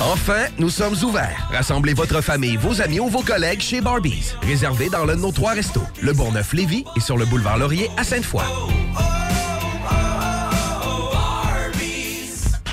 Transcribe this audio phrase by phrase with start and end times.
[0.00, 1.48] Enfin, nous sommes ouverts.
[1.52, 4.32] Rassemblez votre famille, vos amis ou vos collègues chez Barbies.
[4.42, 5.82] Réservé dans l'un de nos trois restos.
[6.00, 8.44] Le Bourgneuf-Lévis et sur le boulevard Laurier à Sainte-Foy.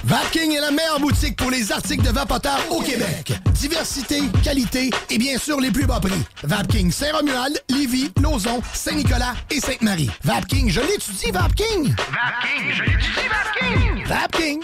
[0.03, 3.33] Vapking est la meilleure boutique pour les articles de vapoteurs au Québec.
[3.53, 6.23] Diversité, qualité et bien sûr les plus bas prix.
[6.43, 10.11] Vapking Saint-Romuald, Lévis, Lauson, Saint-Nicolas et Sainte-Marie.
[10.23, 11.95] Vapking, je l'étudie, Vapking!
[11.97, 14.05] Vapking, je l'étudie, Vapking!
[14.05, 14.63] Vapking!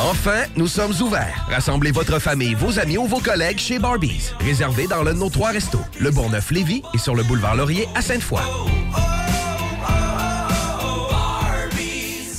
[0.00, 1.46] Enfin, nous sommes ouverts.
[1.50, 4.32] Rassemblez votre famille, vos amis ou vos collègues chez Barbies.
[4.40, 5.80] Réservé dans l'un de nos trois restos.
[5.98, 8.40] Le Bourgneuf-Lévis et sur le boulevard Laurier à Sainte-Foy.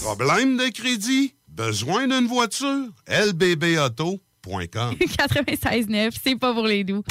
[0.03, 1.33] Problème de crédit?
[1.47, 2.87] Besoin d'une voiture?
[3.07, 7.03] lbbauto.com 96.9, c'est pas pour les doux.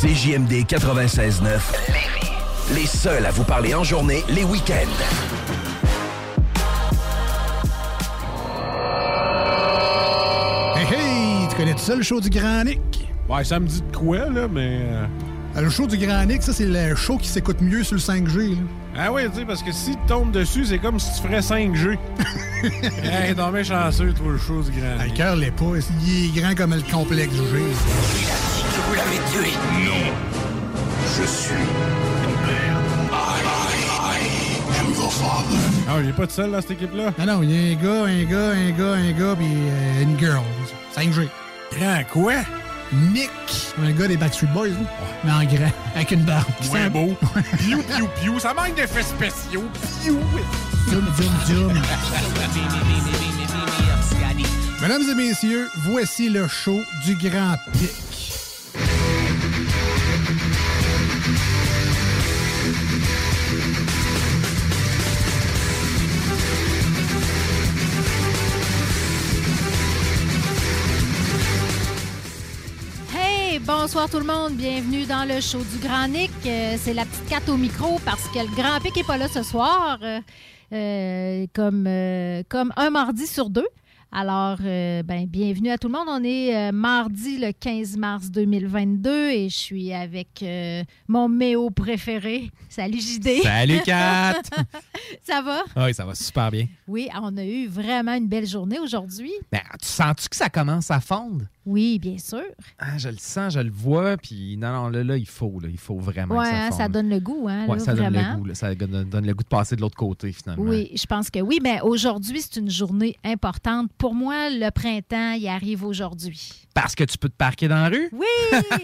[0.00, 1.60] CJMD 96.9.
[2.74, 5.41] Les seuls à vous parler en journée, les week-ends.
[11.52, 12.80] Tu connais tout ça le show du Grand Nick?
[13.28, 14.80] Ouais, ça me dit de quoi, là, mais.
[15.56, 18.00] euh, Le show du Grand Nick, ça, c'est le show qui s'écoute mieux sur le
[18.00, 18.50] 5G.
[18.50, 18.56] Là.
[18.96, 21.40] Ah oui, tu sais, parce que si tu tombes dessus, c'est comme si tu ferais
[21.40, 21.98] 5G.
[23.02, 25.14] hey, tombé chanceux, toi, le show du Grand Le Nick.
[25.14, 25.64] cœur l'est pas.
[26.06, 27.40] Il est grand comme le complexe G.
[27.40, 29.52] que vous l'avez tué.
[29.84, 30.12] Non.
[31.18, 32.80] Je suis ton père.
[33.12, 35.58] I, I, I am your father.
[35.88, 37.12] Ah, il est pas tout seul dans cette équipe-là?
[37.18, 40.02] Ah non, il y a un gars, un gars, un gars, un gars, puis euh,
[40.02, 40.42] une girl.
[40.96, 41.28] 5G.
[41.78, 42.34] Grand quoi?
[42.92, 43.30] Nick.
[43.82, 44.74] Un gars des Backstreet Boys, là.
[45.24, 46.44] mais en grand, avec une barbe.
[46.72, 47.16] Ouais, beau.
[47.58, 48.38] Piou, piou, piou.
[48.38, 49.64] Ça manque d'effets spéciaux.
[50.02, 50.20] Piou.
[50.90, 51.72] Zoom, zoom, zoom.
[54.82, 58.11] Mesdames et messieurs, voici le show du Grand Pic.
[73.82, 76.30] Bonsoir tout le monde, bienvenue dans le show du Grand Nick.
[76.46, 79.26] Euh, c'est la petite carte au micro parce que le Grand Pic n'est pas là
[79.26, 80.20] ce soir, euh,
[80.72, 83.66] euh, comme, euh, comme un mardi sur deux.
[84.12, 86.06] Alors, ben, bienvenue à tout le monde.
[86.06, 90.44] On est mardi le 15 mars 2022 et je suis avec
[91.08, 92.50] mon méo préféré.
[92.68, 93.42] Salut JD.
[93.42, 94.42] Salut, Kat!
[95.24, 95.62] Ça va?
[95.74, 96.66] Ah Oui, ça va super bien.
[96.86, 99.32] Oui, on a eu vraiment une belle journée aujourd'hui.
[99.50, 101.46] Ben, tu sens-tu que ça commence à fondre?
[101.64, 102.42] Oui, bien sûr.
[102.78, 105.68] Ah, je le sens, je le vois, puis non, non, là, là, il faut, là,
[105.70, 107.94] il faut vraiment Ouais, que ça hein, ça donne le goût, hein, Ouais, là, ça
[107.94, 110.64] donne le goût, là, ça donne, donne le goût de passer de l'autre côté, finalement.
[110.64, 111.60] Oui, je pense que oui.
[111.62, 113.90] Mais aujourd'hui, c'est une journée importante.
[113.96, 116.66] Pour moi, le printemps, il arrive aujourd'hui.
[116.74, 118.08] Parce que tu peux te parquer dans la rue?
[118.12, 118.26] Oui,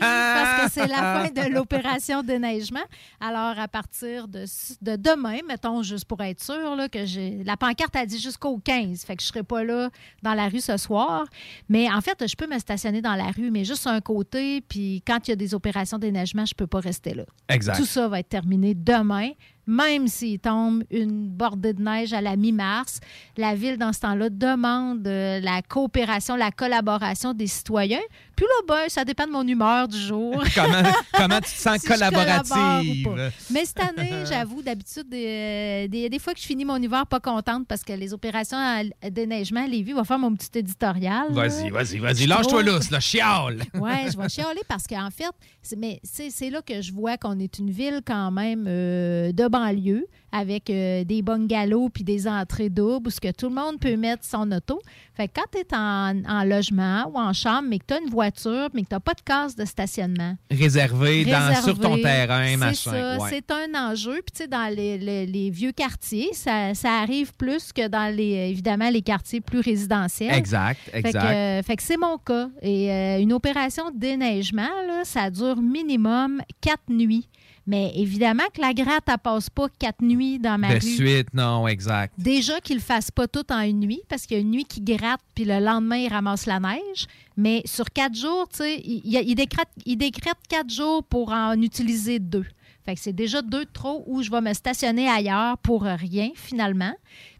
[0.00, 2.84] parce que c'est la fin de l'opération déneigement.
[3.20, 4.44] Alors, à partir de,
[4.82, 7.42] de demain, mettons, juste pour être sûr, là, que j'ai.
[7.44, 9.90] La pancarte a dit jusqu'au 15, fait que je ne serai pas là
[10.22, 11.26] dans la rue ce soir.
[11.68, 14.60] Mais en fait, je peux me stationner dans la rue, mais juste un côté.
[14.60, 17.24] Puis quand il y a des opérations de déneigement, je ne peux pas rester là.
[17.48, 17.76] Exact.
[17.76, 19.30] Tout ça va être terminé demain.
[19.68, 23.00] Même s'il tombe une bordée de neige à la mi-mars,
[23.36, 28.00] la ville, dans ce temps-là, demande euh, la coopération, la collaboration des citoyens.
[28.38, 30.40] Puis là, ben, ça dépend de mon humeur du jour.
[30.54, 30.82] comment,
[31.12, 33.08] comment tu te sens Si collaborative?
[33.50, 37.18] Mais cette année, j'avoue, d'habitude, des, des, des fois que je finis mon hiver pas
[37.18, 41.32] contente parce que les opérations à à déneigement à Lévis va faire mon petit éditorial.
[41.32, 43.60] Vas-y, vas-y, vas-y, lâche-toi lousse, là, chiale!
[43.74, 45.24] Oui, je vais chialer parce qu'en fait,
[45.60, 49.32] c'est- mais c'est c'est là que je vois qu'on est une ville quand même euh,
[49.32, 53.54] de banlieue avec euh, des bungalows puis des entrées doubles où ce que tout le
[53.54, 54.80] monde peut mettre son auto.
[55.14, 58.00] Fait que quand tu es en, en logement ou en chambre, mais que tu as
[58.00, 61.96] une voiture, mais que tu n'as pas de case de stationnement, Réservé, dans, sur ton
[61.96, 63.18] terrain, machin.
[63.18, 63.28] ouais.
[63.30, 64.14] C'est un enjeu.
[64.24, 68.14] Puis, tu sais, dans les, les- les vieux quartiers, ça, ça arrive plus que dans
[68.14, 70.34] les, évidemment, les quartiers plus résidentiels.
[70.34, 71.24] Exact, Fait que, exact.
[71.24, 72.48] euh, fait que c'est mon cas.
[72.62, 77.28] Et euh, une opération de déneigement, là, ça dure minimum quatre nuits.
[77.68, 80.80] Mais évidemment que la gratte, elle passe pas quatre nuits dans ma De rue.
[80.80, 82.14] suite, non, exact.
[82.16, 84.64] Déjà qu'ils le fassent pas tout en une nuit, parce qu'il y a une nuit
[84.64, 87.06] qui gratte, puis le lendemain, il ramasse la neige.
[87.36, 91.30] Mais sur quatre jours, tu sais, il, il, il décrète, il décrète quatre jours pour
[91.30, 92.46] en utiliser deux.
[92.86, 96.30] Fait que c'est déjà deux de trop où je vais me stationner ailleurs pour rien,
[96.34, 96.94] finalement.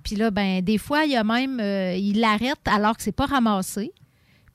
[0.05, 3.13] Puis là, ben des fois, il y a même, euh, ils l'arrêtent alors que c'est
[3.13, 3.93] pas ramassé.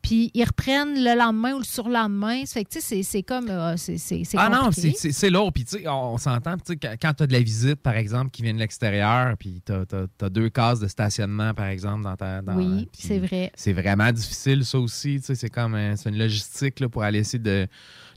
[0.04, 2.46] Puis ils reprennent le lendemain ou le surlendemain.
[2.46, 3.50] Ça fait que, tu sais, c'est- comme...
[3.50, 3.96] euh, c'est
[4.36, 5.52] Ah non, c'est- lourd.
[5.54, 6.58] Puis, tu sais, on, on s'entend.
[6.58, 9.38] Puis, tu sais, quand- tu as de la visite, par exemple, qui vient de l'extérieur,
[9.38, 12.42] puis tu as, deux cases de stationnement, par exemple, dans ta.
[12.42, 13.52] dans- Oui, c'est vrai.
[13.56, 15.20] C'est vraiment difficile, ça aussi.
[15.22, 17.66] Tu sais, c'est comme euh, c'est une logistique là, pour aller essayer de,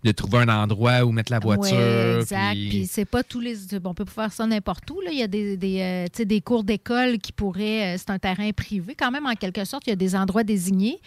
[0.02, 2.19] de trouver un endroit où mettre la voiture.
[2.21, 2.52] Exact.
[2.52, 3.55] puis- Puis c'est pas tous les.
[3.81, 5.00] bon, on peut pas faire ça n'importe où.
[5.02, 5.11] Là.
[5.12, 7.95] Il y a des, des, euh, des cours d'école qui pourraient.
[7.95, 8.97] euh, c'est un terrain privé.
[8.99, 10.99] Quand même, en quelque sorte, il y a des endroits désignés.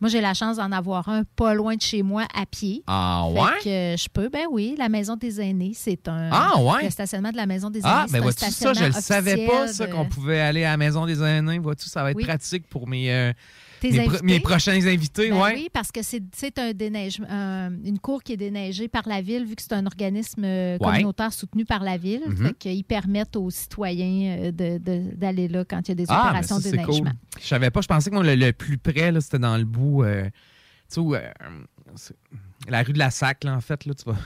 [0.00, 2.82] Moi, j'ai la chance d'en avoir un pas loin de chez moi à pied.
[2.86, 3.48] Ah Fait ouais?
[3.64, 6.28] que, euh, je peux, ben oui, la maison des aînés, c'est un.
[6.30, 6.84] Ah ouais?
[6.84, 7.88] Le stationnement de la maison des aînés.
[7.90, 10.76] Ah, mais un vois-tu ça, je le savais pas, ça, qu'on pouvait aller à la
[10.76, 11.58] maison des aînés.
[11.58, 12.24] Vois-tu, ça va être Oui.
[12.24, 13.32] pratique pour mes, euh,
[13.82, 14.24] mes, pro- invités?
[14.24, 15.30] mes prochains invités.
[15.30, 15.54] Ben ouais.
[15.54, 19.20] Oui, parce que c'est c'est un déneigement, un- une cour qui est déneigée par la
[19.22, 20.86] ville, vu que c'est un organisme euh, Ouais.
[20.86, 22.22] communautaire soutenu par la ville.
[22.36, 26.04] Fait qu'ils permettent aux citoyens euh, de- de- d'aller là quand il y a des
[26.08, 26.94] Ah, mais opérations ça, de c'est cool.
[26.94, 27.12] déneigement.
[27.40, 27.80] Je savais pas.
[27.80, 30.02] Je pensais que le, le plus près, c'était dans le bout.
[30.04, 30.30] euh, tu
[30.88, 31.20] sais, où, euh,
[32.68, 33.84] la rue de la Sac, là, en fait.
[33.84, 34.16] Là, tu vas.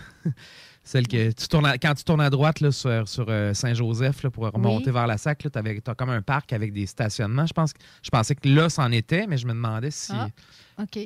[0.90, 4.26] Celle que tu tournes à- quand tu tournes à droite là, sur, sur, euh, Saint-Joseph
[4.26, 4.92] pour remonter Oui.
[4.92, 7.46] vers la SAC, tu as comme un parc avec des stationnements.
[7.46, 10.10] Je pense je pensais que là, c'en était, mais je me demandais si.
[10.12, 10.26] Ah,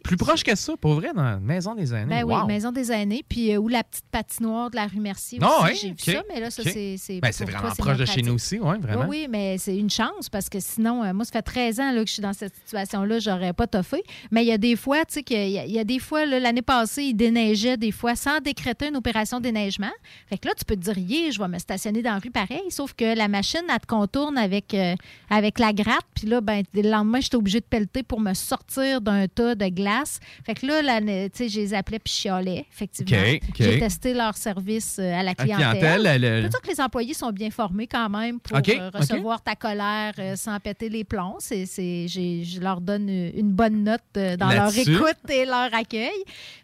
[0.02, 2.06] Plus proche que ça, pour vrai, dans la maison des aînés.
[2.06, 2.46] Ben oui, Wow.
[2.46, 3.24] Maison des aînés.
[3.28, 5.96] Puis euh, où la petite patinoire de la rue Mercier Ah aussi, ouais, j'ai vu
[6.18, 6.22] ça.
[6.32, 7.20] Mais là, ça, c'est...
[7.20, 9.06] Ben, c'est vraiment toi, proche de chez nous aussi, ouais, vraiment.
[9.08, 11.92] Oui, oui, mais c'est une chance parce que sinon, euh, moi, ça fait 13 ans
[11.92, 14.02] là, que je suis dans cette situation-là, j'aurais pas toffé.
[14.30, 15.98] Mais il y a des fois, tu sais, qu'il y a- il y, a des
[15.98, 19.90] fois, l'année passée, il déneigeait des fois sans décréter une opération de déneigement.
[20.28, 22.30] Fait que là, tu peux te dire, yeah, je vais me stationner dans la rue
[22.30, 24.94] pareil, sauf que la machine, elle te contourne avec, euh,
[25.30, 26.04] avec la gratte.
[26.14, 29.63] Puis là, ben, le lendemain, j'étais obligée de pelleter pour me sortir d'un tas de
[29.70, 30.20] glace.
[30.44, 33.20] Fait que là, la- tu sais, je les appelais puis chialais, effectivement.
[33.20, 33.54] OK, OK.
[33.58, 35.78] J'ai testé leur service euh, à la clientèle.
[35.80, 38.90] clientèle, le- Je peux dire que les employés sont bien formés quand même pour euh,
[38.94, 41.36] recevoir ta colère euh, sans péter les plombs.
[41.40, 46.10] C'est, je leur donne une bonne note dans leur écoute et leur accueil.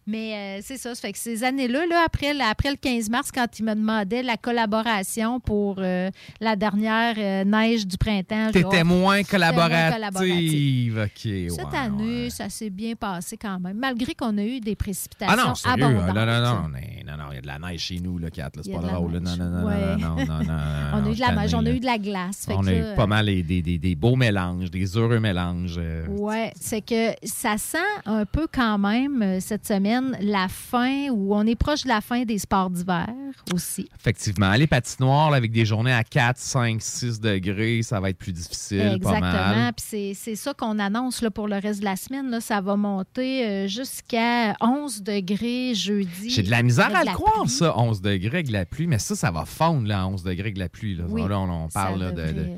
[0.06, 0.94] Mais euh, c'est ça.
[0.94, 4.22] Fait que ces années-là, là, après, le- après le 15 mars, quand ils me demandaient
[4.22, 10.98] la collaboration pour euh, la dernière euh, neige du printemps, T'étais moins c'était moins collaborative.
[11.04, 15.36] OK, Cette année, ça s'est bien passé quand même, malgré qu'on a eu des précipitations
[15.38, 15.84] Ah non, sérieux.
[15.84, 16.14] abondantes.
[16.14, 18.50] Non, non, non, mais- non, non, il y a de la neige chez nous, Kat,
[18.54, 19.12] là, c'est pas drôle.
[19.18, 19.96] Non, non, non, Ouais.
[19.98, 20.54] non, non, non, non,
[20.94, 22.46] On a eu de la neige, on a eu de la glace.
[22.48, 25.76] On a eu pas mal des, des, des, des beaux mélanges, des heureux mélanges.
[25.78, 31.08] euh, Ouais, c'est que ça sent un peu quand même euh, cette semaine la fin
[31.10, 33.08] où on est proche de la fin des sports d'hiver
[33.54, 33.88] aussi.
[33.98, 38.18] Effectivement, les patinoires là, avec des journées à 4, 5, 6 degrés, ça va être
[38.18, 39.70] plus difficile, Exactement.
[39.76, 42.30] Puis c'est- c'est ça qu'on annonce là, pour le reste de la semaine.
[42.30, 42.40] Là.
[42.40, 46.30] Ça va monter euh, jusqu'à 11 degrés jeudi.
[46.30, 47.50] J'ai de la misère à le croire, pluie.
[47.50, 50.40] ça, 11 degrés avec la pluie, mais ça, ça va fondre là, à 11 degrés
[50.48, 50.96] avec la pluie.
[50.96, 52.56] Là, Oui, Là, on, parle là, de- de- devrait,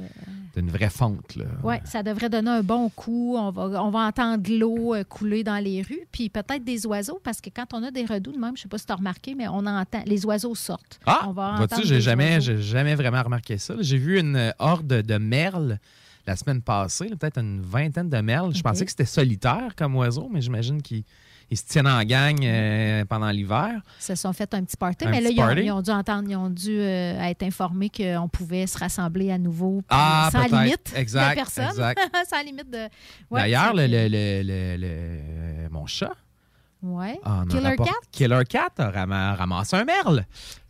[0.56, 1.36] d'une vraie fonte.
[1.36, 1.44] Là.
[1.64, 3.36] Oui, ça devrait donner un bon coup.
[3.38, 7.20] On va, on va entendre l'eau euh, couler dans les rues, puis peut-être des oiseaux,
[7.24, 8.92] parce que quand on a des redoux de même, je ne sais pas si tu
[8.92, 11.00] as remarqué, mais on entend, les oiseaux sortent.
[11.06, 13.74] Ah, vois-tu, j'ai jamais, jamais vraiment remarqué ça.
[13.80, 15.78] J'ai vu une euh, horde de merles
[16.26, 18.54] la semaine passée, peut-être une vingtaine de merles.
[18.54, 21.04] Je pensais que c'était solitaire comme oiseau, mais j'imagine qu'ils
[21.50, 23.82] ils se tiennent en gang euh, pendant l'hiver.
[23.98, 26.36] se sont fait un petit party, Un mais là, ils ont, ils dû entendre, ils
[26.36, 29.82] ont dû euh, être informés qu'on pouvait se rassembler à nouveau.
[29.90, 31.66] Ah, sans limite Exact, de personne.
[31.68, 32.00] exact.
[32.30, 32.78] sans limite de.
[33.30, 36.12] Ouais, D'ailleurs, le, le- le- mon chat,
[36.82, 37.20] Ouais.
[37.24, 37.84] ah, Killer Cat?
[38.10, 40.24] Killer Cat a ram- ramassé un merle.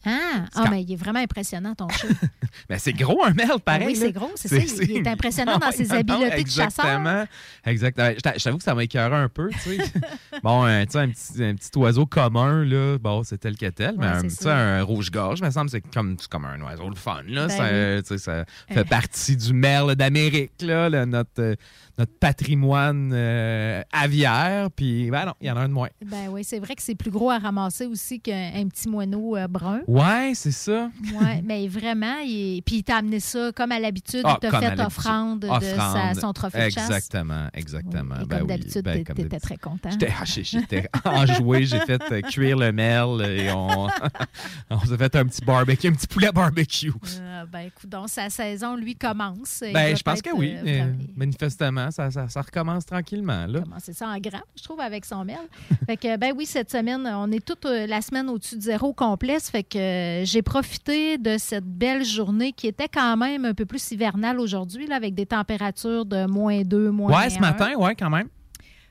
[0.04, 2.08] Ah, C'est ah mais il est vraiment impressionnant, ton chat.
[2.68, 3.82] Mais c'est gros un merle, pareil.
[3.84, 4.56] Ah oui, c'est gros, c'est ça.
[4.82, 6.84] Il- est impressionnant dans ses habiletés de chasseur.
[6.84, 7.24] Exactement.
[7.64, 8.10] Exactement.
[8.16, 9.78] Je t'a- je t'avoue que ça m'a écœuré un peu, tu sais.
[10.42, 13.66] bon, un, tu sais, un petit, un petit oiseau commun, là, bon, c'est tel que
[13.70, 16.60] tel, mais Ouais, un, tu sais, un rouge-gorge, me semble, c'est comme, c'est comme un
[16.60, 17.46] oiseau le fun, là.
[17.46, 18.18] Ben ça, oui.
[18.18, 18.44] ça Euh.
[18.70, 21.54] fait partie du merle d'Amérique, là, là, notre, euh,
[21.98, 25.88] notre patrimoine euh, aviaire, puis, ben non, il y en a un de moins.
[26.04, 29.36] Ben oui, c'est vrai que c'est plus gros à ramasser aussi qu'un un petit moineau
[29.36, 29.80] euh, brun.
[29.92, 30.90] Ouais, c'est ça.
[31.02, 34.58] Oui, mais vraiment, il puis il t'a amené ça comme à l'habitude, Ah, il t'a
[34.60, 36.84] fait offrande de sa- son trophée de chasse?
[36.84, 38.14] Exactement, exactement.
[38.22, 39.90] Et Ben comme oui, d'habitude, ben, t'étais très content.
[39.90, 43.88] J'étais ah, enjoué, j'ai fait euh, cuire le merle et on,
[44.70, 46.92] on s'est fait un petit barbecue, un petit poulet barbecue.
[47.20, 49.62] Euh, ben écoute, donc sa saison, lui, commence.
[49.74, 50.54] Ben, je pense que oui.
[50.56, 53.46] euh, vraiment- manifestement, ça, ça, ça recommence tranquillement.
[53.46, 53.60] Là.
[53.60, 55.46] commencer ça en grand, je trouve, avec son merle.
[55.86, 58.92] fait que, ben oui, cette semaine, on est toute euh, la semaine au-dessus de zéro
[58.92, 59.38] complet.
[59.40, 63.66] Fait que euh, j'ai profité de cette belle journée qui était quand même un peu
[63.66, 67.94] plus hivernale aujourd'hui, avec des températures de moins 2, moins Ouais, ce 1, matin, ouais,
[67.94, 68.28] quand même.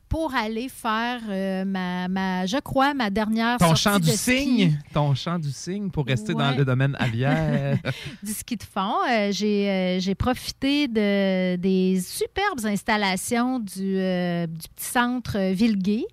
[0.10, 4.18] Pour aller faire euh, ma, ma, je crois, ma dernière Ton sortie chant du ski.
[4.18, 7.78] cygne, ton chant du cygne pour rester dans le domaine aviaire.
[8.24, 8.96] du ski de fond.
[9.10, 16.04] Euh, j'ai, euh, j'ai profité de, des superbes installations du, du petit centre Villegué,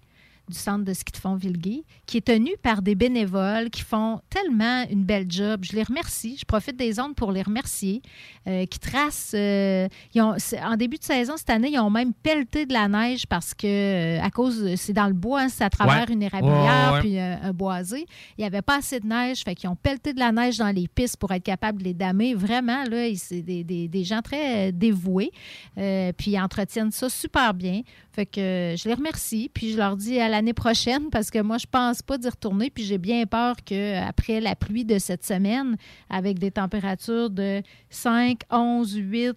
[0.48, 4.20] du centre de ski de fond Villegué, qui est tenu par des bénévoles qui font
[4.30, 5.60] tellement une belle job.
[5.62, 6.38] Je les remercie.
[6.40, 8.00] Je profite des ondes pour les remercier,
[8.46, 9.32] euh, qui tracent.
[9.34, 10.34] euh, ils ont-
[10.64, 13.66] en début de saison cette année, ils ont même pelleté de la neige parce que
[13.66, 16.14] euh, à cause c'est dans le bois, hein, c'est à travers Ouais.
[16.14, 17.00] une érablière Ouais, ouais.
[17.00, 18.06] puis un, un boisé.
[18.38, 20.74] Il n'y avait pas assez de neige, fait qu'ils ont pelleté de la neige dans
[20.74, 22.32] les pistes pour être capable de les damer.
[22.34, 25.30] Vraiment, là, c'est des, des- des gens très dévoués.
[25.76, 27.82] Euh, puis ils entretiennent ça super bien.
[28.12, 31.58] Fait que je les remercie, puis je leur dis à l'année prochaine parce que moi,
[31.58, 32.70] je pense pas d'y retourner.
[32.70, 35.76] Puis j'ai bien peur qu'après la pluie de cette semaine,
[36.10, 39.36] avec des températures de 5, 11, 8,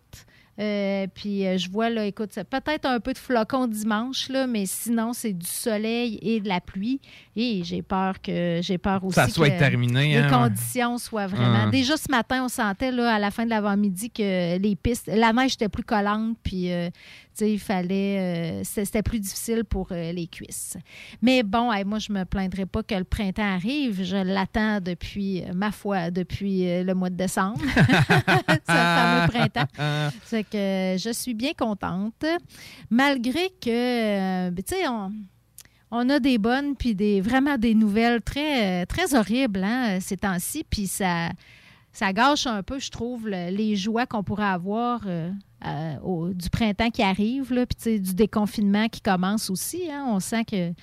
[0.60, 4.66] Euh, puis euh, je vois, là, écoute, peut-être un peu de flocons dimanche, là, mais
[4.68, 7.00] sinon, c'est du soleil et de la pluie.
[7.36, 11.28] Et j'ai peur que j'ai peur aussi Ça soit que terminé, les hein, conditions soient
[11.28, 11.70] vraiment.
[11.70, 15.34] Déjà ce matin, on sentait là, à la fin de l'avant-midi que les pistes, la
[15.34, 16.90] neige était plus collante, puis euh,
[17.40, 20.78] il fallait, euh, c'était plus difficile pour euh, les cuisses.
[21.22, 24.04] Mais bon, hey, moi, je me plaindrai pas que le printemps arrive.
[24.04, 27.62] Je l'attends depuis, euh, ma foi, depuis le mois de décembre.
[27.66, 30.12] Ce fameux printemps.
[30.26, 32.26] C'est que euh, je suis bien contente,
[32.90, 35.12] malgré que, tu sais, on,
[35.92, 40.64] on a des bonnes puis des vraiment des nouvelles très, très horribles hein, ces temps-ci,
[40.70, 41.30] puis ça,
[41.94, 45.30] ça gâche un peu, je trouve, le- les joies qu'on pourrait avoir euh,
[45.66, 49.90] euh, au- du printemps qui arrive, là, puis du déconfinement qui commence aussi.
[49.92, 50.06] hein.
[50.10, 50.74] on sent que.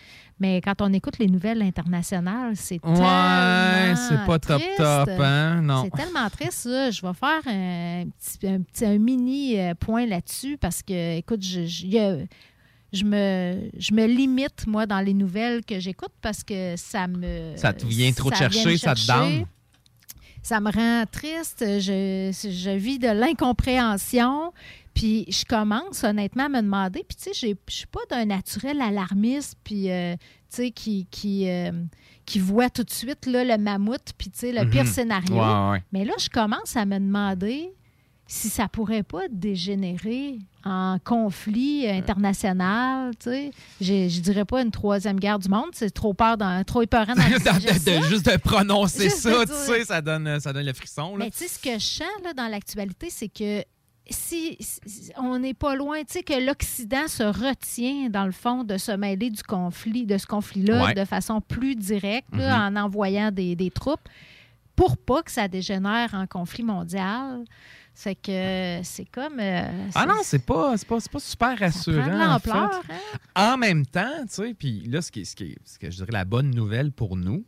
[0.41, 4.77] Mais quand on écoute les nouvelles internationales, c'est Ouais, tellement c'est pas top triste.
[4.77, 5.61] top, hein?
[5.62, 5.83] Non.
[5.85, 6.91] C'est tellement triste, ça.
[6.93, 11.43] Je vais faire un petit, un petit- un mini euh, point là-dessus parce que, écoute,
[11.43, 12.19] je, je- il y a-
[12.93, 17.55] je me, je me limite, moi, dans les nouvelles que j'écoute parce que ça me.
[17.57, 19.47] Ça te vient trop te me chercher, ça te chercher.
[20.49, 21.61] Ça me rend triste.
[21.61, 24.52] Je, je vis de l'incompréhension.
[24.95, 27.05] Puis je commence honnêtement à me demander.
[27.07, 31.07] Puis tu sais, j'ai- je suis pas d'un naturel alarmiste, puis euh, tu sais, qui,
[31.11, 31.71] qui, euh,
[32.25, 34.90] qui voit tout de suite là, le mammouth, puis tu sais, le pire Mhm.
[34.90, 35.35] scénario.
[35.37, 35.83] Ouais, ouais.
[35.93, 37.73] Mais là, je commence à me demander
[38.30, 43.50] si ça pourrait pas dégénérer en conflit international, tu sais.
[43.80, 47.14] Je, je dirais pas une troisième guerre du monde, c'est trop peur dans, trop épeurant
[47.14, 50.66] dans De- de- juste de prononcer Juste ça, de tu sais, ça donne, ça donne
[50.66, 51.16] le frisson.
[51.16, 51.25] Là.
[51.25, 53.64] Mais tu sais, ce que je sens là, dans l'actualité, c'est que
[54.11, 58.62] si, si- on n'est pas loin, tu sais, que l'Occident se retient, dans le fond,
[58.64, 60.94] de se mêler du conflit, de ce conflit-là Ouais.
[60.94, 62.76] de façon plus directe, là, Mhm.
[62.76, 64.06] en envoyant des, des troupes,
[64.76, 67.44] pour pas que ça dégénère en conflit mondial.
[68.00, 69.40] C'est que c'est comme.
[69.40, 69.62] euh,
[69.97, 72.05] Ah non, c'est pas, c'est pas, c'est pas super rassurant.
[72.38, 72.93] prend de en fait.
[73.35, 73.52] hein?
[73.55, 75.97] En même temps, tu sais, puis là, ce qui, est- ce, qui ce que je
[75.97, 77.45] dirais la bonne nouvelle pour nous,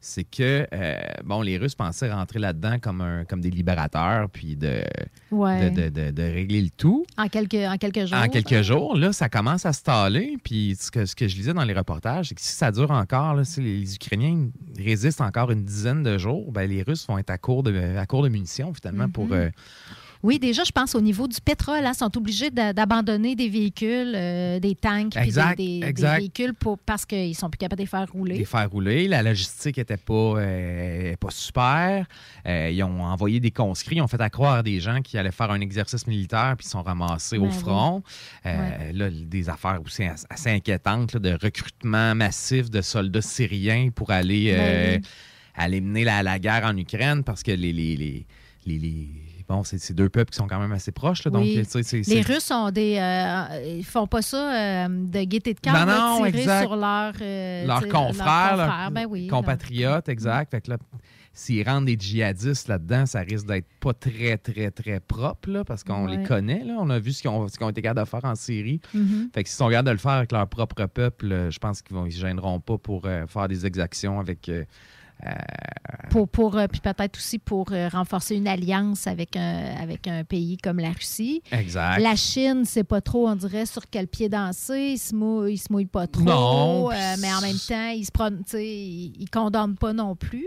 [0.00, 4.56] c'est que, euh, bon, les Russes pensaient rentrer là-dedans comme, un, comme des libérateurs, puis
[4.56, 4.82] de,
[5.30, 5.70] Ouais.
[5.70, 7.04] de, de- de- de régler le tout.
[7.18, 8.18] En quelques, en quelques jours.
[8.18, 10.36] En quelques jours, là, ça commence à se taler.
[10.42, 12.90] Puis ce que, ce que je lisais dans les reportages, c'est que si ça dure
[12.90, 17.18] encore, là, si les, Ukrainiens résistent encore une dizaine de jours, ben, les Russes vont
[17.18, 19.26] être à court de, à court de munitions, finalement, pour...
[19.26, 19.32] Mhm.
[19.32, 19.50] euh,
[20.22, 24.12] Oui, déjà, je pense au niveau du pétrole, hein, sont obligés d'a- d'abandonner des véhicules,
[24.14, 28.06] euh, des tanks, puis des, véhicules pour, parce qu'ils sont plus capables de les faire
[28.12, 28.36] rouler.
[28.36, 29.08] les faire rouler.
[29.08, 32.06] La logistique n'était pas, euh, pas super.
[32.46, 35.16] Euh, ils ont envoyé des conscrits, ils ont fait à croire à des gens qui
[35.16, 37.54] allaient faire un exercice militaire puis ils sont ramassés Ben au oui.
[37.58, 38.02] front.
[38.44, 38.92] Ouais.
[38.92, 44.10] Là, des affaires aussi as- assez inquiétantes là, de recrutement massif de soldats syriens pour
[44.10, 45.06] aller, Ben oui.
[45.54, 47.72] aller mener la, la guerre en Ukraine parce que les...
[47.72, 48.26] les, les,
[48.66, 49.08] les- les-
[49.50, 51.24] Bon, c'est deux peuples qui sont quand même assez proches.
[51.24, 51.60] là, donc, Oui.
[52.06, 56.20] Les Russes ont des, euh, ils font pas ça euh, de gaieté de cœur, Non,
[56.20, 60.52] non, tirer sur leur, euh, leurs confrères, ben oui, compatriotes, exact.
[60.52, 60.76] Fait que là,
[61.32, 65.82] s'ils rentrent des djihadistes là-dedans, ça risque d'être pas très, très, très propre, là, parce
[65.82, 66.16] qu'on Ouais.
[66.18, 66.62] les connaît.
[66.64, 66.74] Là.
[66.78, 68.80] On a vu ce qu'ils ont, ont été capables de faire en Syrie.
[68.94, 69.30] Mhm.
[69.34, 71.96] Fait que s'ils sont capables de le faire avec leur propre peuple, je pense qu'ils
[72.00, 74.48] ne se gêneront pas pour euh, faire des exactions avec.
[74.48, 74.64] euh,
[76.10, 80.24] Pour, pour, euh, puis peut-être aussi pour euh, renforcer une alliance avec un, avec un
[80.24, 81.42] pays comme la Russie.
[81.52, 82.00] Exact.
[82.00, 84.92] La Chine, c'est pas trop, on dirait, sur quel pied danser.
[84.94, 86.24] Ils se mouillent, ils se mouillent pas trop.
[86.24, 88.10] Non, euh, mais en même temps, ils se
[88.46, 90.46] sais, ils, ils condamnent pas non plus.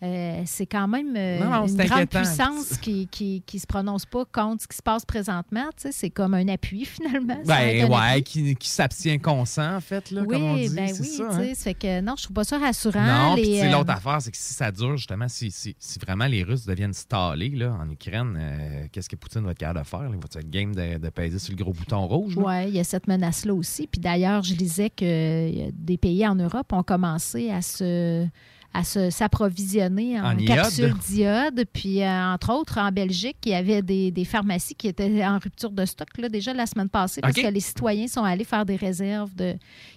[0.00, 2.20] Euh, c'est quand même euh, Non, non, une grande inquiétant.
[2.20, 5.64] puissance qui, qui, qui se prononce pas contre ce qui se passe présentement.
[5.76, 7.38] C'est comme un appui, finalement.
[7.44, 8.22] Ben ouais, appui.
[8.22, 10.68] qui, qui s'abstient consent, en fait, là, oui, comme on dit.
[10.68, 11.52] ben oui, ça, hein.
[11.56, 13.30] fait que non, je trouve pas ça rassurant.
[13.30, 16.26] Non, puis euh, l'autre affaire, c'est que si ça dure, justement, si, si, si vraiment
[16.26, 20.02] les Russes deviennent stallés là, en Ukraine, qu'est-ce que Poutine va être capable de faire?
[20.02, 20.10] là?
[20.12, 22.34] Il va être game de, de peser sur le gros bouton rouge?
[22.36, 23.88] Oui, il y a cette menace-là aussi.
[23.88, 28.28] Puis d'ailleurs, je lisais que des pays en Europe ont commencé à se
[28.74, 31.64] à se- s'approvisionner en, En capsules d'iode.
[31.72, 35.38] Puis, euh, entre autres, en Belgique, il y avait des, des pharmacies qui étaient en
[35.38, 38.64] rupture de stock là, déjà la semaine passée parce que les citoyens sont allés faire
[38.66, 39.54] des réserves de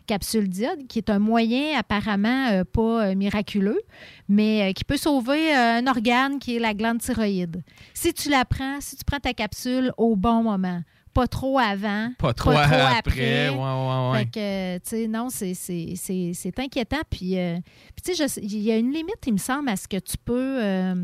[0.08, 3.82] capsules d'iode, qui est un moyen apparemment euh, pas euh, miraculeux,
[4.30, 7.64] mais qui peut sauver un organe qui est la glande thyroïde.
[7.94, 10.82] Si tu la prends, si tu prends ta capsule au bon moment,
[11.14, 14.20] pas trop avant, Pas trop après, ouais, ouais, ouais.
[14.20, 17.02] Fait que, tu sais, non, c'est- inquiétant.
[17.10, 17.58] Puis, euh,
[17.96, 20.18] puis tu sais, il y a une limite, il me semble, à ce que tu
[20.24, 20.96] peux euh,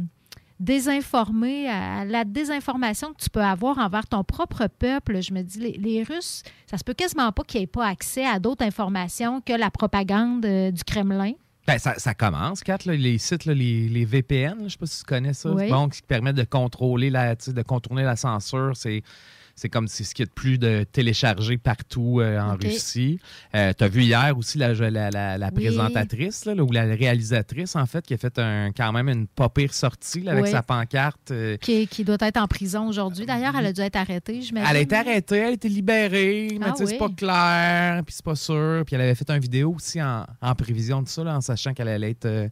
[0.59, 5.21] désinformer, à la désinformation que tu peux avoir envers ton propre peuple.
[5.21, 8.25] Je me dis, les, les Russes, ça se peut quasiment pas qu'ils n'aient pas accès
[8.25, 11.33] à d'autres informations que la propagande euh, du Kremlin.
[11.67, 14.85] Ben, ça, ça commence, Kat, là, les sites, là, les, les VPN, je sais pas
[14.85, 15.69] si tu connais ça, Oui.
[15.69, 18.71] bon, qui permettent de contrôler la, de contourner la censure.
[18.75, 19.03] C'est
[19.59, 22.55] C'est comme c'est ce qu'il y a de plus de téléchargé partout euh, en.
[22.55, 23.19] Russie.
[23.53, 25.63] tu as vu hier aussi la, la, la- la Oui.
[25.65, 29.49] présentatrice là, ou la réalisatrice, en fait, qui a fait un, quand même une pas
[29.49, 30.51] pire sortie là, avec Oui.
[30.51, 31.31] sa pancarte.
[31.31, 33.25] euh, Qui, qui doit être en prison aujourd'hui.
[33.25, 34.69] D'ailleurs, elle a dû être arrêtée, j'imagine.
[34.69, 38.25] elle a été arrêtée, elle a été libérée, mais Ah c'est pas clair, puis c'est
[38.25, 38.83] pas sûr.
[38.85, 41.73] Puis elle avait fait une vidéo aussi en, en prévision de ça, là, en sachant
[41.73, 42.47] qu'elle allait être, euh,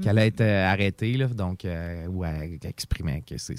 [0.00, 1.12] qu'elle allait être euh, arrêtée.
[1.14, 3.54] Là, donc, euh, elle, elle exprimait que c'est,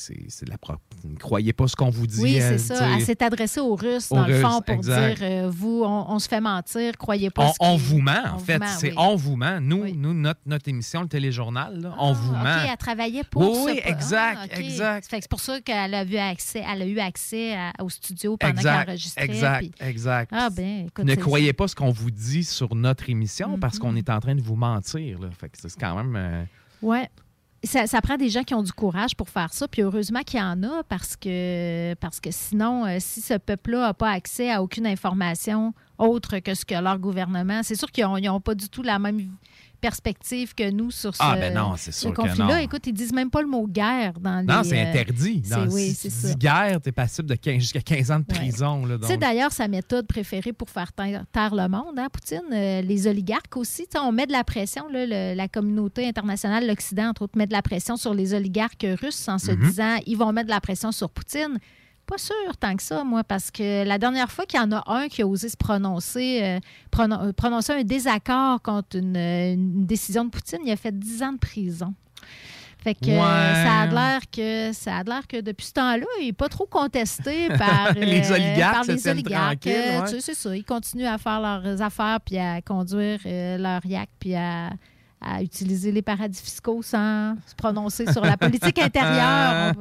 [0.46, 0.80] de la propre.
[1.04, 2.22] Ne croyez pas ce qu'on vous dit.
[2.22, 2.96] Oui, euh, c'est ça.
[2.96, 5.18] Elle s'est adressée aux Russes, Aux dans le fond, pour exact.
[5.20, 7.48] dire euh, vous, on, on se fait mentir, croyez pas.
[7.48, 8.54] On, ce on vous ment, en On fait.
[8.54, 8.96] vous ment, c'est oui.
[8.98, 9.60] on vous ment.
[9.62, 12.64] Nous, nous notre, notre émission, le téléjournal, là, on vous Ah, ment.
[12.64, 14.60] OK, elle travaillait pour Oui, po- exact, Ah, OK.
[14.60, 15.08] exact.
[15.10, 18.62] C'est pour ça qu'elle a, vu accès, elle a eu accès à- au studio pendant
[18.62, 19.26] qu'elle enregistrait.
[19.26, 20.32] exact, puis- exact.
[20.34, 21.06] Ah, ben, écoute.
[21.06, 23.60] ne croyez pas ce qu'on vous dit sur notre émission Mhm.
[23.60, 25.20] parce qu'on est en train de vous mentir.
[25.20, 25.30] Là.
[25.40, 26.16] Fait que c'est quand même.
[26.24, 26.44] Euh,
[26.82, 27.10] Ouais.
[27.66, 29.70] Ça, ça prend des gens qui ont du courage pour faire ça.
[29.70, 33.80] Puis heureusement qu'il y en a parce que, parce que sinon, euh, si ce peuple-là
[33.88, 38.06] n'a pas accès à aucune information autre que ce que leur gouvernement, c'est sûr qu'ils
[38.06, 39.30] n'ont pas du tout la même
[39.88, 42.62] perspective que nous sur ce, Ah, ben non, c'est ce que conflit-là.
[42.62, 44.46] Écoute, ils disent même pas le mot guerre dans les.
[44.46, 45.42] Non, c'est euh, interdit.
[45.44, 46.28] c'est- Dans- oui, si c'est tu ça.
[46.30, 48.86] dis guerre, tu es passible de 15 jusqu'à 15 ans de prison.
[48.86, 49.22] là, Tu sais, donc.
[49.22, 53.58] d'ailleurs, sa méthode préférée pour faire taire, taire le monde, hein, Poutine, euh, les oligarques
[53.58, 53.86] aussi.
[54.02, 57.54] On met de la pression, là, le- la communauté internationale, l'Occident, entre autres, met de
[57.54, 59.64] la pression sur les oligarques russes en se Mhm.
[59.68, 61.60] disant ils vont mettre de la pression sur Poutine.
[62.06, 64.84] Pas sûr tant que ça, moi, parce que la dernière fois qu'il y en a
[64.88, 66.60] un qui a osé se prononcer, euh,
[66.92, 70.98] pronon- euh, prononcer un désaccord contre une, euh, une décision de Poutine, il a fait
[70.98, 71.94] 10 ans de prison.
[72.84, 76.26] Fait que euh, ça a l'air que ça a l'air que depuis ce temps-là, il
[76.26, 79.66] n'est pas trop contesté par Les oligarques par les oligarques.
[79.66, 80.02] ouais.
[80.04, 80.54] tu sais, c'est ça.
[80.54, 84.72] Ils continuent à faire leurs affaires puis à conduire euh, leur yacht puis à,
[85.24, 89.74] à utiliser les paradis fiscaux sans se prononcer sur la politique intérieure.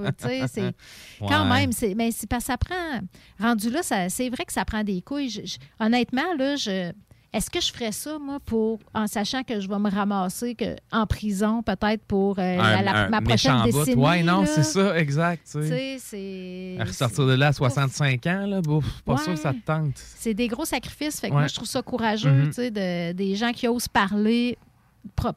[0.49, 0.75] C'est
[1.21, 1.73] quand même.
[1.73, 3.01] c'est- Mais c'est parce que ça prend.
[3.41, 5.29] Rendu là, ça- c'est vrai que ça prend des couilles.
[5.31, 6.93] Je- je- honnêtement, là, je.
[7.35, 10.77] Est-ce que je ferais ça, moi, pour en sachant que je vais me ramasser que,
[10.93, 13.95] en prison, peut-être pour euh, la- Un- la- un ma prochaine décennie?
[13.95, 15.43] Ouais, non, c'est ça, exact.
[15.51, 15.97] tu sais.
[15.99, 16.77] c'est.
[16.79, 19.19] À ressortir de là à 65 ans, là, bouf, pas Ouais.
[19.23, 19.95] sûr que ça te tente.
[19.97, 21.21] C'est des gros sacrifices.
[21.21, 21.39] Fait que Ouais.
[21.41, 22.47] moi, je trouve ça courageux, Mhm.
[22.49, 24.59] tu sais, de- des gens qui osent parler,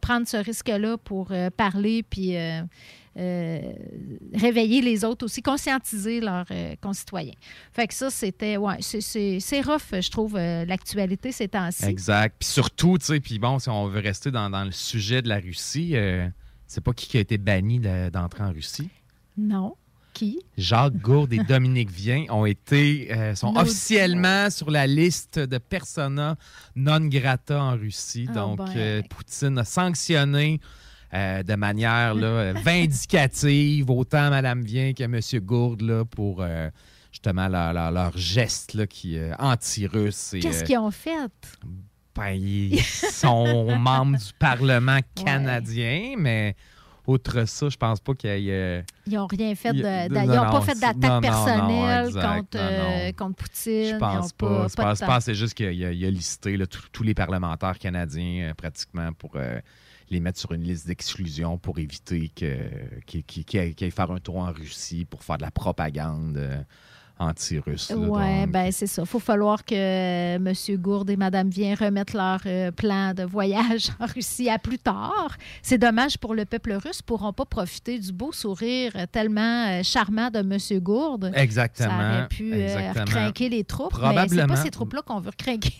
[0.01, 2.61] prendre ce risque-là pour euh, parler, puis euh,
[3.17, 3.61] euh,
[4.33, 6.47] réveiller les autres aussi, conscientiser leurs
[6.81, 7.33] concitoyens.
[7.71, 11.85] Fait que ça, c'était, ouais, c'est- rough, je trouve, l'actualité ces temps-ci.
[11.85, 12.35] Exact.
[12.39, 15.29] Puis surtout, tu sais, puis bon, si on veut rester dans, dans le sujet de
[15.29, 15.95] la Russie,
[16.67, 18.89] c'est pas qui qui a été banni de- d'entrer en Russie?
[19.37, 19.75] Non.
[20.15, 20.39] Qui?
[20.57, 26.37] Jacques Gourde et Dominique Vien ont été, euh, sont officiellement sur la liste de persona
[26.75, 28.25] non grata en Russie.
[28.29, 28.73] Ah, Donc, ben.
[28.77, 30.61] euh, Poutine a sanctionné
[31.13, 35.19] euh, de manière là, vindicative autant Mme Vien que M.
[35.43, 36.43] Gourde là, pour
[37.11, 40.35] justement leur, leur, leur geste là, qui anti-russe.
[40.41, 41.29] Qu'est-ce qu'ils ont fait?
[42.15, 46.55] ben, ils sont membres du Parlement canadien, mais
[47.07, 48.79] outre ça, je pense pas qu'il y ait.
[48.79, 49.79] euh, Ils n'ont rien fait de.
[49.79, 53.89] ils n'ont non, pas fait d'attaque non, non, non, personnelle contre, euh, contre Poutine.
[53.93, 54.67] Je pense pas.
[54.67, 58.53] Je pense, c'est juste qu'il a, a listé là, tous- tous les parlementaires canadiens euh,
[58.53, 59.59] pratiquement pour euh,
[60.09, 65.05] les mettre sur une liste d'exclusion pour éviter qu'ils aillent faire un tour en Russie
[65.05, 66.65] pour faire de la propagande
[67.17, 67.91] anti-russe.
[67.95, 69.03] Oui, ben c'est ça.
[69.03, 70.53] Il faut falloir que euh, M.
[70.81, 75.37] Gourde et Mme Vien remettent leur euh, plan de voyage en Russie à plus tard.
[75.61, 76.99] C'est dommage pour le peuple russe.
[76.99, 80.79] Ils ne pourront pas profiter du beau sourire euh, tellement euh, charmant de M.
[80.81, 81.31] Gourde.
[81.35, 83.93] Exactement, Ça aurait pu euh, recrinquer les troupes.
[83.93, 84.47] Mais c'est Probablement.
[84.47, 85.31] pas ces troupes-là qu'on veut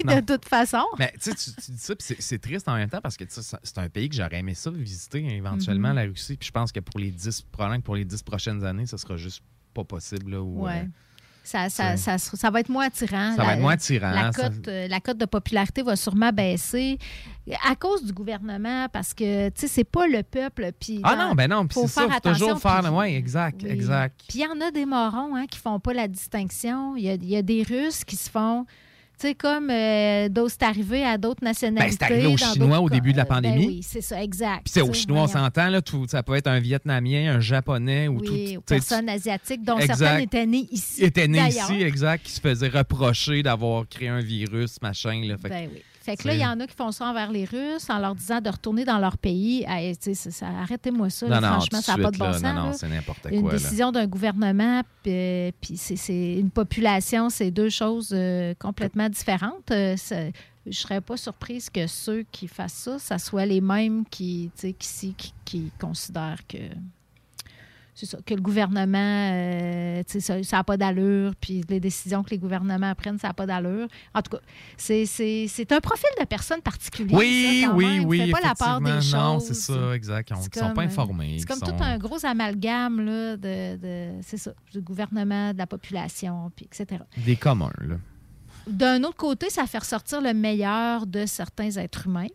[0.06, 0.16] Non.
[0.16, 0.84] de toute façon.
[1.00, 4.10] Mais tu dis ça, puis c'est- triste en même temps parce que c'est un pays
[4.10, 5.96] que j'aurais aimé ça visiter éventuellement, Mhm.
[5.96, 6.38] la Russie.
[6.38, 8.98] Puis je pense que pour les 10, probablement que pour les 10 prochaines années, ça
[8.98, 9.42] sera juste
[9.74, 10.32] pas possible.
[10.32, 10.88] Là, où, Ouais.
[11.46, 13.36] Ça, ça, ça, va être moins attirant.
[13.36, 16.98] Ça va être moins attirant, La cote, euh, la cote de popularité va sûrement baisser
[17.70, 20.72] à cause du gouvernement parce que, tu sais, c'est pas le peuple.
[20.80, 22.82] Puis Ah non, ben non, puis c'est ça, faut toujours faire.
[22.82, 23.70] puis- Oui, exact, Oui.
[23.70, 24.22] exact.
[24.28, 26.96] Puis il y en a des morons hein, qui font pas la distinction.
[26.96, 28.66] Il y y a des Russes qui se font,
[29.20, 31.98] tu sais, comme euh, d'autres, c'est arrivé à d'autres nationalités.
[32.00, 33.24] Ben, c'est arrivé aux dans Chinois au début de la.
[33.24, 33.66] Ben pandémie.
[33.68, 34.64] oui, c'est ça, exact.
[34.66, 38.08] Puis c'est aux Chinois, on s'entend, là, tout, ça peut être un Vietnamien, un Japonais
[38.08, 38.62] ou Oui, tout.
[38.62, 39.96] personnes asiatiques, dont Exact.
[39.98, 41.04] certaines étaient nées ici.
[41.04, 41.72] étaient nés d'ailleurs.
[41.72, 45.22] ici, exact, qui se faisaient reprocher d'avoir créé un virus, machin.
[45.26, 45.82] Là, fait Ben oui.
[46.06, 48.14] Fait que là, il y en a qui font ça envers les Russes en leur
[48.14, 49.66] disant de retourner dans leur pays.
[49.68, 51.28] Hey, ça- Arrêtez-moi ça.
[51.28, 52.44] là, Non, non, franchement, ça n'a pas de bon là, sens.
[52.44, 53.58] non, non, c'est n'importe Une quoi, là.
[53.58, 59.72] décision d'un gouvernement, puis, puis c'est- une population, c'est deux choses euh, complètement différentes.
[59.72, 60.32] Euh, je
[60.70, 64.62] ne serais pas surprise que ceux qui fassent ça, ça soit les mêmes qui, tu
[64.62, 66.58] sais, qui, qui, qui considèrent que
[68.06, 68.98] ça, que le gouvernement,
[69.32, 73.46] euh, ça n'a pas d'allure, puis les décisions que les gouvernements prennent, ça n'a pas
[73.46, 73.88] d'allure.
[74.14, 74.44] En tout cas,
[74.76, 77.16] c'est- un profil de personne particulier.
[77.16, 78.06] Oui, ça, quand oui, même.
[78.06, 78.18] oui.
[78.26, 79.14] Fait pas la part des choses.
[79.14, 80.30] Non, c'est ça, exact.
[80.32, 81.38] Ils ne sont pas euh, informés.
[81.40, 85.68] C'est comme tout un gros amalgame là, de, de- c'est ça, du gouvernement, de la
[85.68, 87.02] population, puis etc.
[87.26, 87.96] Des communs, là.
[88.68, 92.28] D'un autre côté, ça fait ressortir le meilleur de certains êtres humains.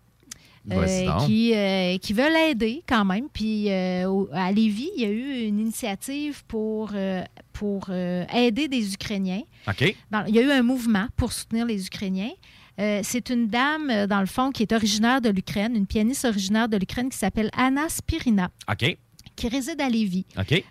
[1.06, 1.26] Donc.
[1.26, 3.28] qui, euh, qui veulent aider quand même.
[3.32, 8.68] Puis euh, à Lévis, il y a eu une initiative pour, euh, pour euh, aider
[8.68, 9.42] des Ukrainiens.
[9.68, 9.94] OK.
[10.10, 12.30] Dans- il y a eu un mouvement pour soutenir les Ukrainiens.
[12.78, 16.24] Euh, c'est une dame, euh, dans le fond, qui est originaire de l'Ukraine, une pianiste
[16.24, 18.96] originaire de l'Ukraine qui s'appelle Anna Spirina, OK.
[19.40, 20.26] Qui réside à Lévis.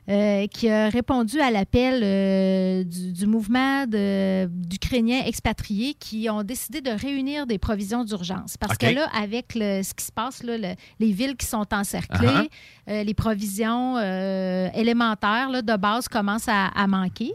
[0.10, 6.82] Euh, qui a répondu à l'appel euh, du, du mouvement d'Ukrainiens expatriés qui ont décidé
[6.82, 8.58] de réunir des provisions d'urgence.
[8.58, 11.65] Parce que là, avec le- ce qui se passe, là, le- les villes qui sont
[11.73, 12.49] encerclées, Uh-huh.
[12.89, 13.97] euh, les provisions
[14.73, 17.32] élémentaires là, de base commencent à, à manquer.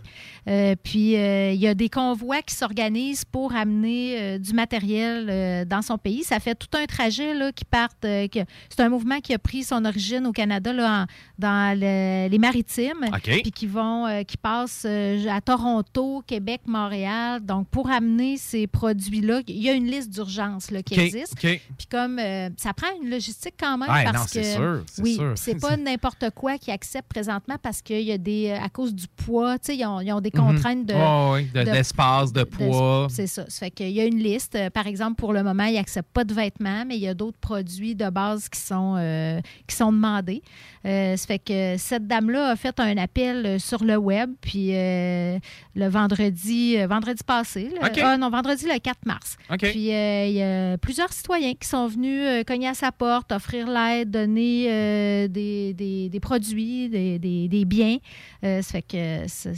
[0.82, 6.22] Puis, il y a des convois qui s'organisent pour amener du matériel dans son pays.
[6.22, 7.94] Ça fait tout un trajet là, qui partent.
[8.02, 11.06] que- c'est un mouvement qui a pris son origine au Canada, là, en-
[11.38, 17.40] dans le- les maritimes, puis qui vont, euh, qui passent euh, à Toronto, Québec, Montréal.
[17.44, 21.32] Donc, pour amener ces produits-là, il y a une liste d'urgence qui existe.
[21.32, 21.60] OK.
[21.78, 25.02] Puis comme euh, ça prend une logistique quand même Ouais, parce non, que sûr, c'est
[25.02, 28.94] oui, c'est pas n'importe quoi qui accepte présentement parce qu'il y a des à cause
[28.94, 30.40] du poids, tu sais, ils ont, ils ont des Mhm.
[30.46, 30.94] contraintes de
[31.32, 33.08] ouais, de- d'espace, de poids.
[33.10, 33.44] C'est ça.
[33.48, 34.56] Ça fait qu'il y a une liste.
[34.72, 37.38] Par exemple, pour le moment, ils n'acceptent pas de vêtements, mais il y a d'autres
[37.38, 40.42] produits de base qui sont euh, qui sont demandés.
[40.86, 44.68] Euh, ça fait que cette dame-là a fait un appel euh, sur le web, puis
[44.74, 45.38] euh,
[45.74, 49.36] le vendredi, euh, vendredi passé, le- ah non, vendredi le 4 mars.
[49.70, 53.32] Puis euh, il y a plusieurs citoyens qui sont venus euh, cogner à sa porte,
[53.32, 57.96] offrir l'aide, donner euh, des, des- des produits, des, des- des biens.
[58.44, 59.54] Euh, ça fait que C'est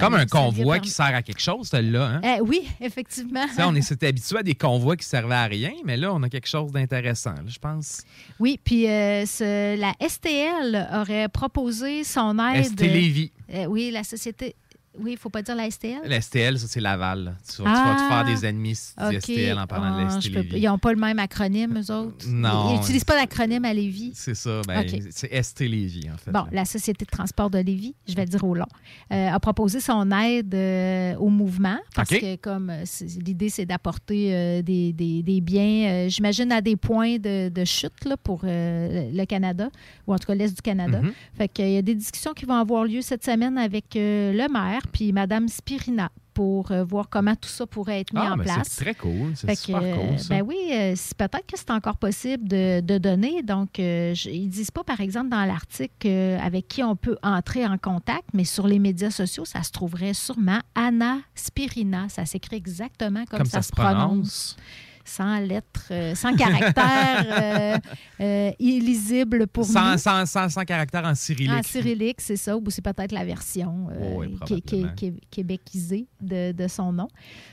[0.00, 2.20] comme un convoi qui sert à quelque chose, celle-là.
[2.22, 2.38] Hein?
[2.44, 3.44] oui, effectivement.
[3.58, 6.48] On s'était habitué à des convois qui servaient à rien, mais là, on a quelque
[6.48, 8.02] chose d'intéressant, je pense.
[8.38, 12.64] Oui, puis euh, ce- la STL aurait proposé son aide.
[12.64, 13.32] ST Lévis.
[13.54, 14.54] Euh, oui, la société.
[14.98, 16.00] Oui, il ne faut pas dire la STL.
[16.04, 17.36] La STL, ça, c'est Laval.
[17.48, 19.20] Tu, vas, tu vas te faire des ennemis si tu dis Ah.
[19.20, 20.58] STL en parlant de Ah, la je ST peux- Lévis.
[20.60, 22.26] Ils n'ont pas le même acronyme, eux autres.
[22.28, 22.70] Non.
[22.74, 24.10] Ils n'utilisent pas d'acronyme à Lévis.
[24.14, 26.32] C'est ça, ben, c'est ST Lévis, en fait.
[26.32, 28.66] Bon, la Société de transport de Lévis, je vais le dire au long,
[29.12, 32.84] euh, a proposé son aide euh, au mouvement parce que comme euh,
[33.24, 38.04] l'idée, c'est d'apporter euh, des, des- des biens, j'imagine, à des points de, de chute
[38.06, 39.68] là, pour le Canada,
[40.08, 41.00] ou en tout cas l'Est du Canada.
[41.00, 41.12] Mhm.
[41.38, 44.79] Fait qu'il y a des discussions qui vont avoir lieu cette semaine avec le maire
[44.92, 48.44] puis Mme Spirina pour euh, voir comment tout ça pourrait être mis Ah, en ben,
[48.44, 48.68] place.
[48.70, 49.32] c'est très cool.
[49.34, 50.28] C'est Fait que, super euh, cool, ça.
[50.34, 53.42] Ben oui, euh, peut-être que c'est encore possible de, de donner.
[53.42, 57.16] Donc, euh, je- ils disent pas, par exemple, dans l'article euh, avec qui on peut
[57.22, 62.08] entrer en contact, mais sur les médias sociaux, ça se trouverait sûrement Anna Spirina.
[62.08, 64.56] Ça s'écrit exactement comme, Comme ça, ça se prononce.
[65.04, 67.78] Sans lettres, euh, sans caractères euh,
[68.20, 69.98] euh, illisibles pour sans, nous.
[69.98, 71.50] sans, sans, sans caractère en cyrillique.
[71.52, 74.94] En cyrillique, c'est ça, ou c'est peut-être la version oui, qui- qui- probablement.
[74.94, 77.08] qui- québécisée de, de son nom.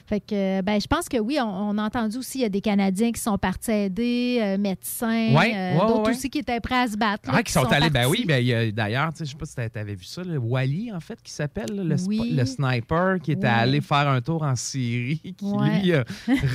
[0.05, 2.49] Fait que, ben, je pense que oui, on, on a entendu aussi, il y a
[2.49, 6.09] des Canadiens qui sont partis aider, médecins, Ouais, ouais, d'autres ouais.
[6.11, 7.29] aussi qui étaient prêts à se battre.
[7.31, 9.95] là, Ah, qui sont, allés, ben oui, ben, d'ailleurs, je sais pas si tu avais
[9.95, 12.33] vu ça, le Wally, en fait, qui s'appelle, le, sp- Oui.
[12.35, 16.03] le sniper qui était allé faire un tour en Syrie, qui lui a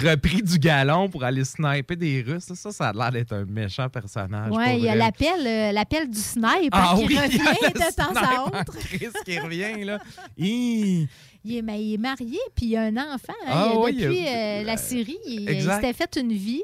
[0.04, 0.58] repris du
[1.10, 2.52] pour aller sniper des Russes.
[2.54, 4.50] Ça, ça a l'air d'être un méchant personnage.
[4.52, 7.38] Oui, il y a l'appel, euh, l'appel du sniper Ah qui oui, il revient
[7.74, 8.76] de temps à en autre.
[9.24, 9.98] qui revient, là.
[10.38, 11.08] Hi.
[11.44, 13.32] Il est, il est marié, puis il a un enfant.
[13.46, 13.50] hein.
[13.50, 15.76] Ah Il a- oui, il a- depuis euh, la Syrie, il, il Exact.
[15.80, 16.62] s'était fait une vie.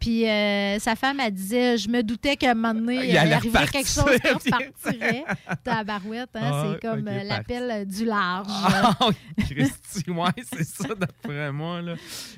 [0.00, 3.16] Puis euh, sa femme, elle disait Je me doutais qu'à un moment donné, Il il,
[3.18, 4.56] allait arriverait quelque chose qui repartir.
[4.56, 5.24] repartirait.
[5.64, 8.46] Tabarouette, hein, Ah, c'est comme euh, l'appel du large.
[8.50, 8.96] Ah,
[9.38, 11.94] Christy, ouais, c'est ça, d'après moi, là.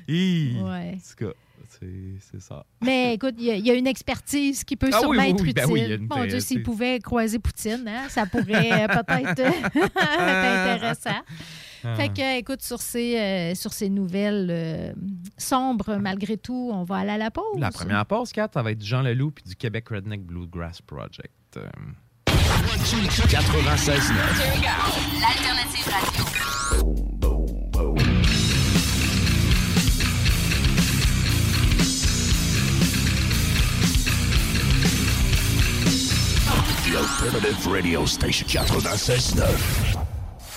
[0.07, 0.57] Hi.
[0.61, 0.97] Ouais.
[0.97, 1.33] En tout cas,
[1.79, 2.65] c'est ça.
[2.81, 5.17] Mais écoute, il y, a- il y a une expertise qui peut Ah sûrement oui,
[5.19, 5.53] oui, être utile.
[5.55, 11.21] ben oui, Mon Dieu, s'il pouvait croiser Poutine, hein, ça pourrait peut-être être intéressant.
[11.83, 11.95] Ah.
[11.95, 14.93] Fait que, écoute, sur ces, euh, sur ces nouvelles euh,
[15.37, 17.59] sombres, malgré tout, on va aller à la pause.
[17.59, 21.31] La première pause, 4, ça va être Jean Leloup puis du Québec Redneck Bluegrass Project.
[21.57, 21.67] Euh,
[23.29, 24.11] 96
[25.19, 26.23] L'alternative radio.
[36.83, 39.92] The Alternative Radio Station 96.9.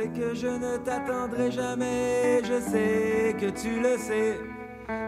[0.00, 4.40] sais que je ne t'attendrai jamais, je sais que tu le sais.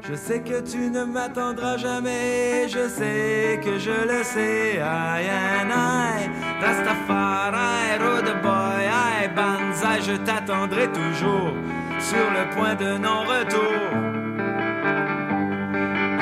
[0.08, 4.80] Je sais que tu ne m'attendras jamais, je sais que je le sais.
[4.80, 6.28] And I,
[6.60, 11.54] Rastafari, Road Boy, I, Banzai, je t'attendrai toujours
[11.98, 13.82] sur le point de non-retour.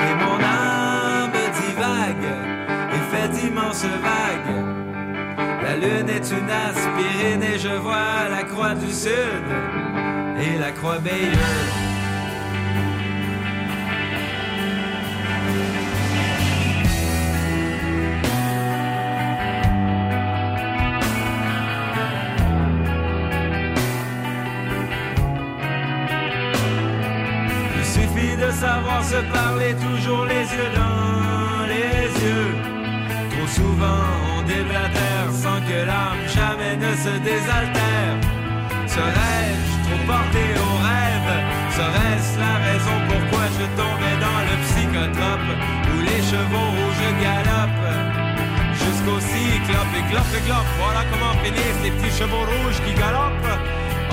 [0.06, 2.30] Et mon âme divague
[2.94, 4.69] et fait d'immenses vagues.
[5.70, 9.46] La lune est une aspirine et je vois la croix du sud
[10.42, 11.30] et la croix Bayeux.
[27.78, 32.56] Il suffit de savoir se parler toujours les yeux dans les yeux.
[33.30, 34.02] Trop souvent
[34.36, 35.09] on déblatère
[35.70, 38.14] que l'âme jamais ne se désaltère.
[38.96, 41.32] Serais-je trop porté au rêve?
[41.78, 45.50] Serait-ce la raison pourquoi je tombais dans le psychotrope
[45.90, 47.94] Où les chevaux rouges galopent?
[48.82, 53.56] Jusqu'au cyclope et clope et clope Voilà comment finissent les petits chevaux rouges qui galopent.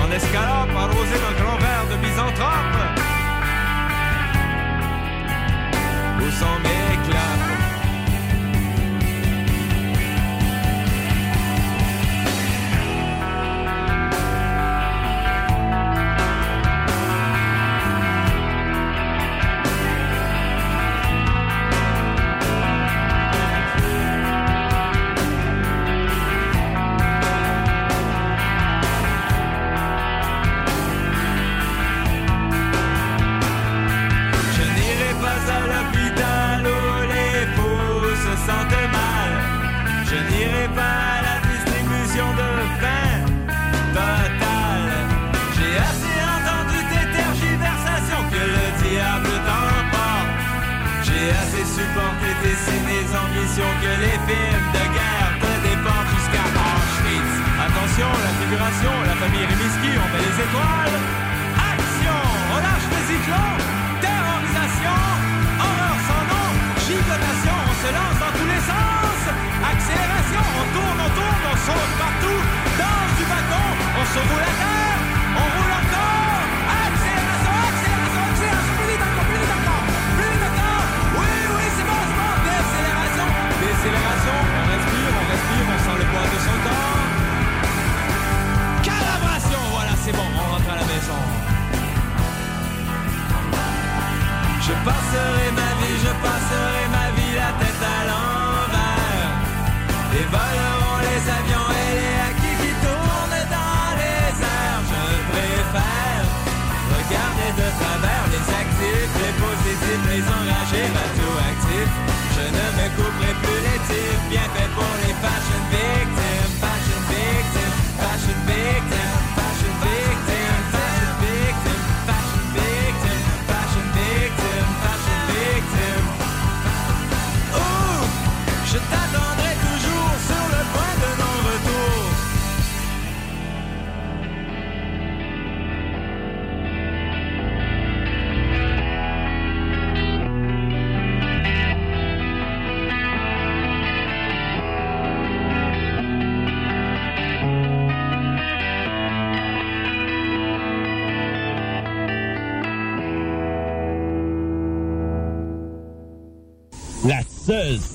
[0.02, 2.78] En escalope arrosés d'un grand verre de misanthrope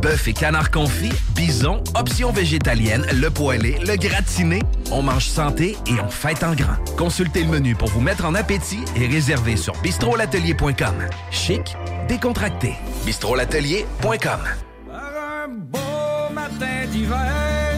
[0.00, 4.60] Bœuf et canard confit, bison, options végétaliennes, le poêlé, le gratiné.
[4.92, 6.76] On mange santé et on fête en grand.
[6.96, 10.94] Consultez le menu pour vous mettre en appétit et réservez sur bistrolatelier.com.
[11.32, 12.74] Chic, décontracté.
[13.06, 14.40] bistrolatelier.com.
[14.92, 17.76] un beau matin d'hiver,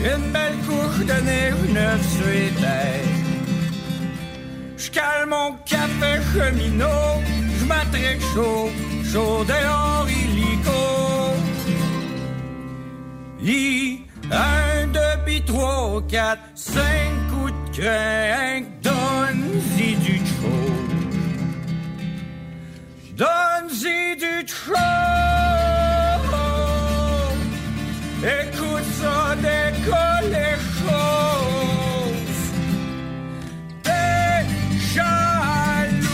[0.00, 3.08] une belle couche de les terres.
[4.76, 7.22] Je calme mon café cheminot,
[7.58, 7.64] je
[8.34, 9.44] chaud,
[13.44, 13.98] I
[14.30, 20.70] un, depuis trois, quatre, cinq coups de crainte, donne-y du trop.
[23.16, 24.76] Donne-y du trop.
[28.22, 32.42] Écoute ça décoller choses.
[33.82, 34.46] T'es
[34.94, 36.12] jaloux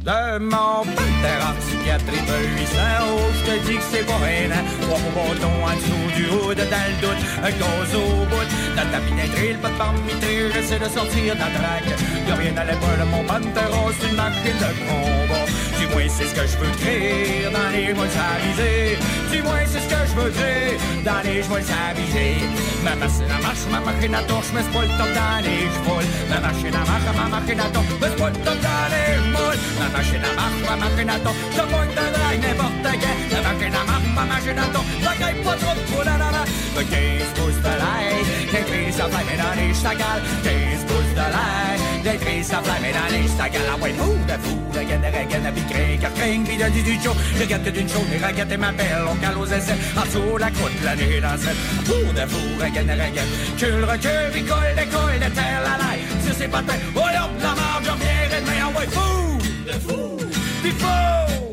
[0.00, 1.67] de mon palteras.
[1.88, 4.50] 4 triple 800 Oh, je te dis que c'est pas rien.
[4.82, 8.48] Trois bâtons en dessous du haut de dans le doute Un gros au bout.
[8.76, 11.90] Dans ta pinétrille, pas de parmitrille J'essaie de sortir ta traque.
[12.28, 15.47] Y'a rien à l'épaule, mon panteron C'est une marque de combat
[15.78, 18.06] du moins, c'est ce que je veux créer dans les mois.
[19.30, 21.60] Du moins, c'est ce que je veux créer dans les mois.
[22.84, 25.66] Ma machine à marche, ma machine à torche, mais c'est pas le temps dans les
[25.74, 26.02] chevaux.
[26.30, 29.10] Ma machine à marche, ma machine à torche, mais c'est pas le temps dans les
[29.22, 29.54] chevaux.
[29.78, 33.18] Ma machine à marche, ma machine à torche, je pointe de drague n'importe quand.
[33.32, 36.42] Ma machine à marche, ma machine à torche, ça gagne pas trop la la la.
[36.76, 37.74] Le 15 pouces de
[39.38, 40.22] dans les chagales.
[40.42, 43.70] 15 pouces de l'ail, j'écris sa flamme dans les chagales.
[43.72, 46.68] Ah ouais, fou de fou, de gaine de regaine, de picré, car cring, puis de
[46.70, 47.14] du du chaud.
[47.38, 48.58] Je que d'une chaude, les raquettes et
[49.10, 49.78] on cale aux essais.
[49.96, 51.60] En dessous la croûte, la nuit dans cette.
[51.86, 53.30] Fou de fou, regaine de regaine.
[53.56, 56.04] Cul, recul, colle, décolle, de terre, la laille.
[56.24, 60.16] Sur ses patins, oh là, la marge, je reviens, mais ah ouais, fou de fou,
[60.62, 61.47] puis fou.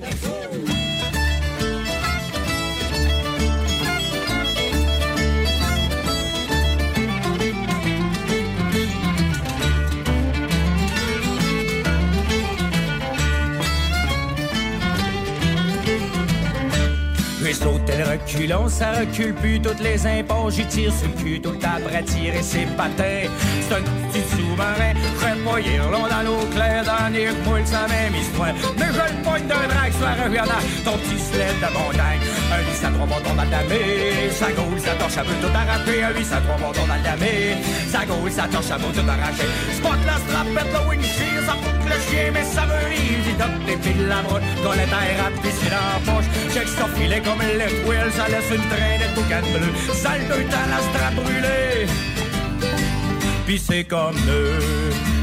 [17.55, 20.49] J'ai sauté le reculon, ça recule plus toutes les impôts.
[20.49, 23.29] J'y tire sur le cul tout le temps pour attirer ses patins.
[23.61, 24.93] C'est un petit sous-marin,
[25.45, 28.53] pas long dans l'eau claire, dans les moules, sa même histoire.
[28.77, 30.45] Mais je le pointe d'un drague la rivière,
[30.83, 32.19] ton petit sled de montagne.
[32.51, 35.55] Un 8 à 3 montons dans la mer, sa gaule, sa torche, elle veut tout
[35.55, 36.03] arracher.
[36.03, 37.57] Un 8 à 3 montons dans la mer,
[37.89, 39.49] sa gaule, torche, elle veut tout arracher.
[39.77, 43.19] Spot la strapette, le windshield, ça fout le chien, mais ça veut rire.
[43.25, 46.29] Dis donc, des piles la brotte, dans les terres à dans la poche.
[46.53, 46.89] Check son
[47.23, 49.71] comme le twirl, ça laisse une traîne de boucan bleu.
[49.93, 51.87] Sale de temps, la brûlée.
[53.45, 54.59] Pis c'est comme deux.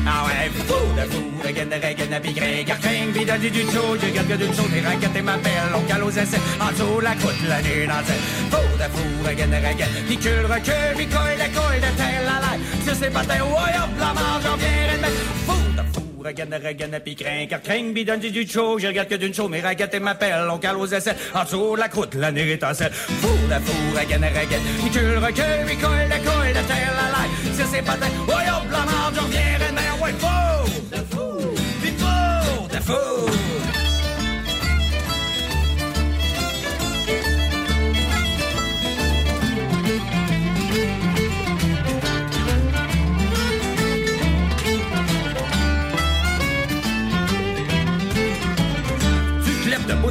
[0.07, 3.97] Ah ouais, fou de fou, regaine de regaine, pis gré, garcring, pis de du chaud,
[4.01, 6.73] je garde que d'une chaude, les raquettes et ma belle, on cale aux essais, en
[6.73, 8.03] dessous la croûte, la nuit dans.
[8.51, 12.47] Fou de fou, regaine de regaine, pis cul, recul, pis coille, la de terre, la
[12.47, 15.09] laille, sur ses patins, ouais, la marge, j'en viens, mais
[15.47, 16.12] fou de fou.
[16.25, 19.61] Regaine, regaine, pis crin, car crin, pis donne du chaud, regarde que d'une chaude, mes
[19.61, 22.93] raquettes et ma pelle, on cale aux essais, en dessous la croûte, la nuit étincelle.
[22.93, 27.19] Fou de fou, regaine, regaine, pis cul, recul, pis coille, la coille, de terre, la
[27.19, 31.93] laille, sur ses patins, ouais, hop, la j'en viens, mais ouais, fou de fou, pis
[31.99, 33.52] fou de fou.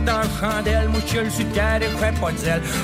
[0.06, 2.38] Dans chandelle, mouchule sur le cadre, crème pas de.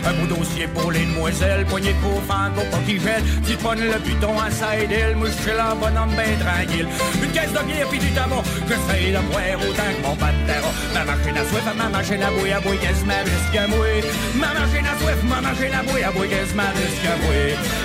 [0.08, 2.52] Un beau dossier pour les demoiselles, poignée pour pas
[2.86, 3.24] qu'ils gèlent.
[3.46, 6.88] Tu pognes le buton à side hill, mouchule en bonhomme ben tranquille.
[7.24, 10.72] Une caisse de bière puis du tabac, j'essaye de boire autant que mon pantera.
[10.94, 13.88] Ma machine à soif, ma machine à bouille, à bouille, quasiment plus que moi?
[14.36, 17.42] Ma machine à soif, ma machine à bouille, à bouille, quasiment plus que moi?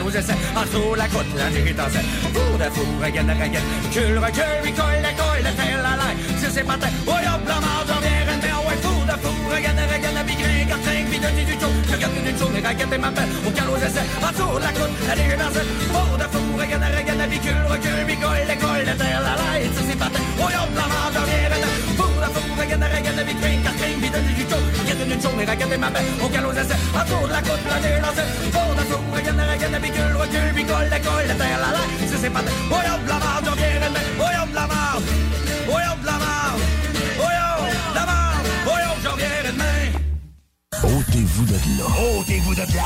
[0.06, 2.04] aux essais, en dessous la côte, la nuit est en scène.
[2.32, 6.40] Fou de fou, regarde la regarde, cul, recul, il colle, la colle, terre, la laille,
[6.40, 7.95] sur ses patins, oh
[12.38, 15.14] chaude, mes raquettes raquette et ma belle, au calot d'essai, en de la croûte, la
[15.52, 19.72] cette Pour de fou, regarde, regarde, la bicule, recule, bicole, l'école, la terre, la light,
[19.74, 21.48] ça c'est patin, oh yo, la j'en viens,
[21.96, 25.72] pour de fou, regarde, regarde, la bicule, carcring, bidon, du chaud, raquette d'une journée, raquette
[25.72, 27.78] et ma belle, au en de la croûte, la
[28.16, 32.10] cette Pour de fou, regarde, regarde, la bicule, recule, bicole, l'école, la terre, la light,
[32.10, 33.16] ça c'est patin, oh yo, la
[33.56, 33.80] viens,
[34.20, 35.04] oh yo, la marde,
[41.16, 41.86] Ôtez-vous de là.
[42.18, 42.84] Ôtez-vous de là.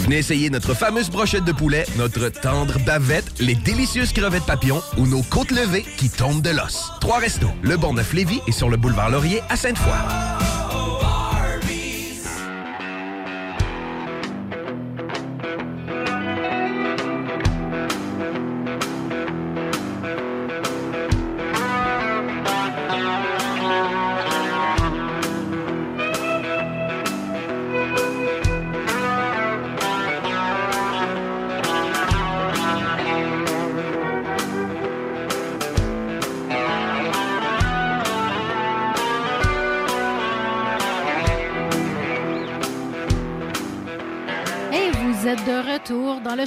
[0.00, 5.06] Venez essayer notre fameuse brochette de poulet, notre tendre bavette, les délicieuses crevettes papillons ou
[5.06, 6.90] nos côtes levées qui tombent de l'os.
[7.00, 10.43] Trois restos, le Bonneuf Lévis et sur le boulevard Laurier à Sainte-Foy.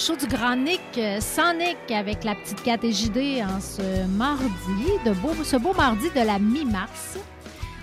[0.08, 4.06] Show du Grand Nick, euh, sans Nick, avec la petite Kat et JD en ce
[4.08, 4.48] mardi,
[5.06, 7.18] de beau, ce beau mardi de la mi-mars.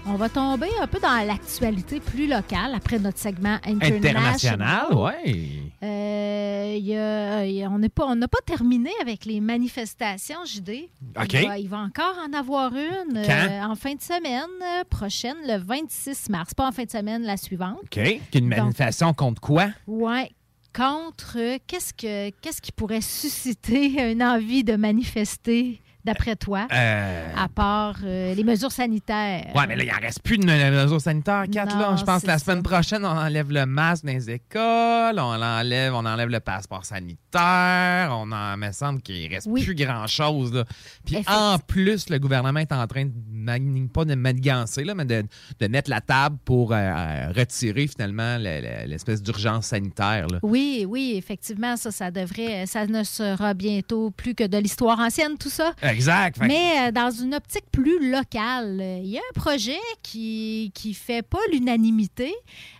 [0.06, 4.16] On va tomber un peu dans l'actualité plus locale après notre segment international.
[4.16, 5.62] International, oui.
[5.82, 10.88] Euh, on pas, n'a pas terminé avec les manifestations, JD.
[11.20, 11.32] OK.
[11.34, 15.58] Il va, il va encore en avoir une euh, en fin de semaine prochaine, le
[15.58, 16.54] 26 mars.
[16.54, 17.80] Pas en fin de semaine, la suivante.
[17.82, 17.98] OK.
[18.34, 19.66] Une Donc- manifestation contre quoi?
[19.86, 20.30] Ouais.
[20.74, 25.80] Contre qu'est-ce que qu'est-ce qui pourrait susciter une envie de manifester?
[26.04, 29.50] D'après toi, Euh, à part euh, les mesures sanitaires?
[29.54, 31.96] Ouais, mais là, il n'en reste plus de mesures sanitaires, Kat, là.
[31.96, 35.94] Je pense que la semaine prochaine, on enlève le masque dans les écoles, on enlève,
[35.94, 40.64] on enlève le passeport sanitaire, on en me semble qu'il reste plus grand-chose.
[41.04, 45.24] Puis en plus, le gouvernement est en train de, pas de manigancer, là, mais de,
[45.60, 50.38] de mettre la table pour euh, retirer finalement le- le- l'espèce d'urgence sanitaire, là.
[50.42, 55.36] Oui, oui, effectivement, ça, ça devrait, ça ne sera bientôt plus que de l'histoire ancienne,
[55.38, 55.72] tout ça.
[55.82, 55.93] Exact.
[56.30, 60.70] Que- Mais euh, dans une optique plus locale, euh, il y a un projet qui
[60.74, 62.34] qui fait pas l'unanimité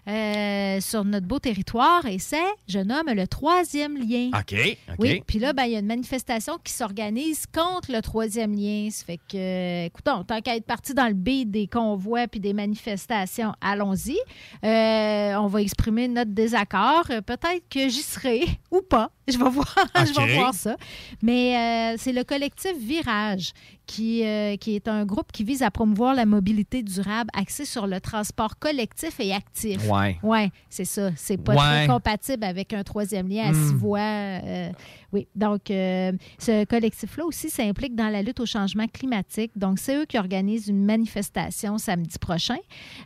[0.07, 2.37] euh, sur notre beau territoire et c'est,
[2.69, 4.31] je nomme, le troisième lien.
[4.39, 4.55] OK.
[4.99, 8.89] Oui, puis là, ben, il y a une manifestation qui s'organise contre le troisième lien.
[8.91, 12.41] Ça fait que, euh, écoutons, tant qu'à être parti dans le beat des convois puis
[12.41, 14.19] des manifestations, allons-y.
[14.65, 17.05] Euh, on va exprimer notre désaccord.
[17.11, 19.11] Euh, Peut-être que j'y serai ou pas.
[19.27, 20.77] Je vais voir, je vais voir ça.
[21.23, 23.53] Mais c'est le collectif Virage
[23.87, 27.87] qui, euh, qui est un groupe qui vise à promouvoir la mobilité durable axée sur
[27.87, 29.89] le transport collectif et actif.
[29.91, 30.19] Ouais.
[30.23, 31.11] Oui, c'est ça.
[31.17, 31.59] C'est pas Ouais.
[31.59, 33.69] très compatible avec un troisième lien à Hmm.
[33.69, 33.99] six voies.
[34.01, 34.71] euh,
[35.15, 39.53] oui, donc euh, ce collectif-là aussi s'implique dans la lutte au changement climatique.
[39.55, 42.57] Donc, c'est eux qui organisent une manifestation samedi prochain.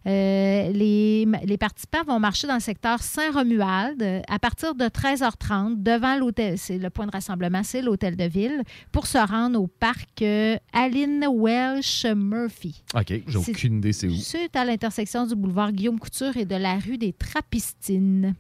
[0.07, 5.83] Euh, les, les participants vont marcher dans le secteur Saint-Romuald euh, à partir de 13h30
[5.83, 6.57] devant l'hôtel.
[6.57, 10.57] C'est le point de rassemblement, c'est l'hôtel de ville, pour se rendre au parc euh,
[10.73, 12.83] Aline Welsh Murphy.
[12.95, 14.15] OK, j'ai aucune idée c'est où.
[14.15, 18.35] C'est à l'intersection du boulevard Guillaume Couture et de la rue des Trappistines.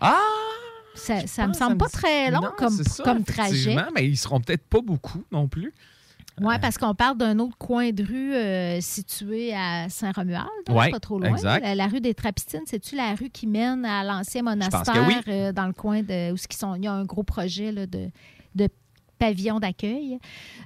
[0.00, 0.20] Ah!
[0.94, 3.76] Ça, ça me semble ça pas très long Non, comme, ça, comme trajet.
[3.94, 5.72] Mais ils seront peut-être pas beaucoup non plus.
[6.40, 10.90] Oui, parce qu'on parle d'un autre coin de rue euh, situé à Saint-Romuald, hein, Ouais,
[10.90, 11.28] pas trop loin.
[11.30, 11.62] exact.
[11.62, 15.14] La, la rue des Trappistines, c'est-tu la rue qui mène à l'ancien monastère oui.
[15.28, 18.08] euh, dans le coin de où sont, il y a un gros projet là, de,
[18.54, 18.68] de
[19.22, 20.18] pavillon d'accueil.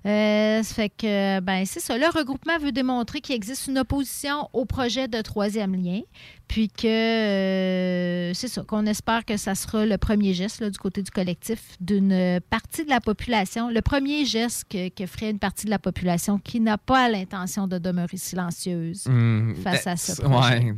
[0.06, 1.98] Euh, ça fait que, ben, c'est ça.
[1.98, 6.00] Le regroupement veut démontrer qu'il existe une opposition au projet de troisième lien,
[6.48, 10.78] puis que euh, c'est ça, qu'on espère que ça sera le premier geste là, du
[10.78, 15.38] côté du collectif d'une partie de la population, le premier geste que, que ferait une
[15.38, 19.96] partie de la population qui n'a pas l'intention de demeurer silencieuse Hmm, face à euh,
[19.96, 20.58] ce projet.
[20.58, 20.74] Ouais.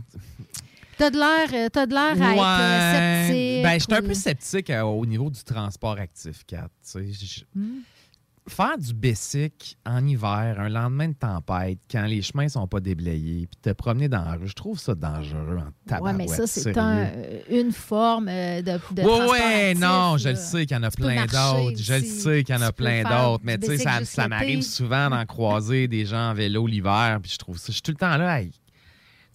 [0.98, 3.62] T'as de l'air, euh, t'as de l'air à être euh, sceptique.
[3.62, 6.68] Ben, je suis un peu sceptique euh, au niveau du transport actif, Kat.
[7.54, 7.78] Hmm.
[8.48, 13.46] Faire du basic en hiver, un lendemain de tempête, quand les chemins sont pas déblayés,
[13.46, 16.16] puis te promener dans la rue, je trouve ça dangereux en Oui, tabarouette.
[16.16, 17.10] mais ça, c'est un-
[17.50, 20.82] une forme de, de Oui, transport oui, actif, non, je le sais qu'il y en
[20.82, 21.78] a plein d'autres.
[21.78, 23.44] Je le sais qu'il y en a plein d'autres.
[23.44, 27.30] Mais tu sais, ça, ça m'arrive souvent d'en croiser des gens en vélo l'hiver, puis
[27.30, 27.66] je trouve ça.
[27.68, 28.40] Je suis tout le temps là.
[28.40, 28.50] hey.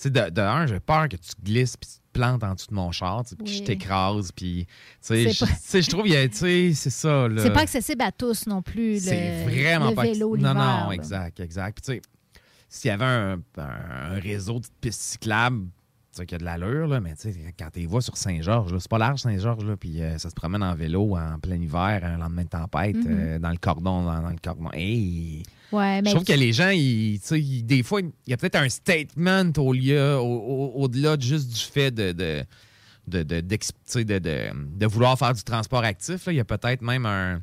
[0.04, 2.54] Tu sais, de, de un, j'ai peur que tu glisses puis tu te plantes en
[2.56, 5.46] dessous de mon char, tu puis que je t'écrase, puis tu sais, je,
[5.82, 7.30] tu trouve, y tu c'est ça.
[7.30, 7.42] là.
[7.42, 10.84] C'est pas accessible à tous non plus, le, C'est vraiment le pas vélo Non, l'hiver,
[10.86, 11.82] non, exact, exact.
[11.82, 13.40] Puis tu sais, s'il y avait un,
[14.20, 15.68] réseau de pistes cyclables
[16.12, 18.90] sais, qui a de l'allure, là, mais tu sais, quand tu vois sur Saint-Georges, c'est
[18.90, 22.18] pas large Saint-Georges, là, puis euh, ça se promène en vélo en plein hiver, un
[22.18, 23.08] lendemain de tempête, Mhm.
[23.10, 24.70] euh, dans le cordon, dans, dans le cordon.
[24.74, 25.44] Hey!
[25.74, 28.56] Ouais, mais Je trouve que les gens, ils, ils- des fois, il y a peut-être
[28.58, 32.44] un statement au lieu, au- au- au-delà de juste du fait de, de,
[33.08, 36.26] de, de, de- de- de vouloir faire du transport actif.
[36.28, 36.32] là.
[36.34, 37.42] Il y a peut-être même un.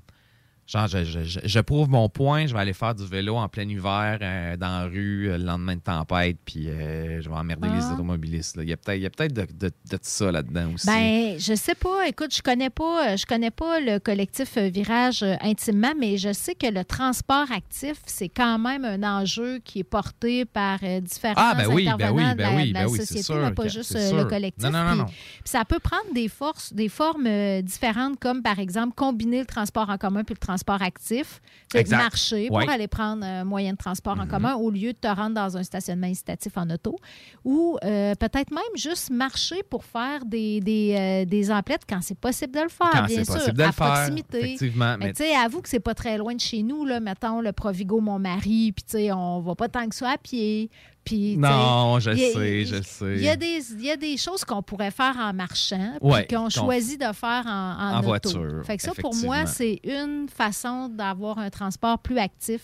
[0.71, 3.69] Genre, je, je- je- prouve mon point, je vais aller faire du vélo en plein
[3.69, 7.69] hiver euh, dans la rue euh, le lendemain de tempête, puis euh, je vais emmerder
[7.69, 7.95] les Ah.
[7.95, 8.57] automobilistes.
[8.57, 8.63] là.
[8.63, 10.87] Il y a peut-être peut-être de, de, de ça là-dedans aussi.
[10.87, 12.07] Ben, je sais pas.
[12.07, 16.69] Écoute, je connais pas, je connais pas le collectif Virage intimement, mais je sais que
[16.73, 21.67] le transport actif, c'est quand même un enjeu qui est porté par différents Ah, ben
[21.67, 23.95] oui, ben intervenants oui, de la, ben oui, de la société, sûr là, pas juste
[23.95, 24.63] le collectif.
[24.63, 25.15] Non, non, non, Puis-
[25.47, 27.29] ça peut prendre des forces, des formes
[27.63, 31.41] différentes, comme par exemple combiner le transport en commun puis le transport actif.
[31.73, 31.97] Sais, Exact.
[31.99, 35.35] marcher pour aller prendre un moyen de transport en commun au lieu de te rendre
[35.35, 36.97] dans un stationnement incitatif en auto.
[37.45, 42.19] Ou euh, peut-être même juste marcher pour faire des, des, euh, des emplettes quand c'est
[42.19, 44.39] possible de le faire, Quand bien sûr, possible de à le faire, proximité.
[44.39, 47.01] effectivement, Mais mais- tu sais, avoue que c'est pas très loin de chez nous, là,
[47.01, 50.71] mettons le Provigo Montmarie, puis tu sais, on va pas tant que ça à pied.
[51.05, 53.15] Puis, Non, je y sais, je sais.
[53.17, 56.11] Il y, a des, il y a des choses qu'on pourrait faire en marchant, puis
[56.11, 58.07] Ouais, qu'on choisit de faire en, en, En auto.
[58.09, 62.63] voiture, Fait que ça, pour moi, c'est une façon d'avoir un transport plus actif,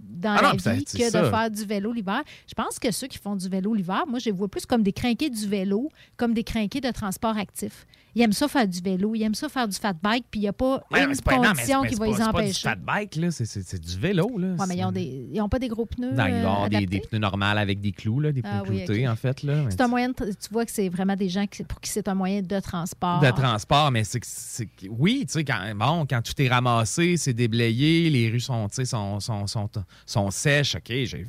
[0.00, 1.22] dans Ah non, la vie que ça.
[1.22, 2.22] de faire du vélo l'hiver.
[2.46, 4.82] Je pense que ceux qui font du vélo l'hiver, moi, je les vois plus comme
[4.84, 7.84] des crinqués du vélo, comme des crinqués de transport actif.
[8.18, 10.42] Ils aiment ça faire du vélo, ils aiment ça faire du fat bike, puis il
[10.42, 12.24] n'y a pas Ouais, une pas- non, mais condition qui va pas- les c'est pas
[12.32, 12.68] du empêcher.
[12.68, 14.36] fat bike, là, c'est- c'est c'est du vélo.
[14.38, 14.48] Là.
[14.58, 16.08] Ouais, mais ils ont, des, ils ont pas des gros pneus.
[16.10, 18.42] Non, il va y euh, avoir des, des pneus normales avec des clous, là, des
[18.42, 19.44] pneus Ah oui, cloutés, en fait.
[19.44, 19.66] Là.
[19.70, 22.08] C'est un moyen de tu vois que c'est vraiment des gens qui, pour qui c'est
[22.08, 23.20] un moyen de transport.
[23.20, 24.18] de transport, mais c'est
[24.90, 29.20] oui, tu sais, quand, bon, quand tout est ramassé, c'est déblayé, les rues sont, sont,
[29.20, 29.70] sont, sont,
[30.06, 31.24] sont sèches, OK, j'ai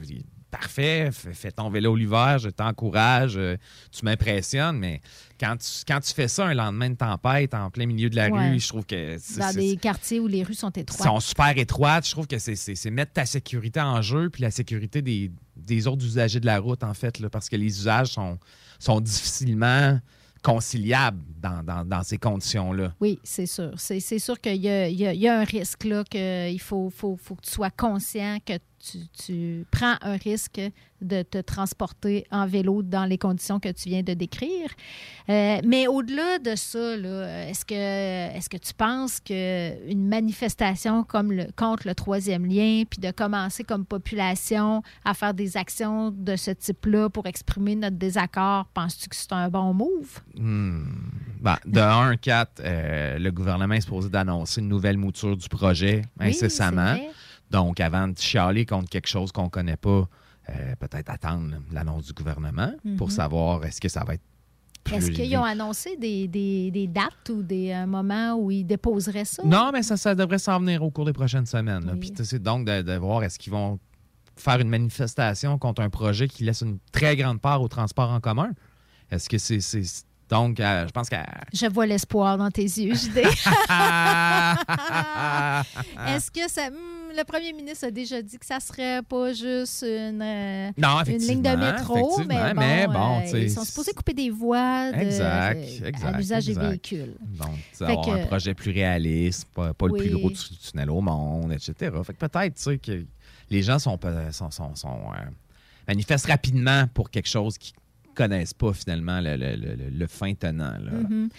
[0.52, 3.56] parfait, fais, fais ton vélo l'hiver, je t'encourage, euh,
[3.92, 5.02] tu m'impressionnes, mais
[5.40, 8.30] quand tu, quand tu fais ça un lendemain de tempête en plein milieu de la
[8.30, 8.50] Ouais.
[8.52, 11.08] rue, je trouve que c'est- Dans des quartiers où les rues sont étroites.
[11.08, 12.06] sont super étroites.
[12.08, 16.04] Je trouve que c'est- mettre ta sécurité en jeu puis la sécurité des, des autres
[16.06, 18.38] usagers de la route, en fait, là, parce que les usages sont,
[18.80, 20.00] sont difficilement
[20.42, 22.94] conciliables dans, dans- dans ces conditions-là.
[23.02, 23.74] Oui, c'est sûr.
[23.78, 27.42] C'est sûr qu'il y a, y y un risque là, qu'il faut, faut, faut que
[27.46, 30.62] tu sois conscient que tu, tu prends un risque
[31.02, 34.70] de te transporter en vélo dans les conditions que tu viens de décrire.
[35.30, 36.96] Euh, mais au-delà de ça,
[37.48, 43.00] est-ce que, est que tu penses qu'une manifestation comme le, contre le troisième lien, puis
[43.00, 48.66] de commencer comme population à faire des actions de ce type-là pour exprimer notre désaccord,
[48.74, 50.20] penses-tu que c'est un bon move?
[50.36, 50.84] Hmm.
[51.40, 56.02] Ben, de 1 4, euh, le gouvernement est supposé d'annoncer une nouvelle mouture du projet
[56.20, 56.98] incessamment.
[57.52, 60.08] Donc, avant de chialer contre quelque chose qu'on ne connaît pas,
[60.50, 63.14] euh, peut-être attendre l'annonce du gouvernement pour Mhm.
[63.14, 64.24] savoir est-ce que ça va être
[64.92, 69.26] Est-ce qu'ils ont annoncé des, des- des dates ou des euh, moments où ils déposeraient
[69.26, 69.44] ça?
[69.44, 71.86] Non, mais ça, ça devrait s'en venir au cours des prochaines semaines.
[71.86, 71.92] là.
[71.94, 72.00] Oui.
[72.00, 73.78] Puis, tu sais, c'est donc de, de voir est-ce qu'ils vont
[74.36, 78.20] faire une manifestation contre un projet qui laisse une très grande part au transport en
[78.20, 78.52] commun.
[79.12, 79.60] Est-ce que c'est.
[79.60, 81.26] c'est- donc, euh, je pense qu'à.
[81.54, 83.18] Je vois l'espoir dans tes yeux, JD.
[86.08, 86.70] Est-ce que ça.
[86.70, 91.02] hmm, le premier ministre a déjà dit que ça serait pas juste une, euh, Non,
[91.08, 94.14] une ligne de métro, mais bon, mais bon, euh, tu sais, ils sont supposés couper
[94.14, 96.06] des voies de- Exact, exact.
[96.06, 97.16] à l'usage des véhicules.
[97.22, 97.50] Donc,
[97.82, 101.52] avoir un que- projet plus réaliste, pas, pas le plus gros tu- tunnel au monde,
[101.52, 101.74] etc.
[102.04, 103.04] Fait que peut-être, tu sais, que
[103.50, 103.98] les gens sont,
[104.32, 105.00] sont, sont- sont,
[105.88, 107.74] manifestent rapidement pour quelque chose qu'ils
[108.24, 110.78] connaissent pas finalement le, le- le- le fin tenant.
[110.80, 110.92] là.
[110.92, 111.30] Mhm.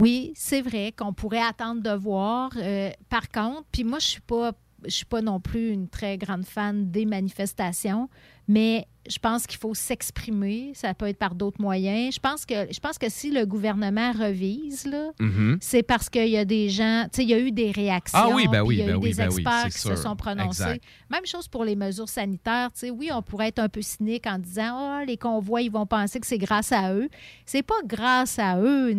[0.00, 2.50] Oui, c'est vrai qu'on pourrait attendre de voir.
[2.56, 4.52] Euh, par contre, puis moi, je suis pas,
[4.84, 8.08] je suis pas non plus une très grande fan des manifestations,
[8.48, 10.72] mais je pense qu'il faut s'exprimer.
[10.74, 12.14] Ça peut être par d'autres moyens.
[12.14, 15.58] Je pense que, je pense que si le gouvernement revise là, Mhm.
[15.60, 18.18] c'est parce qu'il y a des gens, tu sais, il y a eu des réactions.
[18.20, 19.78] Ah oui, ben oui, il y a ben eu oui, des ben oui, experts qui
[19.78, 19.96] sûr.
[19.96, 20.62] se sont prononcés.
[20.62, 20.84] Exact.
[21.10, 22.70] Même chose pour les mesures sanitaires.
[22.72, 25.70] Tu sais, oui, on pourrait être un peu cynique en disant, ah, les convois, ils
[25.70, 27.08] vont penser que c'est grâce à eux.
[27.44, 28.94] C'est pas grâce à eux,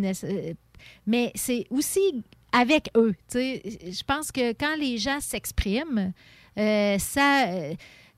[1.08, 2.24] mais c'est aussi
[2.56, 3.14] avec eux.
[3.34, 6.14] Je pense que quand les gens s'expriment,
[6.58, 7.47] euh, ça.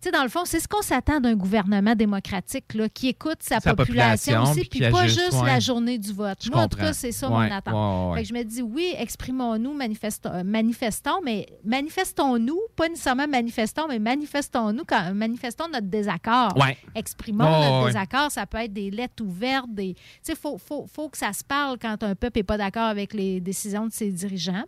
[0.08, 3.60] Sais, dans le fond, c'est ce qu'on s'attend d'un gouvernement démocratique là, qui écoute sa,
[3.60, 5.46] Sa population, population, aussi, puis pas juste ouais.
[5.46, 6.38] la journée du vote.
[6.44, 6.88] Je Moi, en tout comprends.
[6.88, 8.12] cas, c'est ça Ouais, mon attente.
[8.12, 8.18] ouais.
[8.18, 13.88] Fait que je me dis, oui, exprimons-nous, manifestons, euh, manifestons, mais manifestons-nous, pas nécessairement manifestons,
[13.88, 16.54] mais manifestons-nous, quand, manifestons notre désaccord.
[16.96, 18.32] Exprimons notre désaccord.
[18.32, 19.94] Ça peut être des lettres ouvertes, des.
[19.96, 22.58] Tu sais, il faut, faut, faut que ça se parle quand un peuple n'est pas
[22.58, 24.64] d'accord avec les décisions de ses dirigeants.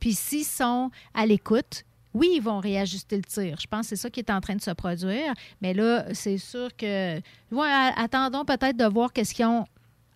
[0.00, 1.84] Puis s'ils sont à l'écoute,
[2.14, 3.56] oui, ils vont réajuster le tir.
[3.60, 5.32] Je pense que c'est ça qui est en train de se produire.
[5.60, 7.20] Mais là, c'est sûr que.
[7.96, 9.66] Attendons peut-être de voir qu'est-ce qu'ils ont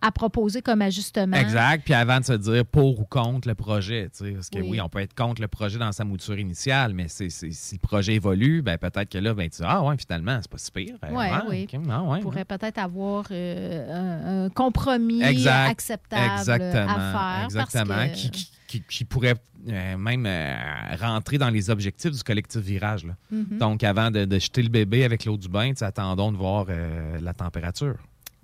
[0.05, 1.35] à proposer comme ajustement.
[1.37, 1.83] Exact.
[1.83, 4.67] Puis avant de se dire pour ou contre le projet, tu sais, parce que Oui.
[4.71, 4.81] oui.
[4.81, 7.79] on peut être contre le projet dans sa mouture initiale, mais c'est, c'est- si le
[7.79, 10.71] projet évolue, ben peut-être que là, ben, tu dis, ah ouais, finalement, c'est pas si
[10.71, 10.95] pire.
[11.03, 11.67] Euh, Ouais, oui.
[11.89, 15.69] ah, ouais, On pourrait peut-être avoir euh, un, un compromis Exact.
[15.71, 16.93] acceptable Exactement.
[16.95, 17.45] à faire.
[17.45, 17.85] Exactement.
[17.95, 19.35] Parce que, Qui, qui- qui- qui pourrait
[19.69, 20.55] euh, même euh,
[20.99, 23.05] rentrer dans les objectifs du collectif virage.
[23.05, 23.13] là.
[23.31, 23.57] Mhm.
[23.57, 27.17] Donc, avant de, de jeter le bébé avec l'eau du bain, attendons de voir euh,
[27.21, 27.95] la température.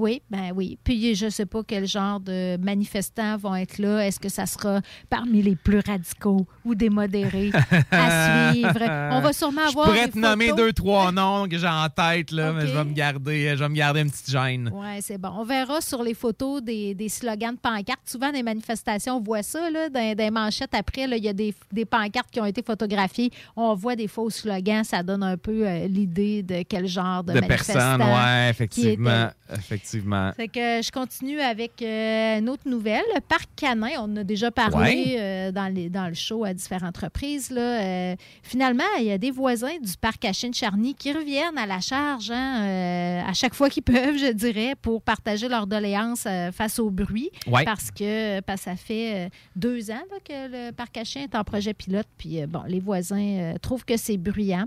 [0.01, 0.79] Oui, ben oui.
[0.83, 4.03] Puis je ne sais pas quel genre de manifestants vont être là.
[4.07, 4.81] Est-ce que ça sera
[5.11, 7.51] parmi les plus radicaux ou des modérés
[7.91, 8.81] à suivre?
[9.11, 9.85] On va sûrement avoir.
[9.85, 12.73] Je pourrais des te nommer deux, trois noms que j'ai en tête, là, mais je
[12.73, 14.71] vais me garder, je vais me garder une petite gêne.
[14.73, 15.29] Oui, c'est bon.
[15.37, 18.01] On verra sur les photos des, des slogans de pancartes.
[18.05, 20.73] Souvent, des manifestations, on voit ça, là, dans, les manchettes.
[20.73, 23.29] Après, il y a des, des pancartes qui ont été photographiées.
[23.55, 24.83] On voit des faux slogans.
[24.83, 29.25] Ça donne un peu euh, l'idée de quel genre de, De personnes, ouais, qui effectivement.
[29.27, 29.35] était.
[29.59, 29.90] Effectivement.
[30.33, 33.03] Fait que je continue avec euh, une autre nouvelle.
[33.15, 35.15] Le parc canin, on en a déjà parlé Ouais.
[35.19, 37.51] euh, dans, les- dans le show à différentes reprises.
[37.51, 37.61] Là.
[37.81, 41.79] Euh, finalement, il y a des voisins du parc à Chine-Charny qui reviennent à la
[41.79, 46.51] charge hein, euh, à chaque fois qu'ils peuvent, je dirais, pour partager leurs doléances euh,
[46.51, 47.29] face au bruit.
[47.47, 47.63] Ouais.
[47.65, 51.23] Parce que parce que ça fait euh, deux ans là, que le parc à chiens
[51.23, 52.07] est en projet pilote.
[52.17, 54.65] Puis, euh, bon, les voisins euh, trouvent que c'est bruyant.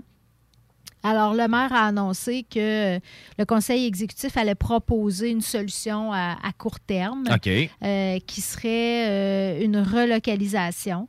[1.05, 2.99] Alors, le maire a annoncé que
[3.37, 9.63] le conseil exécutif allait proposer une solution à, à court terme euh, qui serait euh,
[9.63, 11.07] une relocalisation.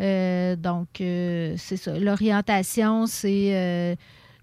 [0.00, 1.98] Euh, donc, c'est ça.
[1.98, 3.96] L'orientation, c'est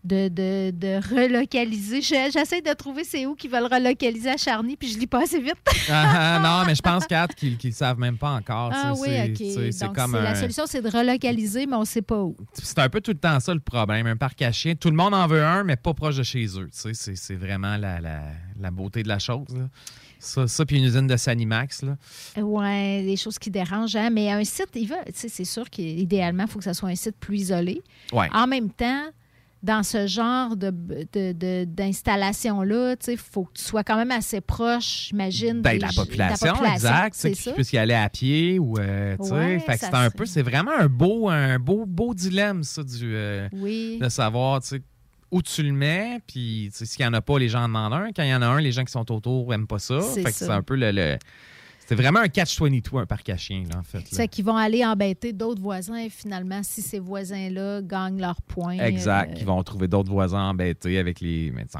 [0.04, 2.02] de, de- de relocaliser.
[2.02, 5.24] Je- J'essaie de trouver c'est où qu'ils veulent relocaliser à Charny, puis je lis pas
[5.24, 5.56] assez vite.
[5.90, 8.72] Ah, ah, non, mais je pense, Kat, qu'ils ne savent même pas encore.
[8.74, 9.80] Ah oui, OK.
[9.82, 12.36] Donc, comme la solution, c'est de relocaliser, mais on ne sait pas où.
[12.54, 14.08] C'est un peu tout le temps ça le problème.
[14.08, 16.46] Un parc à chiens, tout le monde en veut un, mais pas proche de chez
[16.58, 16.70] eux.
[16.72, 19.48] C'est, vraiment la, la- la beauté de la chose.
[19.54, 19.68] là.
[20.22, 21.82] Ça, ça puis une usine de Sanimax.
[21.84, 21.96] Là.
[22.38, 23.96] Oui, des choses qui dérangent.
[23.96, 24.10] hein.
[24.10, 27.16] Mais un site, il va, c'est sûr qu'idéalement, il faut que ce soit un site
[27.20, 27.82] plus isolé.
[28.12, 28.28] Ouais.
[28.34, 29.04] En même temps,
[29.62, 34.42] dans ce genre de, de- de- d'installation-là, il faut que tu sois quand même assez
[34.42, 35.62] proche, j'imagine.
[35.62, 37.14] Ben, de la population, exact.
[37.14, 37.52] tu C'est Qu'ils ça.
[37.54, 38.78] puissent y aller à pied ou.
[38.80, 39.32] euh, tu.
[39.34, 40.26] Ouais, fait que c'est un peu.
[40.26, 43.98] C'est vraiment un beau, un beau, beau dilemme, ça, du, euh, Oui.
[44.02, 44.82] de savoir, tu
[45.32, 46.20] où tu le mets.
[46.26, 48.08] Puis, tu s'il n'y en a pas, les gens en demandent un.
[48.16, 50.02] Quand il y en a un, les gens qui sont autour n'aiment pas ça.
[50.02, 50.92] C'est Fait que c'est un peu le.
[50.92, 51.18] le-
[51.90, 54.04] c'est vraiment un catch-22, un parc à chiens, là, en fait.
[54.12, 58.78] C'est qu'ils vont aller embêter d'autres voisins et finalement, si ces voisins-là gagnent leur point.
[58.78, 59.32] Exact.
[59.32, 61.52] euh, Ils vont trouver d'autres voisins embêtés avec les.
[61.52, 61.80] mais c'est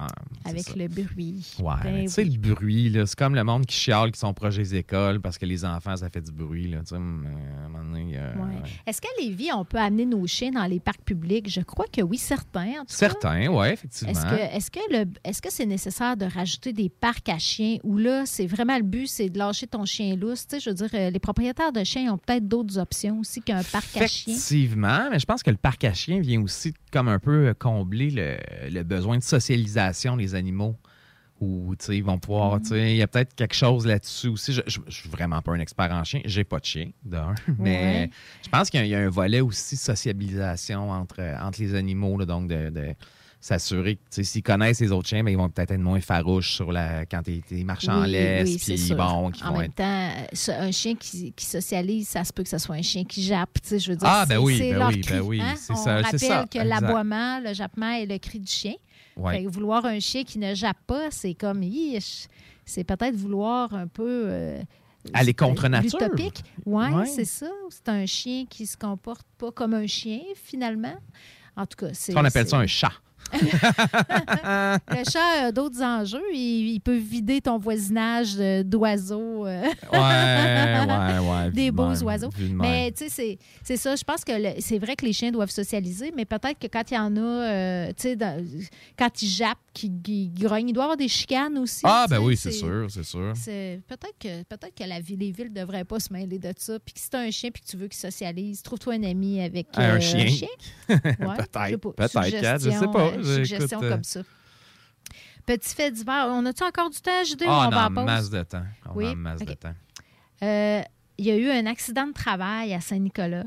[0.50, 0.74] avec ça.
[0.76, 1.46] le bruit.
[1.62, 2.40] Ouais, Ben tu sais, oui.
[2.42, 5.38] le bruit, là, c'est comme le monde qui chiale qui sont proches des écoles parce
[5.38, 6.70] que les enfants, ça fait du bruit.
[6.70, 7.36] Là, tu sais, hum, euh,
[7.94, 8.04] Ouais.
[8.04, 8.62] ouais.
[8.88, 11.50] Est-ce qu'à Lévis, on peut amener nos chiens dans les parcs publics?
[11.50, 12.72] Je crois que oui, certains.
[12.72, 12.94] En tout cas.
[12.96, 14.12] Certains, oui, effectivement.
[14.12, 17.78] Est-ce que est-ce que le est-ce que c'est nécessaire de rajouter des parcs à chiens
[17.84, 20.70] ou là c'est vraiment le but c'est de lâcher ton chien lousse tu sais je
[20.70, 24.08] veux dire euh, les propriétaires de chiens ont peut-être d'autres options aussi qu'un parc à
[24.08, 27.54] chiens Effectivement, mais je pense que le parc à chiens vient aussi comme un peu
[27.58, 28.38] combler le,
[28.70, 30.76] le besoin de socialisation des animaux.
[31.80, 32.60] Sais, ils vont pouvoir.
[32.72, 34.52] Il y a peut-être quelque chose là-dessus aussi.
[34.52, 36.20] Je ne suis vraiment pas un expert en chien.
[36.26, 37.34] J'ai pas de chien, d'un.
[37.58, 38.10] Mais Ouais.
[38.44, 41.76] je pense qu'il y, a- il y a un volet aussi sociabilisation entre, entre les
[41.76, 42.18] animaux.
[42.18, 42.88] là, donc, de, de
[43.42, 46.72] s'assurer que s'ils connaissent les autres chiens, ben, ils vont peut-être être moins farouches sur
[46.74, 48.50] la, quand ils marchent en laisse.
[48.50, 50.10] oui, puis bon, en même être- temps,
[50.52, 53.24] euh, un chien qui, qui socialise, ça se peut que ce soit un chien qui
[53.24, 53.58] jappe.
[53.70, 55.56] Je veux dire, Ah, ben oui, c'est ben oui, ben oui, hein?
[55.70, 58.74] On ça, rappelle ça, que l'aboiement, le jappement est le cri du chien.
[59.16, 59.38] Ouais.
[59.38, 61.64] Fait que vouloir un chien qui ne jappe pas, c'est comme,
[62.66, 64.24] c'est peut-être vouloir un peu.
[64.28, 64.62] euh,
[65.14, 65.98] Aller contre nature.
[66.00, 66.44] L'utopique.
[66.66, 67.06] Oui, Ouais.
[67.06, 67.48] c'est ça.
[67.70, 70.96] C'est un chien qui se comporte pas comme un chien, finalement.
[71.56, 72.16] En tout cas, c'est.
[72.18, 72.92] On appelle ça un chat?
[74.90, 76.22] Le chat a d'autres enjeux.
[76.34, 79.46] Il, il peut vider ton voisinage de- d'oiseaux.
[79.46, 79.62] euh,
[79.94, 82.30] ouais, ouais, Des vu de beaux même, oiseaux.
[82.56, 83.96] Mais tu sais, c'est- ça.
[83.96, 86.96] Je pense que c'est vrai que les chiens doivent socialiser, mais peut-être que quand il
[86.96, 88.18] y en a, euh, tu sais,
[88.98, 91.82] quand ils jappent, qu'ils grognent, il doit y avoir des chicanes aussi.
[91.84, 93.34] Ah, ben oui, c'est sûr, c'est sûr.
[93.88, 96.78] Peut-être que, peut que la ville, les villes ne devraient pas se mêler de ça.
[96.80, 99.04] Puis que si tu as un chien puis que tu veux qu'il socialise, trouve-toi un
[99.04, 100.26] ami avec Un euh, chien.
[100.90, 100.98] Ouais,
[101.38, 101.92] Peut-être, sais pas.
[101.92, 103.12] peut-être, Kat, je sais pas.
[103.20, 104.22] Euh, Je- suggestion écoute, comme ça.
[105.46, 106.28] Petit fait divers.
[106.30, 108.06] On a-tu encore du temps, JD, ou Ah, on va en pause?
[108.06, 108.64] masse de temps.
[108.90, 109.74] On Oui, a masse de temps.
[110.44, 110.82] Euh,
[111.18, 113.44] il y a eu un accident de travail à Saint-Nicolas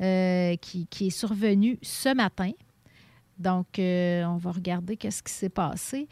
[0.00, 2.50] euh, qui, qui est survenu ce matin.
[3.38, 6.08] Donc, euh, on va regarder qu'est-ce qui s'est passé.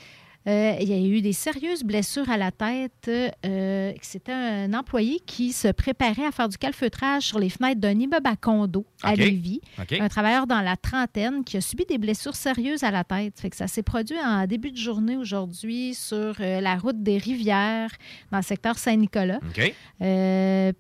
[0.48, 3.10] Euh, il y a eu des sérieuses blessures à la tête.
[3.44, 7.98] Euh, C'était un employé qui se préparait à faire du calfeutrage sur les fenêtres d'un
[7.98, 9.14] immeuble à condo à.
[9.16, 9.60] Lévis.
[10.00, 13.40] Un travailleur dans la trentaine qui a subi des blessures sérieuses à la tête.
[13.40, 17.18] Fait que ça s'est produit en début de journée aujourd'hui sur euh, la route des
[17.18, 17.90] Rivières
[18.30, 19.40] dans le secteur Saint-Nicolas.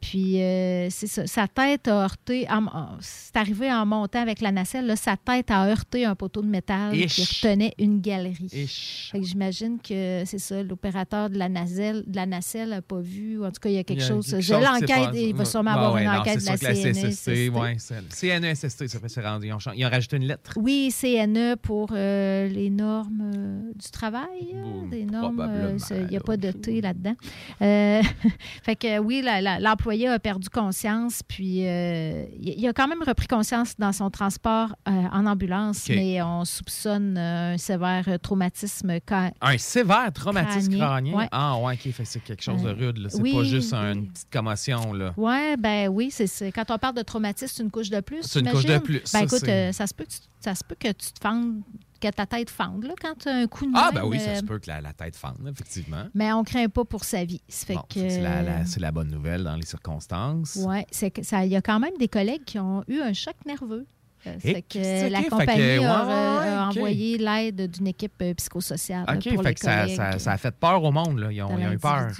[0.00, 0.38] Puis,
[0.90, 1.26] ça.
[1.26, 2.46] Sa tête a heurté.
[3.00, 4.86] C'est arrivé en montant avec la nacelle.
[4.86, 8.48] Là, sa tête a heurté un poteau de métal qui retenait une galerie.
[9.56, 10.62] J'imagine que c'est ça.
[10.62, 13.42] L'opérateur de la nacelle de la nacelle n'a pas vu.
[13.44, 14.26] En tout cas, il y a quelque Il y a chose.
[14.26, 15.14] qui l'enquête.
[15.14, 17.28] s'est Il va sûrement Bah avoir ouais, une non, enquête de la CNESST.
[17.28, 17.76] ouais,
[18.10, 19.46] CNESST, ça fait c'est rendu.
[19.48, 20.52] Ils ont, rajouté une lettre.
[20.56, 24.54] Oui, CNE pour euh, les normes euh, du travail.
[24.90, 25.40] des normes.
[25.40, 27.14] euh, Il n'y a pas de T là-dedans.
[27.60, 29.24] Fait que oui,
[29.60, 35.26] l'employé a perdu conscience, puis il a quand même repris conscience dans son transport en
[35.26, 39.00] ambulance, mais on soupçonne un sévère traumatisme
[39.46, 41.28] Un sévère traumatisme Crânien, ouais.
[41.30, 41.92] Ah, ouais, OK.
[42.04, 43.06] C'est quelque chose de rude.
[43.08, 43.78] C'est oui, pas juste oui.
[43.92, 44.92] une petite commotion.
[44.92, 45.14] Là.
[45.16, 48.22] Oui, ben oui, c'est quand on parle de traumatisme, c'est une couche de plus.
[48.22, 50.54] C'est une couche de plus, Ben ça, écoute, euh, ça se peut que tu, ça
[50.54, 51.60] se peut que tu te fendes,
[52.00, 54.30] que ta tête fende là, quand tu as un coup de Ah, ben oui, ça
[54.30, 56.04] euh, se peut que la, la tête fende, effectivement.
[56.14, 57.40] Mais on craint pas pour sa vie.
[57.68, 60.56] Bon, c'est la, la- c'est la bonne nouvelle dans les circonstances.
[60.56, 61.44] Ouais, c'est que ça.
[61.44, 63.86] Il y a quand même des collègues qui ont eu un choc nerveux.
[64.26, 66.76] Euh, C'est que la fait compagnie que, a, ouais, euh, a ok.
[66.76, 69.96] envoyé l'aide d'une équipe euh, psychosociale OK, pour fait les que ça, collègues.
[69.96, 71.18] ça, ça a fait peur au monde.
[71.18, 71.32] Là.
[71.32, 72.10] Ils, ont, dans ils ont eu peur.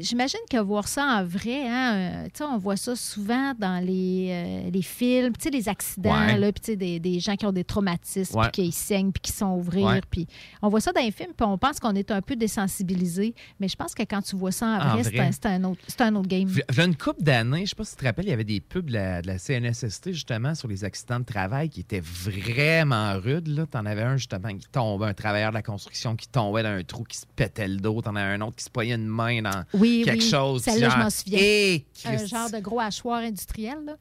[0.00, 1.94] J'imagine que voir ça en vrai, hein,
[2.34, 6.38] euh, on voit ça souvent dans les, euh, les films, les accidents, Ouais.
[6.38, 8.48] là, des, des gens qui ont des traumatismes, Ouais.
[8.52, 10.26] puis qui saignent, puis qui sont ouvrir, puis
[10.62, 13.68] on voit ça dans les films, puis on pense qu'on est un peu désensibilisé, mais
[13.68, 15.20] je pense que quand tu vois ça en, En vrai, c'est vrai.
[15.26, 16.48] un, c'est un autre, c'est un autre game.
[16.48, 18.32] Il y a une couple d'années, je sais pas si tu te rappelles, il y
[18.32, 21.80] avait des pubs de la, de la CNSST justement sur les accidents de travail qui
[21.80, 23.48] étaient vraiment rudes.
[23.48, 23.66] Là.
[23.66, 26.82] T'en avais un justement qui tombait, un travailleur de la construction qui tombait dans un
[26.84, 28.00] trou, qui se pétait le dos.
[28.02, 30.30] T'en avais un autre qui se poignait une main dans Oui, quelque oui.
[30.30, 30.62] chose.
[30.62, 31.38] Celle-là, je m'en souviens.
[31.40, 33.96] Eh, un genre de gros hachoir industriel, là.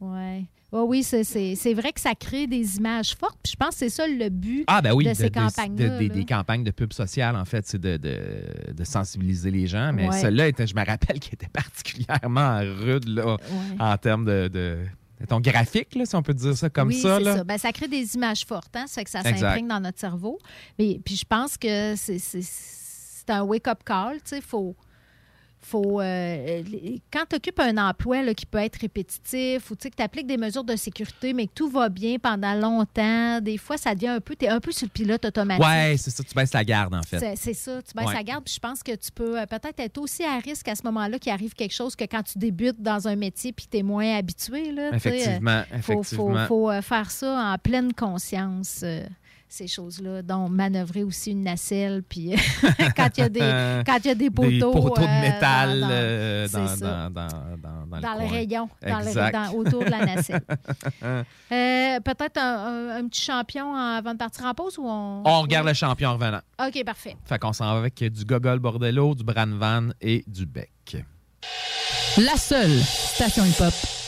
[0.00, 0.44] Ouais.
[0.72, 3.38] Ouais, oui, c'est- c'est c'est vrai que ça crée des images fortes.
[3.42, 5.98] Puis je pense que c'est ça le but Ah, ben oui, de ces campagnes-là.
[5.98, 8.00] des- campagnes de pub sociale, en fait, c'est de,
[8.84, 9.92] sensibiliser les gens.
[9.92, 10.18] Mais Ouais.
[10.18, 13.36] celle-là, était- je me rappelle qu'elle était particulièrement rude là,
[13.78, 14.78] en termes de
[15.26, 17.20] ton graphique, là, si on peut dire ça comme oui, ça.
[17.20, 17.36] là.
[17.36, 17.44] ça.
[17.44, 18.86] Ben, ça crée des images fortes, hein?
[18.86, 20.38] Ça fait que ça s'imprègne dans notre cerveau.
[20.78, 24.16] Mais, puis je pense que c'est un wake-up call.
[24.16, 24.76] Tu sais, faut.
[25.64, 26.62] Faut, euh,
[27.12, 30.36] quand tu occupes un emploi là, qui peut être répétitif ou que tu appliques des
[30.36, 34.20] mesures de sécurité, mais que tout va bien pendant longtemps, des fois, ça devient un
[34.20, 34.34] peu.
[34.34, 35.64] Tu es un peu sur le pilote automatique.
[35.64, 37.36] Ouais, c'est ça, tu baisses la garde, en fait.
[37.36, 38.14] C'est- ça, tu baisses Ouais.
[38.14, 38.44] la garde.
[38.44, 41.18] Puis je pense que tu peux euh, peut-être être aussi à risque à ce moment-là
[41.20, 43.82] qu'il arrive quelque chose que quand tu débutes dans un métier puis que tu es
[43.84, 44.72] moins habitué.
[44.72, 46.46] Là, euh, Effectivement, faut- Faut, effectivement.
[46.46, 48.84] faut, faire ça en pleine conscience.
[49.52, 52.34] Ces choses-là, dont manœuvrer aussi une nacelle, puis
[52.96, 53.40] quand il y a des,
[53.86, 57.10] quand il y a des poteaux, poteaux de euh, métal dans- dans- euh, dans, dans,
[57.10, 57.26] dans,
[57.58, 59.32] dans, dans Dans le rayon, dans le- Exact.
[59.34, 60.42] dans- autour de la nacelle.
[61.52, 65.22] Euh, Peut-être un, un- un petit champion avant de partir en pause ou on...
[65.26, 66.40] On regarde le champion en revenant.
[66.66, 67.14] OK, parfait.
[67.26, 70.96] Fait qu'on s'en va avec du Gogol Bordello, du Branvan et du Bec.
[72.16, 73.74] La seule station hip-hop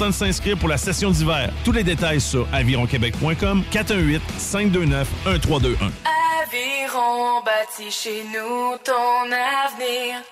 [0.00, 1.52] temps de s'inscrire pour la session d'hiver.
[1.62, 5.92] Tous les détails sur avironquebec.com 418 529 1321.
[6.42, 10.22] Aviron bâti chez nous ton avenir.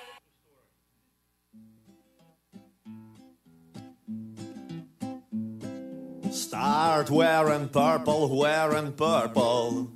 [6.33, 9.89] Start wearing purple, wearing purple.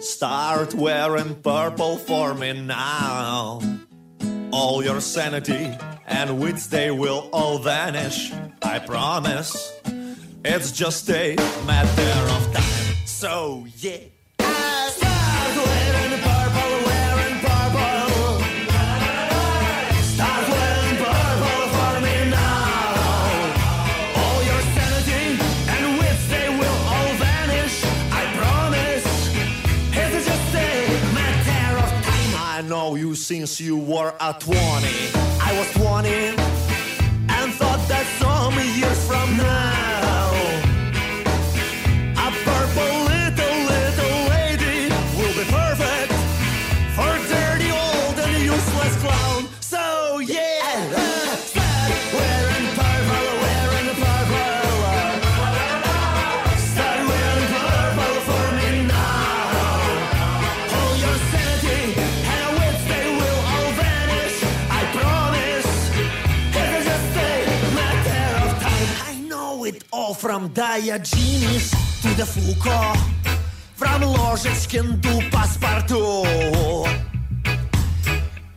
[0.00, 3.60] Start wearing purple for me now.
[4.58, 5.76] All your sanity
[6.06, 8.32] and wits, they will all vanish.
[8.62, 9.70] I promise.
[10.46, 11.36] It's just a
[11.66, 13.06] matter of time.
[13.06, 14.15] So, yeah.
[32.88, 34.56] Know you since you were a 20.
[34.56, 39.75] I was 20 and thought that some years from now,
[70.48, 71.72] да я Джимис,
[72.02, 72.92] ты да Фуко.
[73.78, 76.26] Врам ложечкин ду паспорту.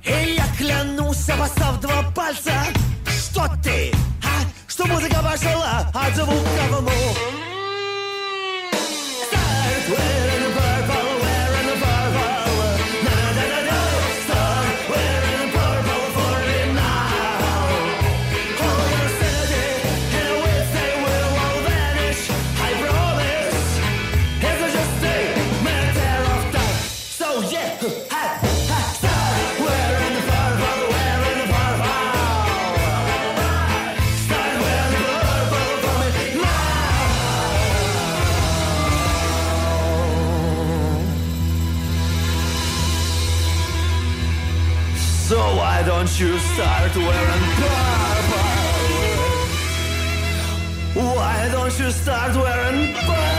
[0.03, 2.53] И я клянусь, обоссав два пальца
[3.05, 3.91] Что ты,
[4.23, 4.41] а?
[4.67, 6.89] Что музыка пошла от звука в му
[9.29, 10.28] Start wearing
[46.19, 48.43] you start wearing purple?
[51.15, 53.38] Why don't you start wearing purple?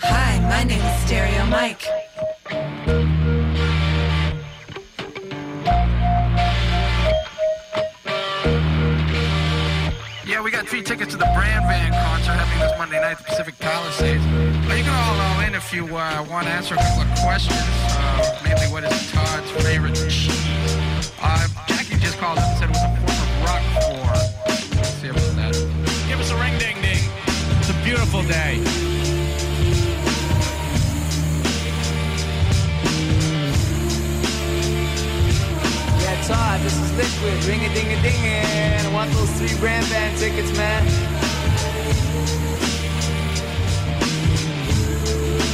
[0.00, 1.82] Hi, my name is Stereo Mike.
[10.26, 13.18] Yeah, we got free tickets to the Brand Van concert happening this Monday night at
[13.18, 14.22] the Pacific Palisades.
[14.26, 17.18] Uh, you can all all in if you uh, want to answer a couple of
[17.20, 17.58] questions.
[17.96, 21.10] Uh, mainly, what is Todd's favorite cheese?
[21.22, 24.76] Uh, Jackie just called up and said it was a form of Roquefort.
[24.76, 25.54] Let's see if it's that.
[26.06, 27.00] Give us a ring ding ding.
[27.60, 28.75] It's a beautiful day.
[36.26, 37.44] Todd, this is Liquid.
[37.44, 40.82] Ring a ding a ding and I want those three brand band tickets, man.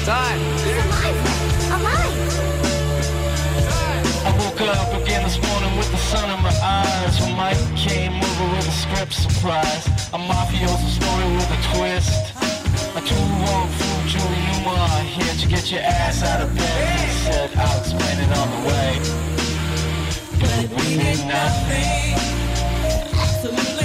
[0.09, 0.41] Todd.
[4.25, 7.21] I woke up again this morning with the sun in my eyes.
[7.21, 9.87] When Mike came over with a script surprise.
[10.15, 12.33] A mafioso story with a twist.
[12.97, 16.99] A two-wrong fool, Julie Newmar Here to get your ass out of bed.
[16.99, 19.32] He said, I'll explain it on the way
[20.43, 22.15] But we did nothing.
[23.15, 23.82] Absolutely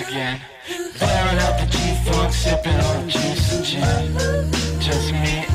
[0.00, 0.40] down again.
[0.98, 4.80] Blaring out the G-Funk, sipping on juice and gin.
[4.80, 5.51] Just me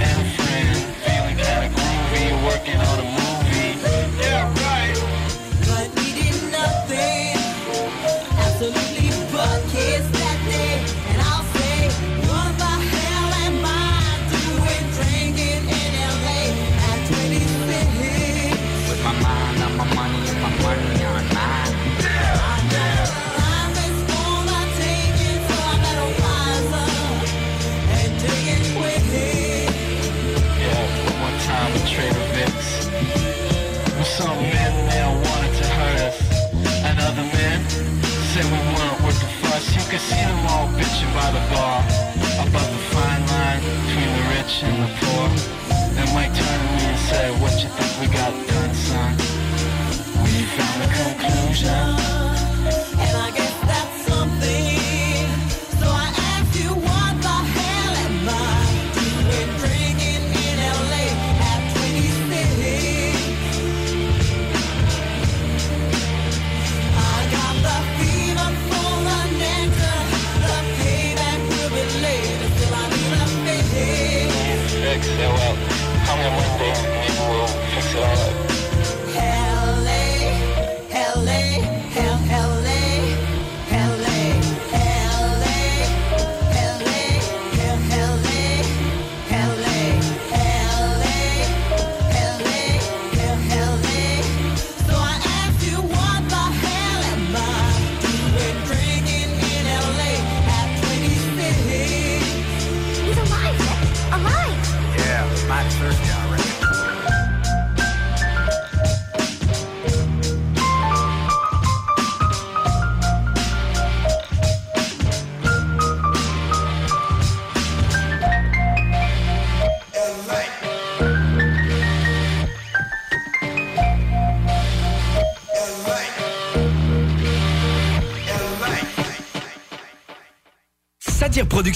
[39.89, 41.79] could see them all bitching by the bar.
[42.45, 45.29] About the fine line between the rich and the poor.
[45.95, 49.15] Then Mike turned to me and said, what you think we got done, son?
[50.23, 52.36] We found a conclusion.
[75.17, 75.55] Yeah, well,
[76.05, 78.26] come in one day and we'll fix it all up.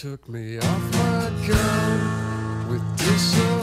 [0.00, 3.59] took me off my gun with this.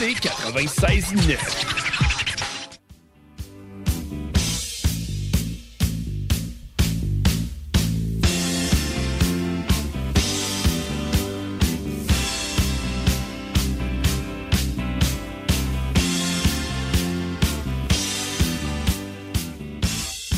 [0.00, 1.36] CJMD 96.9.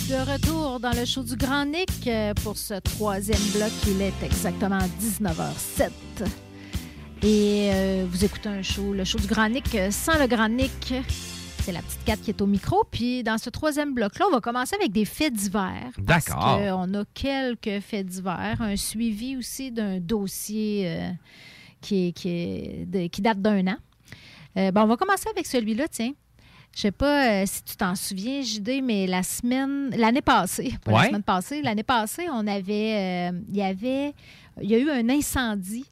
[0.09, 3.71] De retour dans le show du Grand Nick euh, pour ce troisième bloc.
[3.87, 5.91] Il est exactement 19h07.
[7.23, 10.49] Et euh, vous écoutez un show, le show du Grand Nick euh, sans le Grand
[10.49, 10.93] Nick.
[11.63, 12.83] C'est la petite 4 qui est au micro.
[12.91, 15.93] Puis dans ce troisième bloc-là, on va commencer avec des faits divers.
[15.99, 16.37] D'accord.
[16.37, 18.57] Parce qu'on a quelques faits divers.
[18.61, 21.11] Un suivi aussi d'un dossier euh,
[21.81, 23.77] qui, est- qui, est de- qui date d'un an.
[24.57, 26.13] Euh, bon, on va commencer avec celui-là, tiens.
[26.75, 30.91] Je sais pas euh, si tu t'en souviens, JD, mais la semaine, l'année passée, pas
[30.93, 34.15] la semaine passée, l'année passée, on avait, il y avait,
[34.61, 35.85] il y a eu un incendie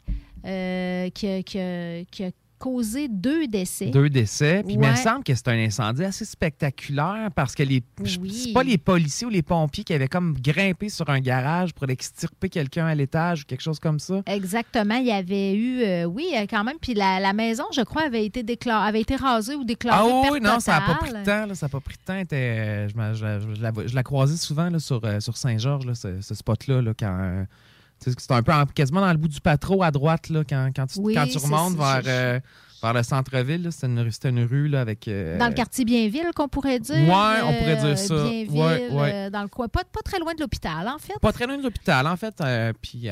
[0.45, 3.87] euh, qui, a, qui a- qui a causé deux décès.
[3.87, 4.63] Deux décès.
[4.63, 7.83] Puis il me semble que c'est un incendie assez spectaculaire parce que les
[8.21, 8.31] Oui.
[8.31, 11.89] c'est pas les policiers ou les pompiers qui avaient comme grimpé sur un garage pour
[11.89, 14.21] extirper quelqu'un à l'étage ou quelque chose comme ça.
[14.27, 17.81] Exactement, il y avait eu, euh, oui, euh, quand même, puis la, la maison, je
[17.81, 20.95] crois, avait été déclarée, avait été rasée ou déclarée Ah oui, non, ça n'a pas
[20.97, 21.47] pris de temps.
[21.47, 22.19] là, ça n'a pas pris de temps.
[22.19, 25.35] Était, euh, je, me- je- je la, je la croisais souvent là, sur, euh, sur
[25.39, 27.47] Saint-Georges, ce spot-là, là, quand.
[28.01, 30.87] C'est un peu en- quasiment dans le bout du patro à droite, là, quand, quand
[30.87, 32.41] tu, Oui, quand tu c'est- remontes vers,
[32.83, 33.69] vers le centre-ville.
[33.71, 35.07] C'était une, rue- c'était une rue là, avec.
[35.09, 36.97] euh, Dans le quartier Bienville, qu'on pourrait dire.
[36.97, 38.15] Ouais, on pourrait dire euh, ça.
[38.15, 39.13] Bienville, Ouais, ouais.
[39.15, 41.15] euh, dans le coin, pas, pas très loin de l'hôpital, en fait.
[41.21, 42.35] Pas très loin de l'hôpital, en fait.
[42.81, 43.09] puis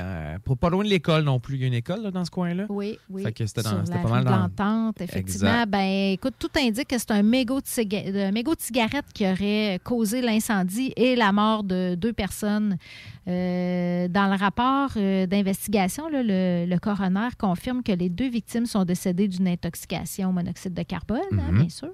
[0.61, 1.57] pas, loin de l'école non plus.
[1.57, 2.67] Il y a une école là, dans ce coin-là.
[2.69, 3.23] Oui, oui.
[3.23, 5.49] Fait que c'était pas mal dans- l'Entente, effectivement.
[5.51, 5.69] Exact.
[5.71, 10.21] Ben, écoute, tout indique que c'est un mégot de, mégot de cigarette qui aurait causé
[10.23, 12.77] l'incendie et la mort de deux personnes.
[13.27, 18.85] Euh, dans le rapport euh, d'investigation, le, le coroner confirme que les deux victimes sont
[18.87, 21.59] décédées d'une intoxication au monoxyde de carbone, hein, Mhm.
[21.61, 21.91] bien sûr.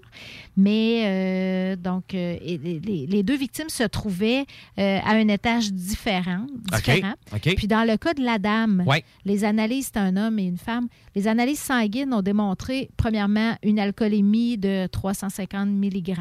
[0.56, 4.44] Mais euh, donc, euh, et les, deux victimes se trouvaient
[4.78, 6.46] euh, à un étage différent.
[6.72, 7.14] Différent.
[7.56, 9.04] Puis dans le cas de la dame, Ouais.
[9.24, 10.88] les analyses, c'est un homme et une femme.
[11.14, 16.14] Les analyses sanguines ont démontré, premièrement, une alcoolémie de 350 mg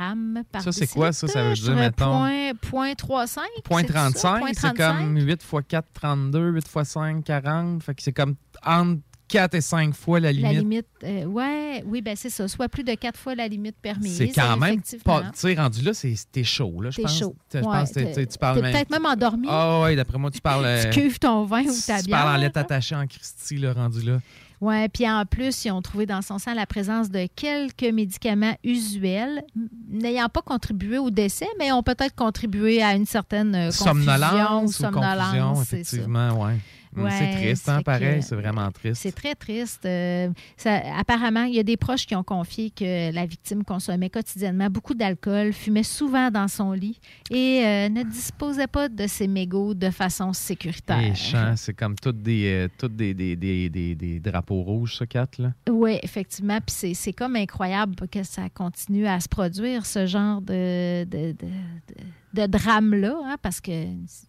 [0.52, 1.28] par Ça, c'est quoi, ça?
[1.28, 3.44] Ça veut dire, mettons- Point, point 35.
[3.64, 3.94] Point c'est ça?
[3.94, 4.98] 35, Point c'est 35.
[5.00, 7.84] comme 8 x 4, 32, 8 x 5, 40.
[7.84, 9.02] Fait que c'est comme entre
[9.34, 10.54] 4 et 5 fois la limite.
[10.54, 12.48] La limite, euh, ouais, oui, ben c'est ça.
[12.48, 14.16] Soit plus de quatre fois la limite permise.
[14.16, 15.22] C'est quand même pas.
[15.24, 17.18] Tu sais, rendu là, c'est- t'es chaud, là, je pense.
[17.18, 17.36] chaud.
[17.52, 19.48] Je Ouais, pense que t'es- t'es- tu parles t'es peut-être même endormi.
[19.50, 20.66] Ah oui, d'après moi, tu parles.
[20.66, 22.20] euh, Tu cuves ton vin ou ta Tu bière.
[22.20, 24.20] parles en lettres attachées en Christie, là, rendu là.
[24.62, 28.56] Oui, puis en plus, ils ont trouvé dans son sang la présence de quelques médicaments
[28.64, 29.44] usuels,
[29.90, 34.70] n'ayant pas contribué au décès, mais ont peut-être contribué à une certaine euh, confusion Somnolence
[34.70, 36.52] ou somnolence, confusion, effectivement, oui.
[37.02, 39.02] Ouais, c'est triste, hein, pareil, c'est vraiment triste.
[39.02, 39.86] C'est très triste.
[39.86, 44.10] Euh, ça- apparemment, il y a des proches qui ont confié que la victime consommait
[44.10, 47.00] quotidiennement beaucoup d'alcool, fumait souvent dans son lit
[47.32, 51.02] et euh, ne disposait pas de ses mégots de façon sécuritaire.
[51.02, 54.98] Les champs, c'est comme toutes des, euh, toutes des, des, des, des- des drapeaux rouges,
[54.98, 55.54] ça, Kat, là.
[55.70, 56.58] Oui, effectivement.
[56.60, 61.32] Puis c'est- c'est comme incroyable que ça continue à se produire, ce genre de, de,
[61.32, 62.04] de- de-
[62.34, 63.72] de drame-là, hein, parce que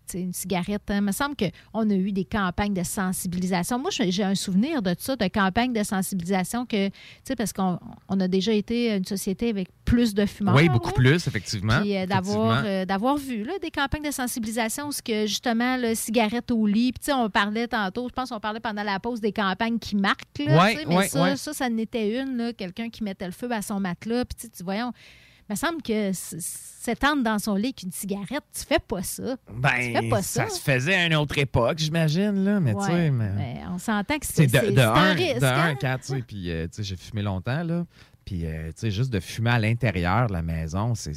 [0.06, 3.78] c'est une cigarette, hein, il me semble qu'on a eu des campagnes de sensibilisation.
[3.78, 6.94] Moi, j'ai un souvenir de ça, de campagnes de sensibilisation que, tu
[7.24, 7.78] sais, parce qu'on
[8.08, 10.54] on a déjà été une société avec plus de fumeurs.
[10.54, 11.80] Oui, beaucoup plus, effectivement.
[11.80, 15.94] Puis euh, d'avoir euh, d'avoir vu là, des campagnes de sensibilisation où que justement le
[15.94, 19.00] cigarette au lit, puis tu sais, on parlait tantôt, je pense qu'on parlait pendant la
[19.00, 21.36] pause des campagnes qui marquent là, Ouais, tu sais, mais ouais, ça, ouais.
[21.36, 24.46] ça, ça n'était une là, quelqu'un qui mettait le feu à son matelas, puis tu
[24.46, 24.92] sais, tu voyons,
[25.48, 29.36] il me semble que s'étendre dans son lit avec une cigarette, tu fais pas ça.
[29.46, 30.48] tu fais Ben, pas ça.
[30.48, 30.54] ça.
[30.54, 33.30] se faisait à une autre époque, j'imagine, là, mais Ouais, tu sais, mais...
[33.30, 35.40] mais on s'entend que C'est de, de un, risque.
[35.40, 35.74] de un, hein?
[35.76, 37.84] Kat, tu sais, puis euh, tu sais, j'ai fumé longtemps, là,
[38.24, 41.12] puis euh, tu sais, juste de fumer à l'intérieur de la maison, c'est...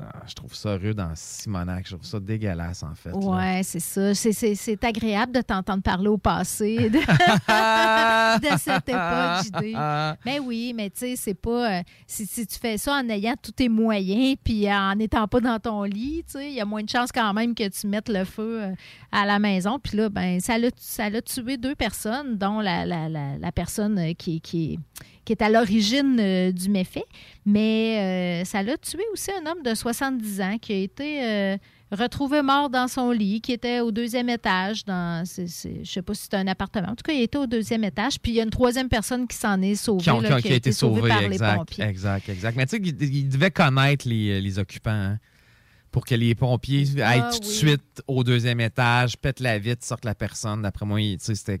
[0.00, 3.12] ah, je trouve ça rude en Simonac, je trouve ça dégueulasse, en fait.
[3.12, 4.14] Ouais, c'est ça.
[4.14, 9.76] C'est- C'est c'est agréable de t'entendre parler au passé de, de cette époque, JD.
[10.24, 11.78] Mais oui, mais tu sais, c'est pas.
[11.78, 15.40] euh, si, si tu fais ça en ayant tous tes moyens, puis en n'étant pas
[15.40, 17.86] dans ton lit, tu sais, il y a moins de chances quand même que tu
[17.86, 18.74] mettes le feu euh,
[19.12, 19.78] à la maison.
[19.78, 23.52] Puis là, ben, ça l'a ça l'a tué deux personnes, dont la, la, la, la
[23.52, 24.78] personne euh, qui, qui,
[25.24, 27.04] qui est à l'origine euh, du méfait.
[27.46, 31.56] Mais euh, ça l'a tué aussi un homme de 70 ans qui a été euh,
[31.92, 34.84] retrouvé mort dans son lit, qui était au deuxième étage.
[34.84, 35.46] Dans, je
[35.84, 36.88] sais pas si c'est un appartement.
[36.88, 38.18] En tout cas, il était au deuxième étage.
[38.20, 40.52] Puis il y a une troisième personne qui s'en est sauvée, Qui, ont- là, qui
[40.52, 41.84] a été sauvée sauvé, par les exact, pompiers.
[41.84, 42.56] exact, exact.
[42.56, 45.18] Mais tu sais, il, il devait connaître les, les occupants hein,
[45.90, 47.52] pour que les pompiers aillent Ah, tout de oui.
[47.52, 50.62] suite au deuxième étage, pètent la vitre, sortent la personne.
[50.62, 51.60] D'après moi, c'était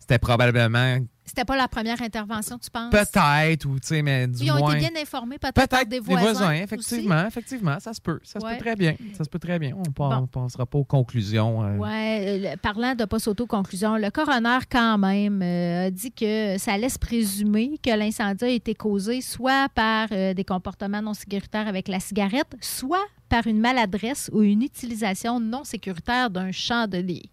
[0.00, 0.98] c'était probablement
[1.28, 2.90] C'était pas la première intervention, tu penses?
[2.90, 4.74] Peut-être, ou tu sais, mais du Ils ont moins...
[4.76, 6.52] été bien informés, peut-être, par Peut-être des voisins.
[6.52, 6.62] aussi.
[6.62, 8.18] effectivement, effectivement, ça se peut.
[8.24, 8.94] Ça se peut très bien.
[9.16, 9.72] Ça se peut très bien.
[9.76, 10.22] On Bon.
[10.22, 11.62] ne pensera pas aux conclusions.
[11.62, 11.76] euh.
[11.76, 16.76] Ouais, euh, parlant de pas s'auto-conclusion, le coroner, quand même, euh, a dit que ça
[16.78, 21.88] laisse présumer que l'incendie a été causé soit par euh, des comportements non sécuritaires avec
[21.88, 27.24] la cigarette, soit par une maladresse ou une utilisation non sécuritaire d'un chandelier.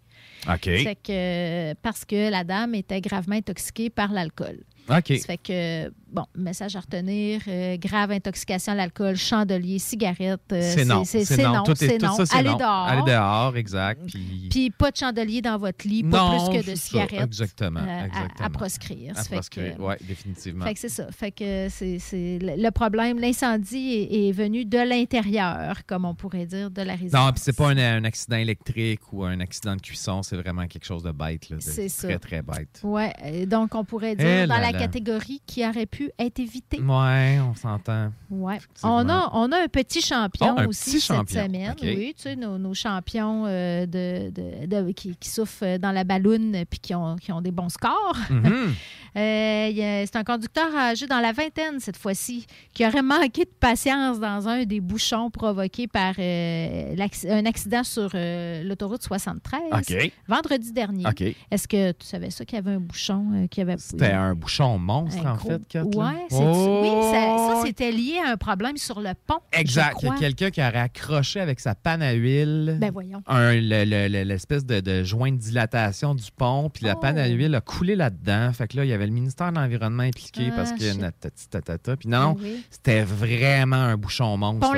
[0.47, 0.69] OK.
[1.03, 4.63] Que parce que la dame était gravement intoxiquée par l'alcool.
[4.89, 5.17] OK.
[5.17, 10.39] Ça fait que, bon, message à retenir, euh, grave intoxication à l'alcool, chandelier, cigarette.
[10.53, 11.03] euh, C'est non.
[11.03, 11.55] C'est non.
[11.55, 11.63] non.
[11.63, 12.25] Tout est- c'est tout non.
[12.25, 12.57] ça, Allez non.
[12.57, 12.85] dehors.
[12.87, 14.01] Allez dehors, exact.
[14.07, 14.47] Puis...
[14.49, 17.21] Puis pas de chandelier dans votre lit, pas Non, plus que de cigarettes.
[17.21, 18.45] exactement, euh, à- exactement.
[18.45, 19.13] À, proscrire.
[19.19, 20.65] À proscrire, ouais, définitivement.
[20.65, 21.07] Fait que c'est ça.
[21.11, 23.19] Fait que c'est le problème.
[23.19, 27.25] L'incendie est, est venu de l'intérieur, comme on pourrait dire, de la résidence.
[27.25, 30.65] Non, puis c'est pas un, un accident électrique ou un accident de cuisson, c'est vraiment
[30.67, 31.43] quelque chose de bête.
[31.59, 32.07] C'est ça.
[32.07, 32.81] très, très bête.
[32.85, 34.79] Euh, donc on pourrait dire Eh dans là la là.
[34.79, 36.79] catégorie qui aurait pu être évitée.
[36.81, 38.11] Ouais, on s'entend.
[38.29, 38.57] Ouais.
[38.83, 41.43] On a, on a un petit champion Oh, un aussi petit cette champion.
[41.45, 41.75] semaine.
[41.81, 46.03] Oui, tu sais, nos, nos champions euh, de, de- de- qui, qui souffrent dans la
[46.03, 48.17] balloune puis qui ont, qui ont des bons scores.
[48.29, 48.73] Mhm.
[49.17, 54.19] Euh, c'est un conducteur âgé dans la vingtaine cette fois-ci qui aurait manqué de patience
[54.19, 56.95] dans un des bouchons provoqués par euh,
[57.29, 60.11] un accident sur l'autoroute 73 OK.
[60.27, 61.05] vendredi dernier.
[61.49, 64.77] Est-ce que tu savais ça qu'il y avait un bouchon qui avait C'était un bouchon
[64.77, 65.83] monstre, un en gros- fait, Kat.
[65.97, 66.79] Ouais, Oh!
[66.83, 69.39] oui, ça, ça, c'était lié à un problème sur le pont.
[69.51, 69.97] Exact.
[70.01, 72.77] Il y a quelqu'un qui aurait accroché avec sa panne à huile.
[72.79, 73.21] Ben voyons.
[73.27, 77.15] un- le- le- le- l'espèce de, de joint de dilatation du pont, puis la panne
[77.17, 77.21] Oh.
[77.21, 78.51] à huile a coulé là-dedans.
[78.53, 81.95] Fait que là, il y avait le ministère de l'Environnement impliqué Ah, parce que.
[81.95, 82.63] Puis non, Ben oui.
[82.69, 84.59] c'était vraiment un bouchon monstre.
[84.59, 84.73] Pont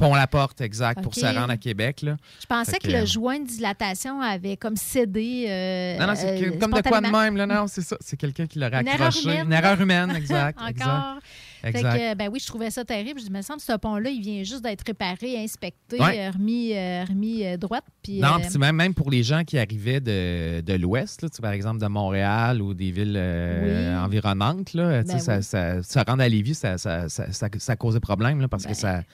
[0.00, 0.10] là, la pour- porte.
[0.10, 2.02] Pont la porte, exact, pour se rendre à Québec.
[2.02, 2.16] Là.
[2.40, 5.46] Je pensais Fait que, que, le euh, joint de dilatation avait comme cédé.
[5.48, 7.36] euh, Non, non, c'est euh, comme de quoi de même.
[7.36, 7.96] Là, non, c'est ça.
[8.00, 9.22] C'est quelqu'un qui l'aurait accroché.
[9.24, 9.46] humaine.
[9.46, 10.58] Une erreur humaine, exact.
[10.58, 10.68] Encore.
[10.70, 11.20] exact.
[11.62, 11.96] Fait Exact.
[11.96, 13.18] que, ben oui, je trouvais ça terrible.
[13.18, 16.28] Je dis, me semble que ce pont-là, il vient juste d'être réparé, inspecté, Ouais.
[16.28, 16.74] remis,
[17.08, 17.84] remis droite.
[18.02, 21.80] Puis, Non, puis même, même pour les gens qui arrivaient de, de l'Ouest, par exemple
[21.80, 23.96] de Montréal ou des villes Oui.
[23.96, 25.42] environnantes, là, Ben ça, oui.
[25.42, 28.74] ça- se rendre à Lévis, ça, ça, ça, ça- ça causait problème là, parce que
[28.74, 29.06] ça, c'est-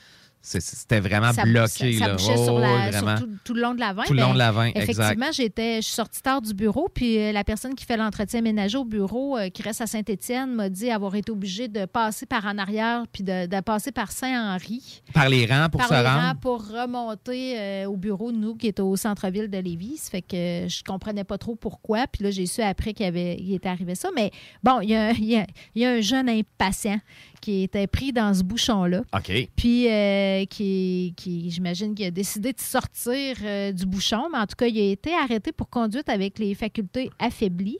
[0.43, 1.93] c'était vraiment ça, bloqué.
[1.99, 2.17] ça- ça là.
[2.19, 3.19] Oh, sur, la- oui, sur vraiment.
[3.21, 4.05] tout, tout le long de la 20.
[4.05, 4.91] Tout le long de la 20, exact.
[4.91, 8.41] Effectivement, j'étais, je suis sortie tard du bureau, puis euh, la personne qui fait l'entretien
[8.41, 12.25] ménager au bureau, euh, qui reste à Saint-Étienne, m'a dit avoir été obligée de passer
[12.27, 15.03] par en arrière, puis de, de passer par Saint-Henri.
[15.13, 16.21] Par les rangs pour par se les rendre?
[16.23, 19.99] rangs pour remonter euh, au bureau de nous, qui est au centre-ville de Lévis.
[19.99, 22.07] Ça fait que je comprenais pas trop pourquoi.
[22.07, 24.09] Puis là, j'ai su après qu'il y avait, il était arrivé ça.
[24.17, 24.31] Mais
[24.63, 26.99] bon, il y a, il y a- il y a un jeune impatient
[27.41, 29.03] qui était pris dans ce bouchon-là.
[29.15, 29.49] OK.
[29.57, 34.47] Puis, euh, qui, qui j'imagine, qu'il a décidé de sortir euh, du bouchon, mais en
[34.47, 37.79] tout cas, il a été arrêté pour conduite avec les facultés affaiblies.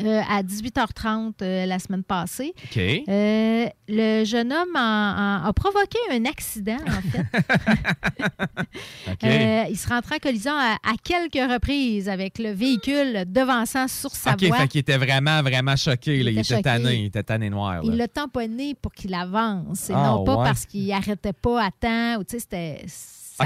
[0.00, 2.54] Euh, à 18h30 euh, la semaine passée.
[2.76, 7.24] Euh, le jeune homme a provoqué un accident, en fait.
[9.70, 14.32] Il se rentra en collision à, à quelques reprises avec le véhicule devançant sur sa
[14.32, 14.56] OK, voie.
[14.58, 16.22] fait qu'il était vraiment, vraiment choqué.
[16.22, 16.30] là.
[16.30, 16.94] Il Il, était était tanné.
[16.96, 17.74] Il était tanné noir.
[17.74, 17.80] là.
[17.84, 20.44] Il l'a tamponné pour qu'il avance et Ah, non pas ouais.
[20.44, 22.20] parce qu'il arrêtait pas à temps.
[22.20, 22.84] Ou, c'était...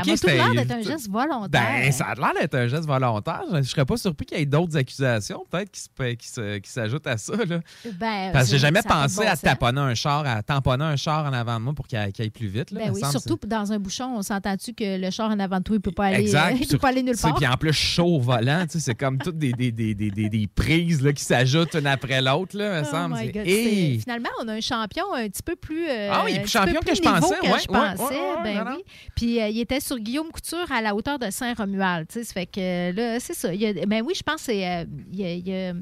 [0.04, 1.48] Ça m'a tout l'air d'être un geste volontaire.
[1.50, 3.42] Ben, ça a l'air d'être un geste volontaire.
[3.50, 6.58] Je ne serais pas surpris qu'il y ait d'autres accusations, peut-être, qui, se- qui se-
[6.58, 7.34] qui s'ajoutent à ça.
[7.36, 7.60] Là.
[7.98, 11.24] Ben, Parce que j'ai jamais pensé bon à taponner un char, à tamponner un char
[11.26, 12.70] en avant de moi pour qu'il aille, plus vite.
[12.70, 15.58] Là, Ben oui, semble, surtout dans un bouchon, on s'entend-tu que le char en avant
[15.58, 16.54] de toi, il peut pas aller, Exact.
[16.54, 17.34] euh, il peut pas aller nulle part?
[17.34, 20.46] Puis en plus, chaud au volant, c'est comme toutes des, des, des, des, des- des
[20.46, 23.14] prises là, qui s'ajoutent une après l'autre, là, me Oh semble.
[23.32, 24.00] God, Hey!
[24.00, 25.88] Finalement, on a un champion un petit peu plus.
[25.88, 28.02] euh, Ah oui, il est un plus champion que je pensais, que ouais, je pensais.
[28.14, 28.82] ouais, ouais, ben oui.
[29.14, 32.10] Puis euh, il était sur Guillaume Couture à la hauteur de Saint-Romuald.
[32.10, 33.48] Ça fait que là, c'est ça.
[33.48, 34.66] A- ben oui, je pense que c'est.
[34.66, 35.72] euh, il y a- il y a,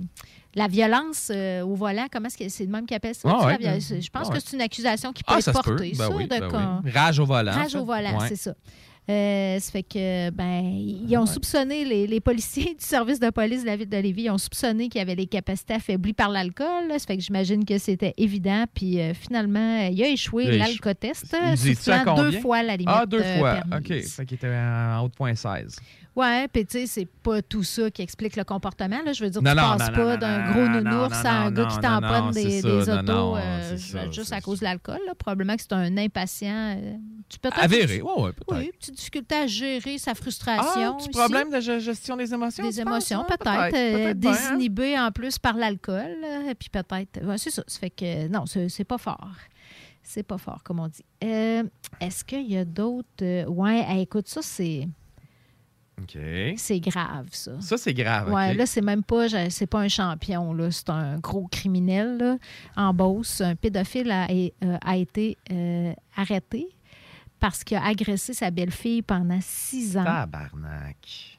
[0.56, 3.28] la violence euh, au volant, comment est-ce que c'est le même qui appelle ça?
[3.28, 3.52] Ah ouais.
[3.52, 3.92] la violence?
[4.00, 5.70] Je pense Ah que c'est une accusation qui peut Ah, être ça se peut.
[5.76, 5.92] portée.
[5.98, 6.48] Ben oui, ben
[6.84, 6.90] oui.
[6.92, 7.50] Rage au volant.
[7.52, 8.28] Rage au volant, Ouais.
[8.28, 8.54] c'est ça.
[9.10, 13.60] Euh, ça fait que, ben, ils ont soupçonné, les, les policiers du service de police
[13.62, 16.30] de la ville de Lévis, ils ont soupçonné qu'il y avait des capacités affaiblies par
[16.30, 16.90] l'alcool.
[16.90, 18.64] Ça fait que j'imagine que c'était évident.
[18.72, 23.04] Puis euh, finalement, euh, il a échoué l'alcotest, à soufflant deux fois la limite Ah,
[23.04, 23.54] deux euh, fois.
[23.56, 23.74] permise.
[23.74, 24.08] OK.
[24.08, 25.76] Fait qu'il était en haut de point 16.
[26.16, 29.02] Ouais, puis tu sais, c'est pas tout ça qui explique le comportement.
[29.04, 29.12] Là.
[29.12, 31.66] Je veux dire, Non, tu non, passes non, pas d'un gros nounours à un gars
[31.66, 35.00] qui tamponne des, ça, des autos euh, ça, juste à cause de l'alcool.
[35.18, 36.76] Probablement que c'est un impatient.
[36.78, 36.96] euh,
[37.28, 38.56] tu peux Avéré, ouais, ouais, peut-être.
[38.58, 40.94] Oui, petite difficulté à gérer sa frustration.
[40.94, 42.64] Ah, petit problème de ge- gestion des émotions.
[42.64, 43.36] Des émotions, penses?
[43.38, 43.72] peut-être.
[43.72, 44.14] Ouais, euh, hein?
[44.14, 46.16] désinhibé en plus par l'alcool.
[46.48, 47.24] Et puis peut-être.
[47.26, 47.64] ouais, c'est ça.
[47.66, 49.30] Ça fait que non, c'est pas fort.
[50.02, 51.04] C'est pas fort, comme on dit.
[51.24, 51.64] Euh,
[52.00, 53.46] Est-ce qu'il y a d'autres.
[53.48, 54.86] Ouais, écoute, ça, c'est.
[56.02, 56.18] OK.
[56.56, 57.52] C'est grave, ça.
[57.60, 58.32] Ça, c'est grave.
[58.32, 60.70] Ouais, là, c'est même pas, c'est pas un champion, là.
[60.70, 62.36] C'est un gros criminel, là,
[62.76, 63.40] en Beauce.
[63.40, 66.66] Un pédophile a, euh, a été euh, arrêté
[67.38, 70.04] parce qu'il a agressé sa belle-fille pendant six ans.
[70.04, 71.38] Tabarnak.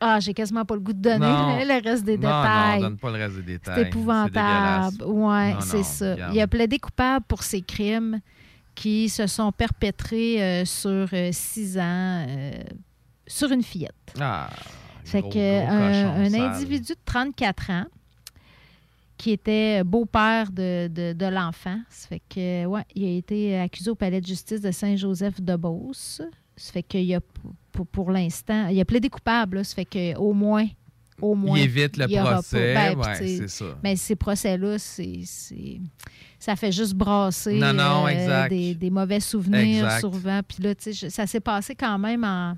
[0.00, 1.58] Ah, j'ai quasiment pas le goût de donner Non.
[1.64, 2.80] le reste des Non, détails.
[2.80, 3.74] non, donne pas le reste des détails.
[3.76, 5.04] C'est épouvantable.
[5.04, 6.12] Ouais, c'est ça.
[6.14, 6.34] regarde.
[6.34, 8.20] Il a plaidé coupable pour ces crimes
[8.74, 12.26] qui se sont perpétrés euh, sur euh, six ans
[13.32, 13.94] sur une fillette.
[14.20, 14.50] Ah,
[15.04, 16.40] Fait gros- que euh, gros un, cochon un sale.
[16.40, 17.84] individu de 34 ans
[19.16, 21.78] qui était beau-père de, de- de l'enfant.
[21.88, 25.56] Ça fait que ouais, il a été accusé au palais de justice de Saint-Joseph de
[25.56, 26.20] Beauce.
[26.56, 27.20] Ça fait qu'il a
[27.72, 29.58] pour, pour l'instant, il a plaidé coupable.
[29.58, 29.64] là.
[29.64, 30.66] Ça fait que au moins
[31.20, 32.74] au moins évite le il y aura procès.
[32.74, 33.64] ben, Ouais, c'est ça.
[33.84, 35.20] Mais ces procès-là, c'est
[36.38, 40.00] ça fait juste brasser Non, non, euh, des, des mauvais souvenirs Exact.
[40.00, 40.40] souvent.
[40.46, 40.74] Puis là,
[41.10, 42.54] ça s'est passé quand même en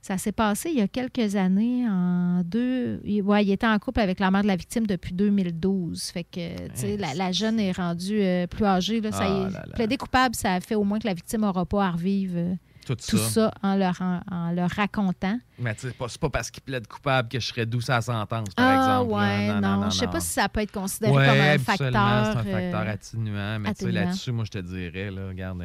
[0.00, 3.00] ça s'est passé il y a quelques années, en deux.
[3.04, 6.02] il- Ouais, il était en couple avec la mère de la victime depuis 2012.
[6.12, 9.00] Fait que, la, la jeune est rendue euh, plus âgée.
[9.00, 9.72] Là, Ah là là.
[9.74, 12.54] Plaider coupable, ça a fait au moins que la victime n'aura pas à revivre euh,
[12.86, 13.28] Tout tout ça.
[13.28, 15.38] ça en leur, en, en leur racontant.
[15.58, 18.48] Mais pas- c'est pas parce qu'il plaide coupable que je serais douce à la sentence,
[18.54, 19.12] par ah, exemple.
[19.14, 19.76] ouais, non.
[19.80, 21.90] non, je sais pas si ça peut être considéré Ouais, comme un facteur.
[21.92, 23.58] C'est un facteur euh, atténuant.
[23.58, 25.62] Mais tu sais, là-dessus, moi, je te dirais, là, regarde,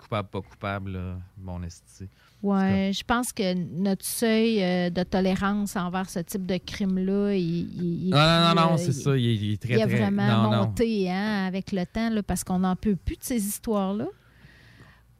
[0.00, 2.08] coupable, pas coupable, là, mon esti.
[2.42, 7.40] Oui, je pense que notre seuil euh, de tolérance envers ce type de crime-là, il,
[7.42, 9.16] il- il- Non, non, non, non, il- c'est ça.
[9.16, 10.56] Il, est- il est très, il a vraiment non.
[10.66, 14.06] monté hein, avec le temps là, parce qu'on n'en peut plus de ces histoires-là.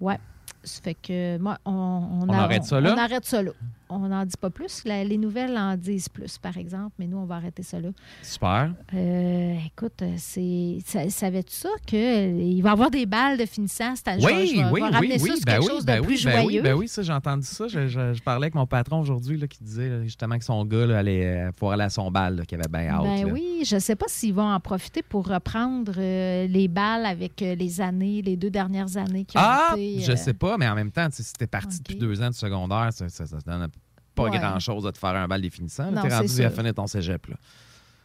[0.01, 0.19] Ouais.
[0.63, 2.95] Ça fait que moi, on, on, On a- arrête ça là?
[2.95, 3.53] On arrête ça là.
[3.89, 4.83] On n'en dit pas plus.
[4.85, 7.91] La- les nouvelles en disent plus, par exemple, mais nous, on va arrêter ça là.
[8.23, 8.73] Super.
[8.95, 10.79] Euh, écoute, euh, c'est.
[10.85, 14.25] sa- Savais-tu ça qu'il va y avoir des balles de finissant cette année?
[14.25, 16.07] Oui, je vais- oui, je vais oui, ça oui, ben quelque oui, chose ben de
[16.07, 16.47] plus oui, ben joyeux.
[16.61, 17.69] oui, ben oui, ça, j'ai entendu ça.
[17.69, 20.87] Je, je- je parlais avec mon patron aujourd'hui qui disait là, justement que son gars
[20.87, 23.03] là, allait euh, pouvoir aller à son bal, qu'il avait bien hâte.
[23.05, 27.07] Ben oui, je ne sais pas s'ils vont en profiter pour reprendre euh, les balles
[27.07, 30.01] avec euh, les années, les deux dernières années qui ont Ah, été.
[30.01, 32.31] je euh, sais pas, mais en même temps, tu si t'es parti depuis deux ans
[32.31, 33.69] de secondaire, ça, ça, ça donne
[34.17, 34.39] pas Ouais.
[34.39, 35.93] grand-chose de te faire un bal définissant.
[35.93, 37.27] T'es rendu à finir ton cégep.
[37.29, 37.37] Là.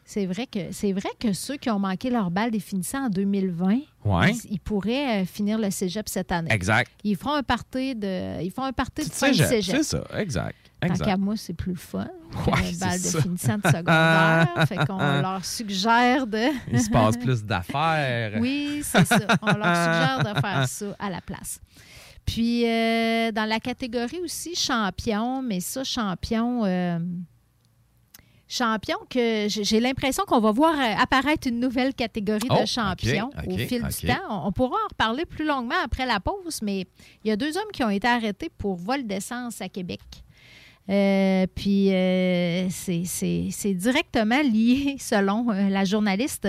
[0.03, 3.79] C'est vrai que c'est vrai que ceux qui ont manqué leur balle définissant en 2020,
[4.03, 4.31] Ouais.
[4.45, 6.51] ils, ils pourraient euh, finir le cégep cette année.
[6.51, 6.91] Exact.
[7.03, 9.75] Ils feront un party de, ils font un party de Petit fin de cégep, cégep.
[9.77, 10.57] C'est ça, exact.
[10.81, 11.05] Tant exact.
[11.05, 12.07] qu'à moi, c'est plus fun.
[12.47, 13.21] Ouais, qu'une balle c'est de ça.
[13.21, 14.47] finissant de secondaire.
[14.67, 16.47] fait qu'on leur suggère de.
[16.71, 18.33] Il se passe plus d'affaires.
[18.41, 19.19] Oui, c'est ça.
[19.43, 21.59] On leur suggère de faire ça à la place.
[22.33, 26.63] Puis, euh, dans la catégorie aussi champion, mais ça, champion.
[26.65, 26.99] euh,
[28.47, 33.29] champion que j'ai l'impression qu'on va voir euh, apparaître une nouvelle catégorie Oh, de champions
[33.37, 34.19] OK, au fil du temps.
[34.29, 36.85] On, on pourra en reparler plus longuement après la pause, mais
[37.23, 40.01] il y a deux hommes qui ont été arrêtés pour vol d'essence à Québec.
[40.91, 46.47] Euh, puis euh, c'est- directement lié, selon euh, la journaliste,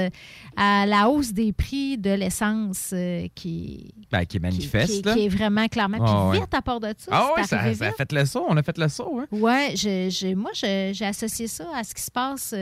[0.57, 5.13] à la hausse des prix de l'essence euh, qui, Ben, qui est manifeste.
[5.13, 5.99] qui, est vraiment clairement.
[6.01, 6.45] Ah, puis ouais.
[6.45, 7.11] vite à part de ça.
[7.13, 8.45] Ah oui, ça, a fait le saut.
[8.49, 9.21] On a fait le saut.
[9.21, 9.27] Hein?
[9.31, 12.53] Je- moi, j'ai associé ça à ce qui se passe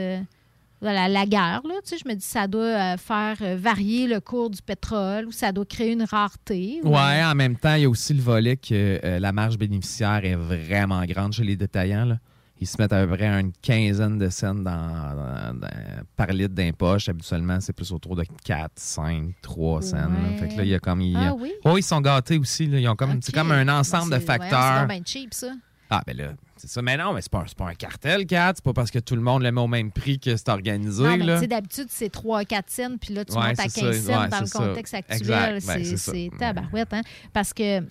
[0.81, 1.61] la, la guerre.
[1.65, 4.61] Là, tu sais, je me dis ça doit euh, faire euh, varier le cours du
[4.61, 6.79] pétrole ou ça doit créer une rareté.
[6.83, 9.57] ou- Ouais, en même temps, il y a aussi le volet que euh, la marge
[9.57, 12.05] bénéficiaire est vraiment grande chez les détaillants.
[12.05, 12.17] là.
[12.59, 15.67] Ils se mettent à peu près une quinzaine de cents dans, dans- dans-
[16.15, 17.09] par litre d'impoche.
[17.09, 19.97] Habituellement, c'est plus autour de 4, 5, 3 cents.
[19.97, 20.37] Ouais.
[20.37, 21.01] Fait que là, il y a comme.
[21.01, 21.51] il Ah oui?
[21.65, 22.67] Ouais, ils sont gâtés aussi.
[22.67, 22.79] là.
[22.79, 24.73] Ils ont comme, C'est comme un ensemble Ben, de c'est- facteurs.
[24.73, 25.51] C'est donc bien cheap, ça.
[25.89, 26.23] Ah, ben là,
[26.61, 26.81] c'est ça.
[26.81, 28.53] Mais non, mais c'est pas, pas un cartel, Kat.
[28.55, 31.03] C'est pas parce que tout le monde le met au même prix que c'est organisé.
[31.03, 31.35] Non, mais là.
[31.35, 34.13] tu sais, d'habitude, c'est 3-4 cents, puis là, tu Ouais, montes à c'est 15 ça.
[34.13, 34.59] cents Ouais, dans le ça.
[34.59, 35.59] contexte actuel.
[35.65, 37.01] Ben, C'est c'est tabarouette, hein?
[37.33, 37.81] Parce que.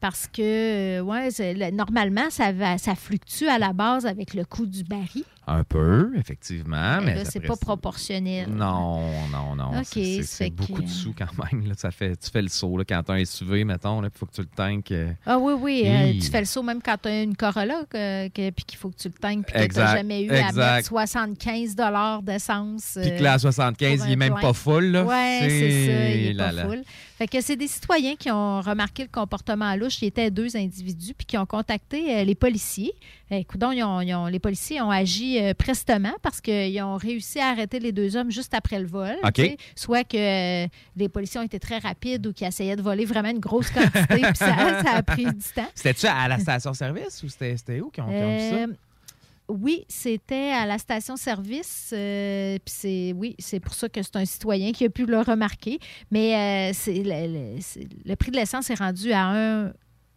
[0.00, 4.82] Parce que, ouais, normalement, ça, va, ça fluctue à la base avec le coût du
[4.82, 5.24] baril.
[5.52, 7.00] Un peu, effectivement.
[7.02, 8.48] Mais c'est pas proportionnel.
[8.50, 9.00] Non,
[9.32, 9.80] non, non.
[9.80, 9.84] OK,
[10.22, 11.66] C'est- beaucoup que- de sous quand même.
[11.66, 11.74] Là.
[11.76, 14.26] Ça fait, tu fais le saut là, quand tu as un SUV, mettons, il faut
[14.26, 14.92] que tu le tanques.
[14.92, 15.82] euh, Ah oui, oui.
[15.86, 18.78] euh, tu fais le saut même quand tu as une Corolla, que, que- puis qu'il
[18.78, 20.76] faut que tu le tanques, puis que tu n'as jamais eu à exact.
[20.76, 21.74] mettre 75
[22.22, 22.98] d'essence.
[23.00, 24.96] Puis que là, à 75, pour il est un même pas full.
[24.96, 26.64] Ouais, c'est ça, il est là, pas là.
[26.66, 26.82] full.
[27.18, 30.00] Fait que c'est des citoyens qui ont remarqué le comportement louche.
[30.00, 32.92] Il était deux individus, puis qui ont contacté euh, les policiers.
[33.30, 36.96] Eh, coudonc, ils ont- ils ont- les policiers ont agi euh, prestement parce qu'ils ont
[36.96, 39.16] réussi à arrêter les deux hommes juste après le vol.
[39.74, 43.30] Soit que euh, les policiers ont été très rapides ou qu'ils essayaient de voler vraiment
[43.30, 45.66] une grosse quantité, puis ça, ça a pris du temps.
[45.74, 48.56] C'était-tu à la station-service ou c'était où qui ont, ont vu ça?
[48.56, 48.66] Euh,
[49.48, 51.90] oui, c'était à la station-service.
[51.92, 55.20] euh, puis c'est oui, c'est pour ça que c'est un citoyen qui a pu le
[55.20, 55.78] remarquer.
[56.10, 59.72] Mais euh, le, le- c'est- le prix de l'essence est rendu à un,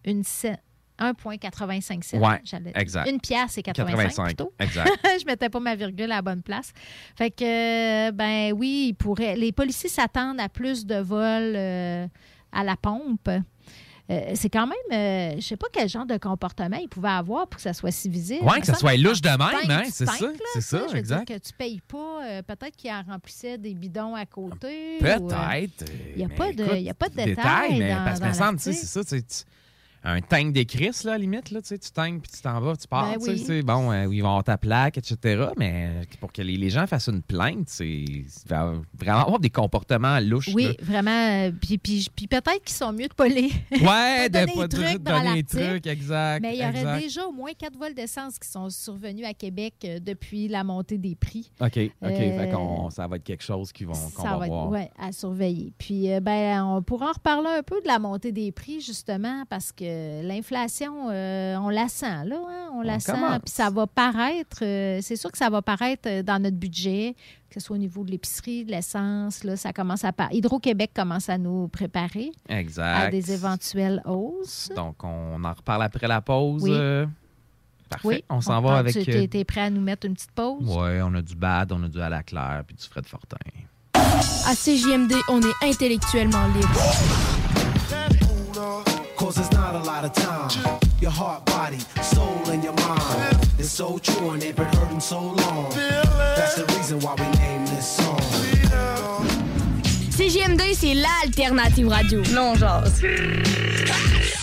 [0.05, 0.57] une cent-
[0.99, 2.17] 1,85 cents.
[2.19, 3.09] Ouais, j'allais- exact.
[3.09, 4.53] Une pièce et 85, 85, plutôt.
[4.59, 4.89] exact.
[5.21, 6.71] je mettais pas ma virgule à la bonne place.
[7.15, 12.07] Fait que, euh, ben oui, ils pourraient- les policiers s'attendent à plus de vols euh,
[12.51, 13.29] à la pompe.
[14.09, 17.47] Euh, c'est quand même, euh, je sais pas quel genre de comportement ils pouvaient avoir
[17.47, 18.43] pour que ça soit si visible.
[18.43, 19.39] Ouais, que ça soit louche de même,
[19.71, 20.11] hein, c'est ça,
[20.53, 21.25] c'est ça, je veux exact.
[21.25, 22.19] dire que tu payes pas.
[22.25, 24.97] euh, peut-être qu'ils en remplissaient des bidons à côté.
[24.99, 25.85] Peut-être.
[26.15, 29.03] Il n'y a, a pas de détails, mais dans, parce que me semble, c'est ça,
[29.03, 29.43] tu sais, tu-
[30.03, 32.75] un tank des Chris, là, à la limite, là, tu tanks puis tu t'en vas,
[32.75, 33.39] tu pars, Ben tu sais, oui.
[33.39, 36.69] tu sais, bon, euh, ils vont avoir ta plaque, etc., mais pour que les, les
[36.69, 38.03] gens fassent une plainte, c'est
[38.49, 40.49] vraiment avoir des comportements louches.
[40.53, 40.73] Oui, là.
[40.81, 41.11] vraiment.
[41.47, 43.51] euh, Puis, puis, puis peut-être qu'ils sont mieux de pas les.
[43.71, 45.43] Ouais, pas de donner pas les de trucs donner
[45.83, 46.41] les exact.
[46.41, 49.73] Mais il y aurait déjà au moins quatre vols d'essence qui sont survenus à Québec
[49.85, 51.49] euh, depuis la montée des prix.
[51.59, 54.69] OK, OK, Euh, fait ça va être quelque chose qu'on Ça va, va être voir.
[54.69, 55.73] ouais, à surveiller.
[55.77, 59.43] Puis, euh, ben, on pourra en reparler un peu de la montée des prix, justement,
[59.49, 59.92] parce que
[60.23, 62.35] l'inflation, euh, on la sent, là.
[62.49, 63.11] hein, on la sent.
[63.43, 67.15] Puis, ça va paraître, euh, c'est sûr que ça va paraître euh, dans notre budget,
[67.49, 70.11] que ce soit au niveau de l'épicerie, de l'essence, là, ça commence à.
[70.31, 73.07] Hydro-Québec commence à nous préparer Exact.
[73.07, 74.69] à des éventuelles hausses.
[74.75, 76.63] Donc, on en reparle après la pause.
[76.63, 76.71] Oui.
[76.73, 77.05] euh,
[77.89, 78.07] Parfait.
[78.07, 78.93] Oui, on s'en va avec.
[78.93, 80.67] Tu euh, es, prêt à nous mettre une petite pause?
[80.67, 83.37] Ouais, on a du bad, on a du à la claire, puis du Fred Fortin.
[83.93, 88.22] À CJMD, on est intellectuellement libre.
[88.53, 90.79] Cause there's not a lot of time.
[91.01, 93.49] Your heart, body, soul, and your mind.
[93.57, 95.71] It's so true and they've been hurting so long.
[95.73, 98.19] That's the reason why we named this song.
[100.11, 102.21] CJMD, c'est l'alternative radio.
[102.31, 104.42] Non, jase.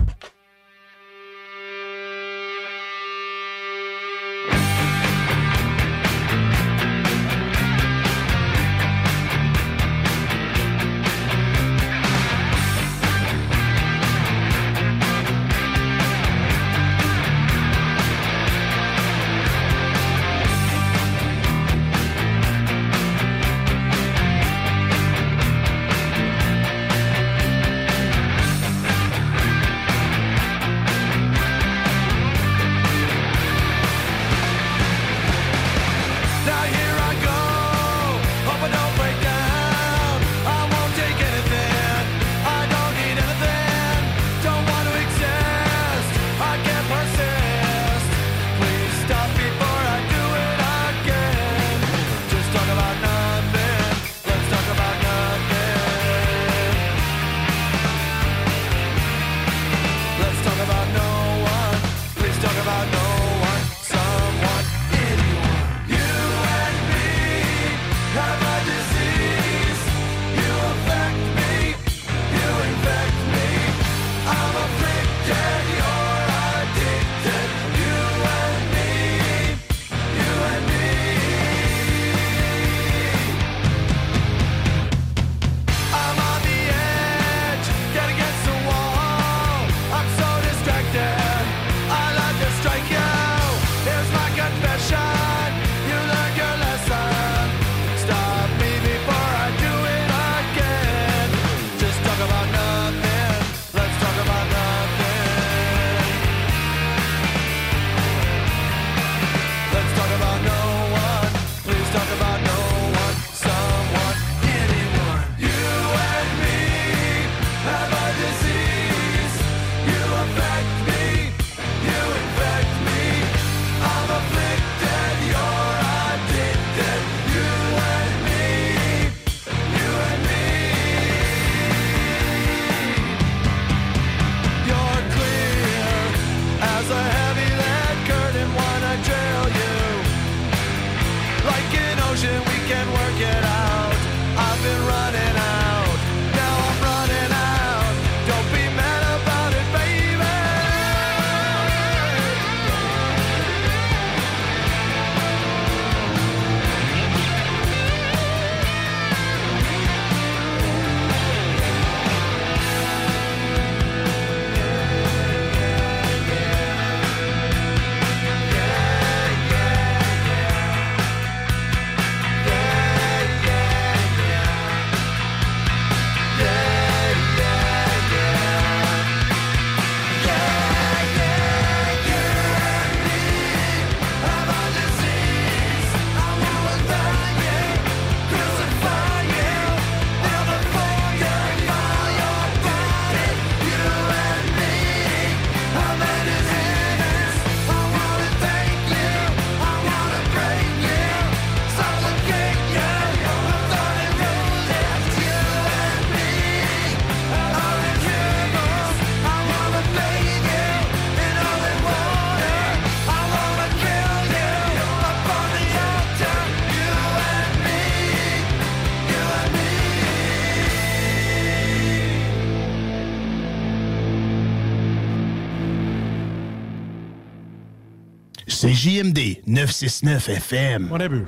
[228.81, 230.91] JMD 969 FM.
[230.91, 231.27] On a vu.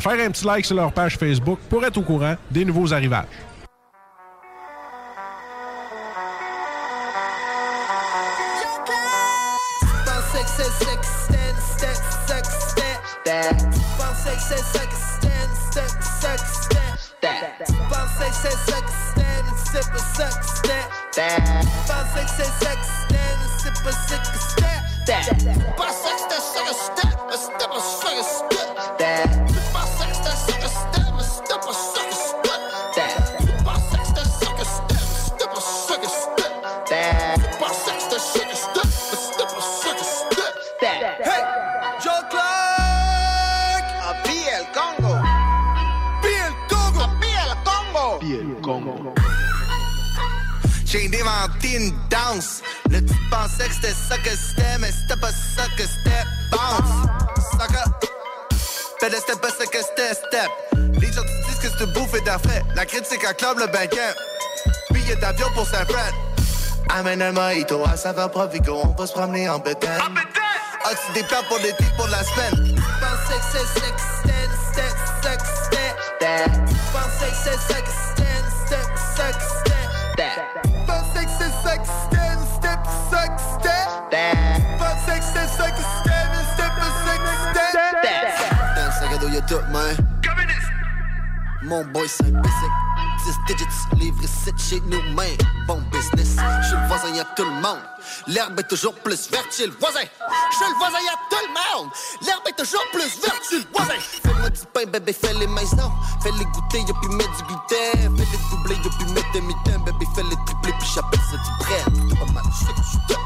[0.00, 3.26] faire un petit like sur leur page Facebook pour être au courant des nouveaux arrivages.
[50.86, 52.62] J'ai inventé une danse.
[52.90, 56.24] Là, tu pensais que c'était ça que c'était, mais c'était pas ça que c'était.
[56.50, 57.08] Bounce,
[57.50, 57.90] sucker.
[59.00, 60.50] Fais le step, pas ça que c'était, step.
[61.00, 62.64] Les gens te disent que c'est bouffe et d'affaires.
[62.76, 64.14] La critique acclame le banquet.
[64.90, 66.12] Billet d'avion pour Saint-Fran.
[66.88, 69.98] Amène un mojito à saveur Provigo, on va se promener en bétail.
[70.84, 72.76] As-tu des plans pour l'été, pour la semaine?
[73.00, 76.52] Pensais que c'est sex, step, sex, step.
[76.92, 79.86] Pensais que c'est sex, stand, step, sex, step.
[80.16, 80.55] Pensais
[91.62, 92.72] Mon boy, c'est basic.
[93.24, 93.66] 10 digits,
[93.96, 95.26] livre 7 chez nous, man.
[95.68, 96.36] Bon business.
[96.68, 97.78] Chez le voisin, y'a tout le monde.
[98.26, 100.00] L'herbe est toujours plus verte chez le voisin.
[100.00, 101.90] Chez le voisin, y'a tout le monde.
[102.22, 104.00] L'herbe est toujours plus verte chez le voisin.
[104.24, 105.92] Fais-moi du pain, bébé, fais-les maisons.
[106.22, 108.16] Fais-les goûter, y'a puis mettre du gluten.
[108.16, 109.84] Fais-les doubler, y'a puis mettre des mitaines.
[109.84, 111.84] Bébé, fais-les tripler, puis j'appelle ça du prêt.
[112.18, 113.20] Pas mal, que j'étais.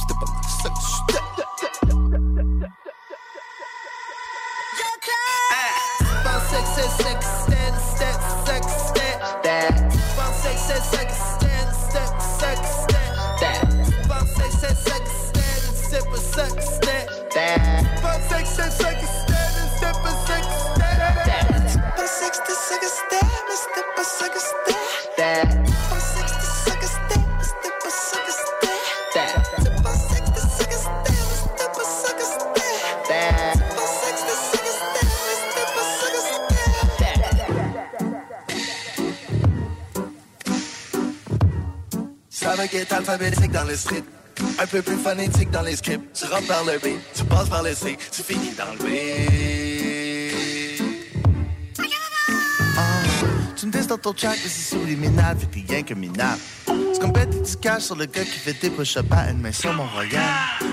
[0.00, 1.27] C'était pas mal, que
[6.78, 9.18] c'est sex, stand, step, sex, step.
[10.16, 13.52] Pensais que c'est sex, stand, step, sex, step.
[14.06, 17.06] Pensais que c'est sex, stand, step, sex, step.
[18.00, 19.96] Pensais que c'est sex, stand, step,
[20.26, 20.42] sex,
[20.74, 21.46] step.
[21.96, 24.67] Pensais que c'était sex, step, mais
[42.58, 44.02] Va être alphabétique dans le street.
[44.58, 46.12] Un peu plus phonétique dans les scripts.
[46.12, 48.88] Tu rentres par le B, tu passes par le C, tu finis dans le B.
[52.76, 52.82] Ah,
[53.54, 56.40] tu me dis dans ton track que c'est subliminal, fait t'es rien que minable.
[56.66, 59.52] Tu compètes et tu caches sur le gars qui fait des push-ups à une main
[59.52, 60.20] sur mon royal.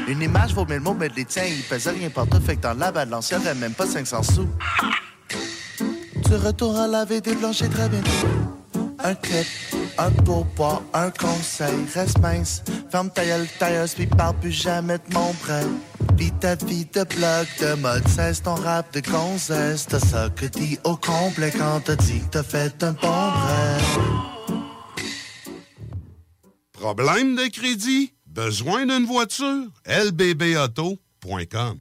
[0.07, 2.73] Une image vaut mille mots, mais les tiens, ils pèsent rien partout, fait que dans
[2.73, 4.49] la balance, y'aurait même pas 500 sous.
[5.29, 8.09] Tu retournes à laver des planchers très bientôt.
[9.03, 9.45] Un clip,
[9.97, 12.63] un pourboire, un conseil, reste mince.
[12.91, 15.65] Ferme ta gueule, tailleuse, puis parle plus jamais de mon prêt.
[16.15, 19.85] Vis ta vie de blog, de mode, cesse ton rap de gonzesse.
[19.87, 23.99] T'as ça que dit au complet quand t'as dit que t'as fait un bon rêve.
[26.73, 28.13] Problème de crédit?
[28.25, 29.71] Besoin d'une voiture?
[29.87, 31.79] lbbauto.com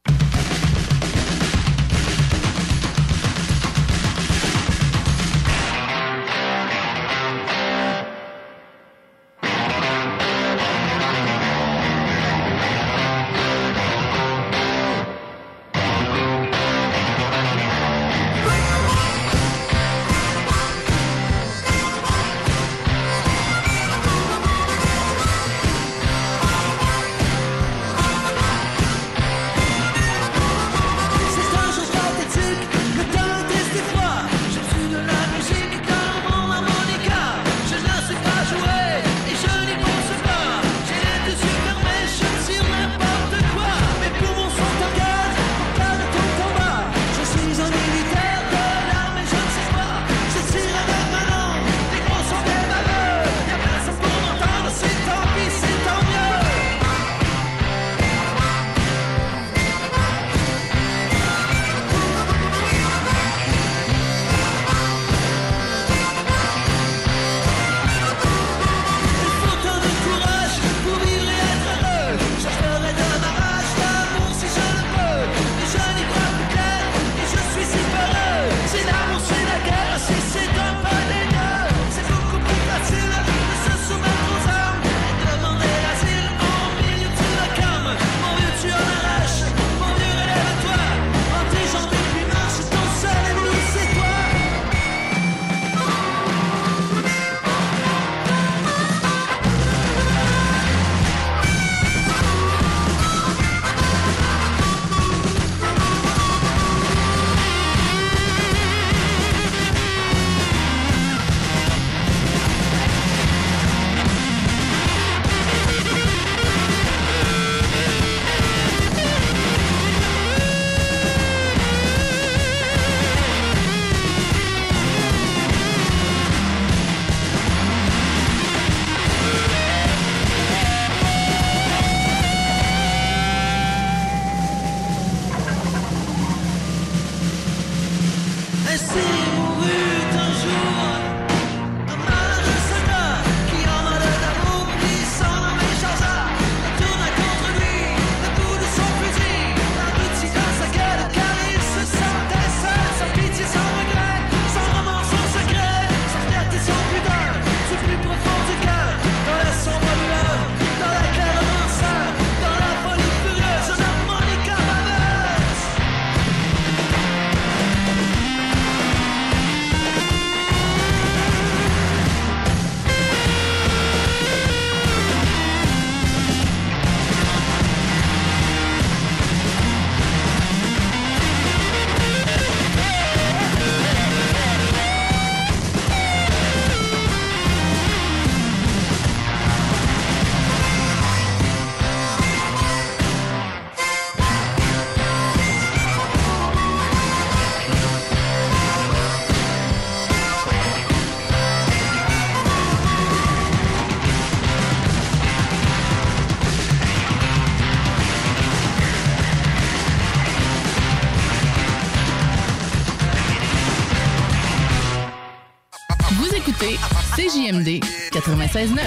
[217.35, 217.81] CJMD
[218.12, 218.78] 96.9.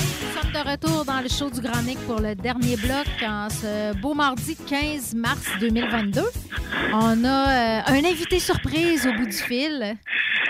[0.00, 1.72] Nous sommes de retour dans le show du Grand
[2.06, 6.22] pour le dernier bloc en ce beau mardi 15 mars 2022.
[6.92, 9.96] On a euh, un invité surprise au bout du fil.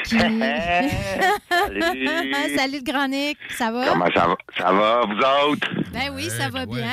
[0.04, 0.18] Qui...
[0.18, 0.40] Salut.
[2.56, 3.86] Salut le Grand Nick, ça va?
[3.88, 4.36] Comment ça va?
[4.56, 5.68] Ça va, vous autres?
[5.92, 6.92] Ben oui, ça va bien.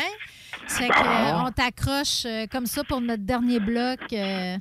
[0.68, 4.00] Fait que, euh, on t'accroche euh, comme ça pour notre dernier bloc.
[4.14, 4.58] euh,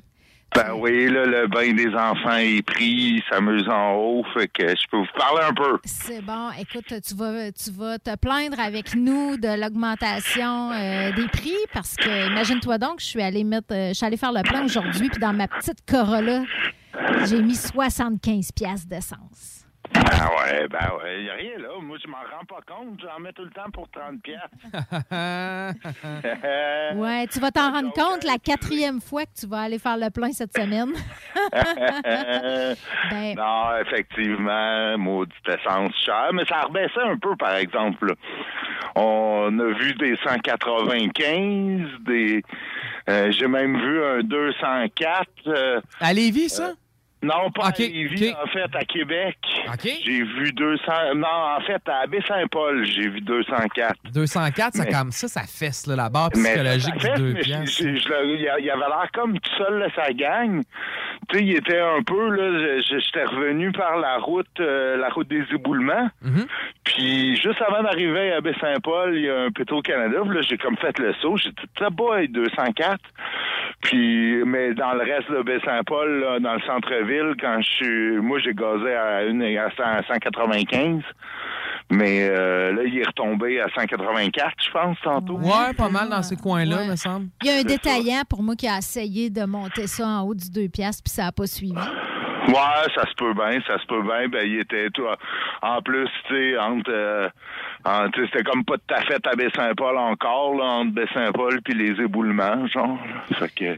[0.55, 2.85] Ben oui, là, le bain des enfants est pris,
[3.15, 5.79] il s'amuse en haut, fait que je peux vous parler un peu.
[5.83, 6.49] C'est bon.
[6.59, 11.95] Écoute, tu vas, tu vas te plaindre avec nous de l'augmentation euh, des prix parce
[11.95, 15.09] que, imagine-toi donc, je suis allée mettre, euh, je suis allée faire le plein aujourd'hui,
[15.09, 16.43] puis dans ma petite Corolla,
[17.25, 19.52] j'ai mis 75 pièces d'essence.
[19.93, 21.69] Ben ouais, ben ouais, il a rien là.
[21.81, 24.49] Moi, je m'en rends pas compte, j'en mets tout le temps pour 30 piastres.
[26.95, 30.09] Ouais, tu vas t'en rendre compte la quatrième fois que tu vas aller faire le
[30.09, 30.93] plein cette semaine.
[33.11, 38.07] Ben- Non, effectivement, maudite essence chère, mais ça a rebaissé un peu, par exemple.
[38.07, 38.13] là.
[38.95, 42.43] On a vu des 195, des...
[43.09, 45.27] euh, J'ai même vu un 204.
[45.47, 46.73] euh, À Lévis, ça?
[47.23, 49.37] Non, pas à Lévis, en fait, à Québec.
[50.05, 50.83] J'ai vu 200...
[51.15, 53.95] Non, en fait, à Baie-Saint-Paul, j'ai vu 204.
[54.13, 57.83] 204, ça, comme ça, ça fesse là, la barre psychologique du 2 mais piastres.
[57.83, 60.61] je- je- je le- il, avait l'air comme tout seul, là, sa gang.
[61.29, 65.27] Tu sais, il était un peu, là, j'étais revenu par la route, euh, la route
[65.29, 66.09] des éboulements.
[66.21, 66.45] Mhm.
[66.83, 70.17] Puis, juste avant d'arriver à Baie-Saint-Paul, il y a un pétro Canada.
[70.25, 71.37] Là, j'ai comme fait le saut.
[71.37, 72.99] J'ai dit, ça boy, 204.
[73.83, 78.39] Puis, mais dans le reste de Baie-Saint-Paul, là, dans le centre-ville, quand je suis, moi,
[78.39, 81.01] j'ai gazé à, une, à 100 à 195.
[81.91, 85.37] Mais euh, là, il est retombé à 184, je pense, tantôt.
[85.37, 87.27] Ouais, pas mal dans ces coins-là, me semble.
[87.43, 90.33] Il y a un détaillant pour moi qui a essayé de monter ça en haut
[90.33, 91.73] du 2 piastres, puis ça n'a pas suivi.
[92.47, 94.27] Ouais, ça se peut bien, ça se peut bien.
[94.27, 95.05] Ben, il était tout.
[95.61, 96.89] En plus, tu sais, entre.
[96.91, 97.29] euh,
[97.85, 101.61] en- tu sais, c'était comme pas tout à fait à Baie-Saint-Paul encore, là, entre Baie-Saint-Paul
[101.63, 102.97] puis les éboulements, genre.
[103.29, 103.37] là.
[103.37, 103.77] Fait que.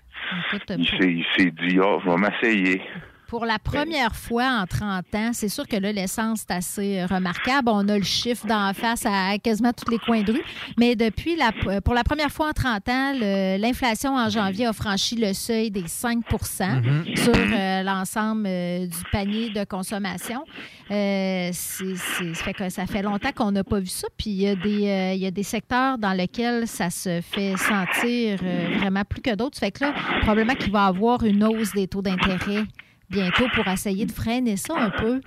[0.80, 2.82] Il s'est, il s'est dit, ah, je vais m'essayer.
[3.28, 7.06] Pour la première fois en 30 ans, c'est sûr que là, l'essence est assez euh,
[7.08, 7.70] remarquable.
[7.70, 10.44] On a le chiffre d'en face à quasiment tous les coins de rue.
[10.78, 13.14] Mais depuis, la, euh, pour la première fois en 30 ans,
[13.60, 17.16] l'inflation en janvier a franchi le seuil des 5 Mhm.
[17.16, 20.44] sur euh, l'ensemble euh, du panier de consommation.
[20.92, 24.08] Euh, c'est- fait que ça fait longtemps qu'on n'a pas vu ça.
[24.18, 27.56] Puis il y, a des, il y a des secteurs dans lesquels ça se fait
[27.58, 28.40] sentir
[28.78, 29.58] vraiment plus que d'autres.
[29.58, 32.64] Ça fait que là, probablement qu'il va y avoir une hausse des taux d'intérêt
[33.10, 35.22] bientôt pour essayer de freiner ça un peu.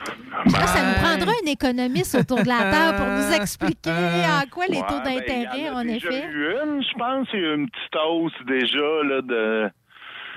[0.53, 4.67] Là, ça nous prendra un économiste autour de la table pour nous expliquer en quoi
[4.69, 6.29] les taux ben, d'intérêt, en a en déjà effet.
[6.33, 7.29] eu une, je pense.
[7.33, 9.71] Il y a eu une petite hausse déjà, là, de.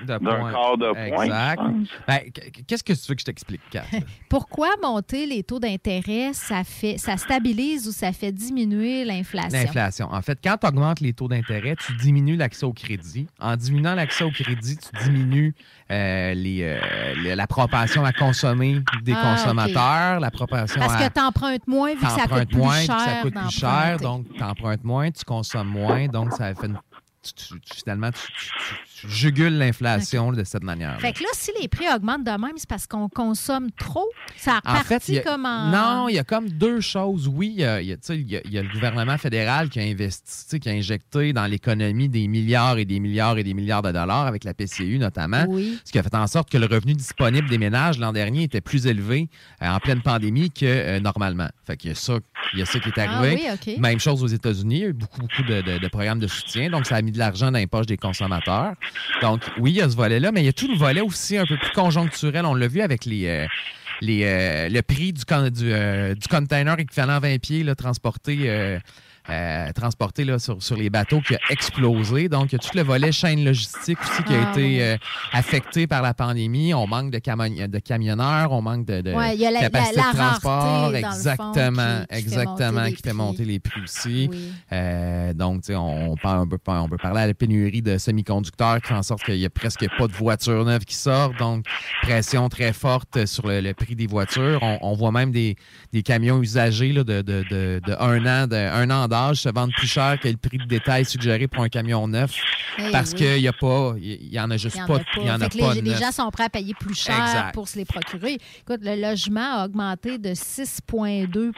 [0.02, 0.52] De d'un points.
[0.52, 1.24] quart de point.
[1.24, 1.62] Exact.
[2.08, 3.84] Ben, qu- Qu'est-ce que tu veux que je t'explique, Kat?
[4.28, 9.58] Pourquoi monter les taux d'intérêt, ça fait ça stabilise ou ça fait diminuer l'inflation?
[9.58, 10.08] L'inflation.
[10.12, 13.26] En fait, quand tu augmentes les taux d'intérêt, tu diminues l'accès au crédit.
[13.40, 15.54] En diminuant l'accès au crédit, tu diminues
[15.90, 21.08] euh, les, euh, les- la propension à consommer des Ah, consommateurs, la propension Parce à...
[21.08, 23.00] que tu empruntes moins vu que ça coûte plus moins, puis cher.
[23.00, 26.78] ça coûte plus cher, donc tu empruntes moins, tu consommes moins, donc ça fait une-
[27.22, 28.20] tu- tu- tu- finalement, tu,
[29.08, 31.00] jugules l'inflation de cette manière.
[31.00, 34.08] Fait que là, si les prix augmentent de même, c'est parce qu'on consomme trop?
[34.36, 35.70] Ça a En fait, reparti il y a- comme en...
[35.70, 37.28] non, il y a comme deux choses.
[37.28, 38.62] Oui, il y a, il y a, tu sais, il y a- il y a
[38.62, 43.00] le gouvernement fédéral qui a investi, qui a injecté dans l'économie des milliards et des
[43.00, 45.78] milliards et des milliards de dollars avec la PCU notamment, Oui.
[45.84, 48.60] ce qui a fait en sorte que le revenu disponible des ménages l'an dernier était
[48.60, 49.28] plus élevé
[49.62, 51.48] euh, en pleine pandémie que euh, normalement.
[51.66, 52.18] Fait qu'il y a ça,
[52.52, 53.42] il y a ça qui est Ah arrivé.
[53.44, 53.78] oui, OK.
[53.80, 56.26] Même chose aux États-Unis, il y a eu beaucoup, beaucoup de, de- de programmes de
[56.26, 58.74] soutien, donc ça a mis de l'argent dans les poches des consommateurs.
[59.20, 61.36] Donc oui, il y a ce volet-là, mais il y a tout le volet aussi
[61.36, 62.44] un peu plus conjoncturel.
[62.44, 63.46] On l'a vu avec les, euh,
[64.02, 68.78] euh, le prix du, euh, du container équivalent 20 pieds là, transporté.
[69.28, 69.32] Euh,
[69.68, 72.28] euh, transporté là, sur, sur les bateaux qui a explosé.
[72.28, 74.96] Donc, il y a tout le volet chaîne logistique aussi qui a Ah, été euh,
[75.32, 76.74] affecté par la pandémie.
[76.74, 79.60] On manque de, camo- de camionneurs, on manque de, de Ouais, il y a la-
[79.60, 80.94] capacité la de transport.
[80.94, 84.30] exactement, qui- qui fait exactement, qui fait monter les prix aussi.
[84.72, 85.74] Euh, donc, on,
[86.12, 86.16] on,
[86.46, 89.44] peut, on peut parler à la pénurie de semi-conducteurs qui fait en sorte qu'il n'y
[89.46, 91.38] a presque pas de voitures neuves qui sortent.
[91.38, 91.64] Donc,
[92.02, 94.58] pression très forte sur le, le prix des voitures.
[94.62, 95.56] On, on voit même des,
[95.92, 99.48] des camions usagés là, de, de, de, de un an, de un an d'âge se
[99.48, 102.32] vendent plus cher que le prix de détail suggéré pour un camion neuf
[102.78, 103.16] Eh parce oui.
[103.18, 105.30] qu'il n'y a pas, il y en a juste Il y en pas, il y
[105.30, 107.54] en a pas les, gens sont prêts à payer plus cher Exact.
[107.54, 108.38] pour se les procurer.
[108.60, 111.52] Écoute, le logement a augmenté de 6,2%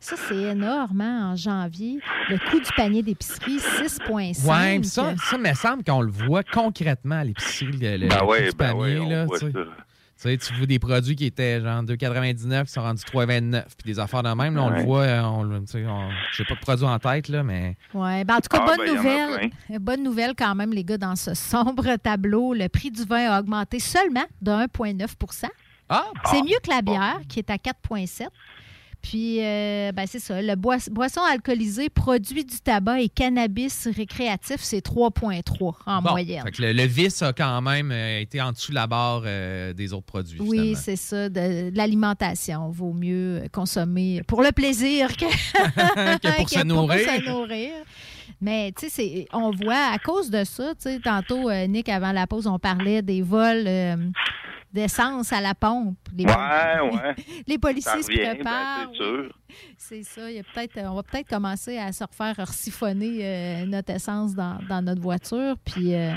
[0.00, 1.98] Ça, c'est énorme hein, en janvier.
[2.28, 6.42] Le coût du panier d'épicerie, 6,5 Ouais, mais ça, ça me semble qu'on le voit
[6.42, 8.80] concrètement à l'épicerie, le, le Ben coût ouais, du ben panier.
[8.80, 9.46] ouais, on là, voit ça.
[10.16, 13.92] Tu sais, tu vois des produits qui étaient genre 2,99 qui sont rendus 3,29 puis
[13.92, 14.56] des affaires de même.
[14.56, 16.98] Là, on le voit, euh, on, le- tu sais, on- j'ai pas de produit en
[16.98, 17.76] tête, là, mais.
[17.92, 19.50] Ouais, ben en tout cas, Ah, bonne ben, nouvelle.
[19.80, 22.54] Bonne nouvelle quand même, les gars, dans ce sombre tableau.
[22.54, 25.44] Le prix du vin a augmenté seulement de 1,9
[25.90, 26.04] Ah!
[26.30, 28.28] C'est mieux que la bière, qui est à 4,7
[29.08, 30.42] Puis, euh, ben, c'est ça.
[30.42, 36.42] Le boi- boisson alcoolisée, produit du tabac et cannabis récréatif, c'est 3,3 en Bon, moyenne.
[36.42, 39.22] fait que le, le vice a quand même euh, été en dessous de la barre
[39.26, 40.40] euh, des autres produits.
[40.40, 41.28] Oui, c'est ça.
[41.28, 42.68] De, de l'alimentation.
[42.70, 45.26] Vaut mieux consommer pour le plaisir que,
[46.18, 46.98] Que pour se nourrir.
[46.98, 47.70] se nourrir.
[48.40, 52.12] Mais, tu sais, on voit à cause de ça, tu sais, tantôt, euh, Nick, avant
[52.12, 53.66] la pause, on parlait des vols
[54.76, 55.96] d'essence à la pompe.
[56.16, 57.14] Les, Ouais, ouais.
[57.48, 58.88] les policiers se revient, ben, préparent.
[58.92, 59.38] c'est sûr.
[59.76, 60.30] C'est ça.
[60.30, 64.34] Il y a peut-être, on va peut-être commencer à se refaire siphonner euh, notre essence
[64.34, 65.56] dans, dans notre voiture.
[65.64, 66.12] Puis euh,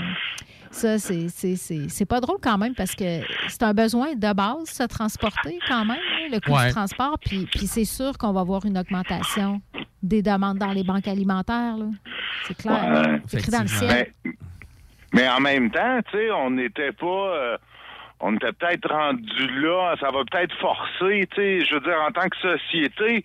[0.70, 4.32] ça, c'est, c'est, c'est, c'est pas drôle quand même parce que c'est un besoin de
[4.32, 6.66] base, se transporter quand même, hein, le coût Ouais.
[6.68, 7.18] du transport.
[7.18, 9.60] Puis, puis c'est sûr qu'on va voir une augmentation
[10.02, 11.76] des demandes dans les banques alimentaires.
[11.76, 11.86] là.
[12.46, 13.04] C'est clair.
[13.08, 13.22] Ouais.
[13.26, 14.12] c'est écrit dans le ciel.
[14.24, 14.32] Mais,
[15.12, 17.06] mais en même temps, tu sais, on n'était pas.
[17.06, 17.58] euh,
[18.20, 22.10] on était peut-être rendu là, ça va peut-être forcer, tu sais, je veux dire, en
[22.12, 23.24] tant que société,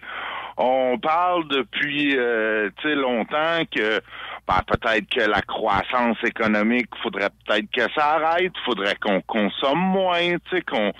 [0.58, 4.00] on parle depuis, euh, longtemps que
[4.48, 10.38] ben, peut-être que la croissance économique, faudrait peut-être que ça arrête, faudrait qu'on consomme moins,
[10.50, 10.94] tu sais, qu'on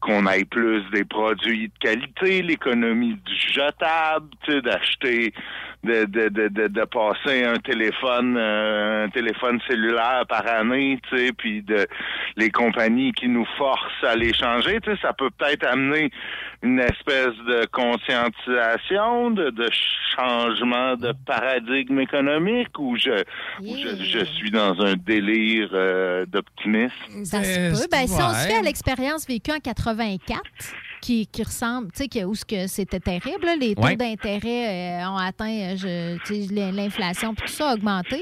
[0.00, 5.34] qu'on aille plus des produits de qualité, l'économie du jetable, tu sais, d'acheter,
[5.86, 11.16] de, de, de, de, de passer un téléphone, euh, un téléphone cellulaire par année, tu
[11.16, 11.86] sais, puis de
[12.36, 16.10] les compagnies qui nous forcent à les changer, tu sais, ça peut peut-être amener
[16.62, 19.68] une espèce de conscientisation, de, de
[20.16, 23.22] changement de paradigme économique, ou je,
[23.60, 27.24] ou je, je suis dans un délire euh, d'optimisme.
[27.24, 27.88] Ça se peut.
[27.90, 30.40] Ben, Si on se fait à l'expérience vécue en 84,
[31.00, 33.96] qui, qui ressemble, tu sais, que- où ce que c'était terrible, là, les taux Ouais.
[33.96, 38.20] d'intérêt euh, ont atteint, euh, je- l'inflation, puis tout ça a augmenté.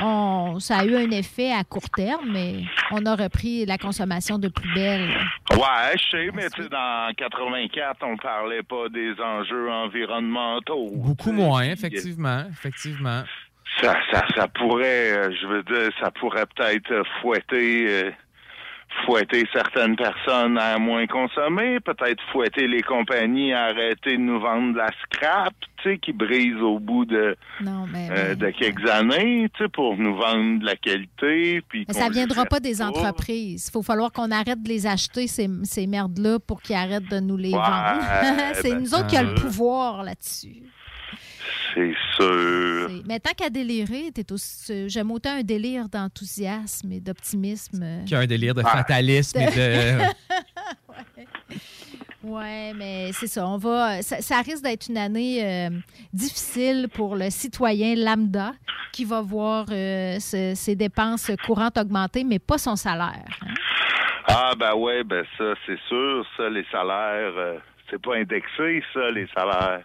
[0.00, 4.38] On- ça a eu un effet à court terme, mais on a repris la consommation
[4.38, 5.08] de plus belle.
[5.52, 10.90] Ouais, je sais, mais tu sais, dans 84, on parlait pas des enjeux environnementaux.
[10.94, 12.44] Beaucoup moins, effectivement.
[12.50, 13.22] Effectivement.
[13.80, 18.10] Ça, ça, ça pourrait, euh, je veux dire, ça pourrait peut-être fouetter, euh,
[19.06, 24.72] fouetter certaines personnes à moins consommer, peut-être fouetter les compagnies à arrêter de nous vendre
[24.74, 25.52] de la scrap,
[25.82, 28.08] tu sais, qui brise au bout de, Non, mais.
[28.10, 31.62] euh, de quelques années, tu sais, pour nous vendre de la qualité.
[31.68, 33.68] Puis Mais ça les viendra pas des entreprises.
[33.68, 37.20] Il faut falloir qu'on arrête de les acheter, ces, ces merdes-là, pour qu'ils arrêtent de
[37.20, 38.02] nous les Ouais, vendre.
[38.54, 40.62] C'est ben, nous autres qui avons le euh, pouvoir là-dessus.
[41.74, 42.90] C'est sûr.
[43.06, 48.04] Mais tant qu'à délirer, t'es aussi- j'aime autant un délire d'enthousiasme et d'optimisme.
[48.06, 48.68] Qui a un délire de Ah.
[48.70, 49.98] fatalisme et de.
[52.24, 53.46] Oui, mais c'est ça.
[53.48, 55.70] On va, ça, ça risque d'être une année euh,
[56.12, 58.52] difficile pour le citoyen lambda
[58.92, 63.24] qui va voir euh, ce- ses dépenses courantes augmenter, mais pas son salaire.
[63.42, 63.54] hein.
[64.28, 67.58] Ah ben ouais, ben ça, c'est sûr, ça, les salaires, euh,
[67.90, 69.82] c'est pas indexé, ça, les salaires.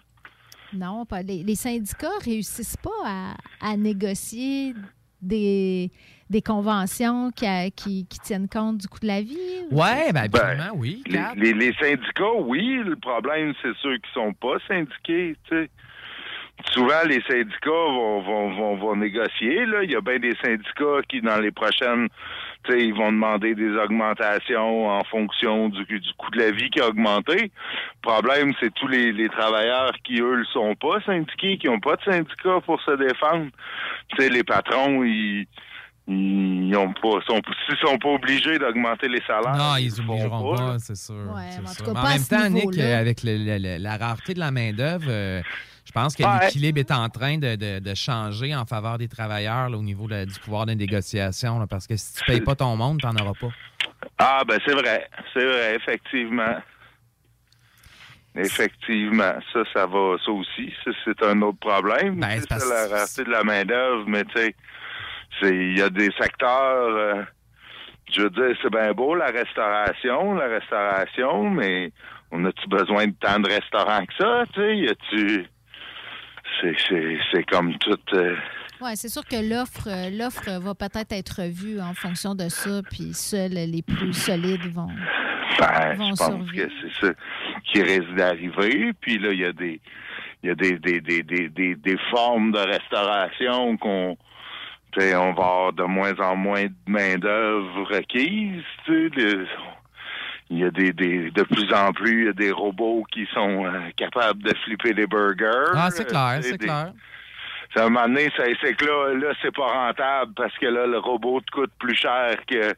[0.74, 4.74] Non, pas, les, les syndicats réussissent pas à, à négocier
[5.22, 5.92] des,
[6.30, 9.38] des conventions qui, a- qui, qui tiennent compte du coût de la vie.
[9.72, 11.02] Ouais, ben Ben, absolument, oui.
[11.08, 15.70] Les, les, les syndicats, oui, le problème, c'est ceux qui sont pas syndiqués, tu sais.
[16.74, 19.66] Souvent, les syndicats vont, vont, vont, vont négocier.
[19.66, 19.84] Là.
[19.84, 22.08] Il y a bien des syndicats qui, dans les prochaines,
[22.70, 26.88] ils vont demander des augmentations en fonction du, du coût de la vie qui a
[26.88, 27.44] augmenté.
[27.44, 31.80] Le problème, c'est tous les, les travailleurs qui, eux, ne sont pas syndiqués, qui n'ont
[31.80, 33.48] pas de syndicat pour se défendre.
[34.20, 35.46] Les patrons, ils...
[36.10, 39.58] Ils ont pas, sont, s'ils sont pas obligés d'augmenter les salaires.
[39.58, 41.16] Non, ils le font oublieront pas, pas, c'est sûr.
[41.52, 41.94] c'est en tout sûr.
[41.94, 45.42] cas, en même temps, Nick, avec le- le- le- la rareté de la main-d'œuvre, euh,
[45.98, 46.46] pense que Ouais.
[46.46, 50.08] l'équilibre est en train de, de- de changer en faveur des travailleurs là, au niveau
[50.08, 51.60] de- du pouvoir de négociation.
[51.60, 53.54] là, parce que si tu payes pas ton monde, tu n'en auras pas.
[54.18, 55.10] Ah, ben c'est vrai.
[55.34, 56.58] C'est vrai, effectivement.
[58.36, 59.34] Effectivement.
[59.52, 60.72] Ça, ça va, ça aussi.
[60.84, 62.20] Ça, c'est un autre problème.
[62.20, 64.56] Ben, c'est parce- la rareté de la main-d'œuvre, mais tu sais,
[65.44, 66.96] il y a des secteurs.
[66.96, 67.24] euh,
[68.14, 71.92] je veux dire, c'est bien beau, la restauration, la restauration, mais
[72.32, 74.78] on a-tu besoin de tant de restaurants que ça, tu sais?
[74.78, 75.46] Y a-tu.
[76.62, 77.98] C'est, comme tout.
[78.14, 78.36] euh,
[78.82, 82.82] Oui, c'est sûr que l'offre euh, l'offre va peut-être être revue en fonction de ça,
[82.90, 84.88] puis seuls les plus solides vont.
[85.60, 86.68] Ben, vont je pense survivre.
[86.68, 87.14] que c'est ça
[87.72, 88.92] qui risque d'arriver.
[89.02, 89.80] Puis là, il y a des
[90.44, 94.16] il y a des, des, des, des, des, des formes de restauration qu'on
[95.00, 98.64] on va avoir de moins en moins de main-d'œuvre requise.
[98.86, 99.38] tu sais,
[100.50, 103.28] il y a des, des de plus en plus il y a des robots qui
[103.34, 105.72] sont euh, capables de flipper des burgers.
[105.76, 106.94] Ah, c'est clair, Euh, c'est des- clair.
[107.76, 110.66] ça, à un moment donné, ça- c'est que là, là c'est pas rentable parce que
[110.68, 112.74] là, le robot te coûte plus cher que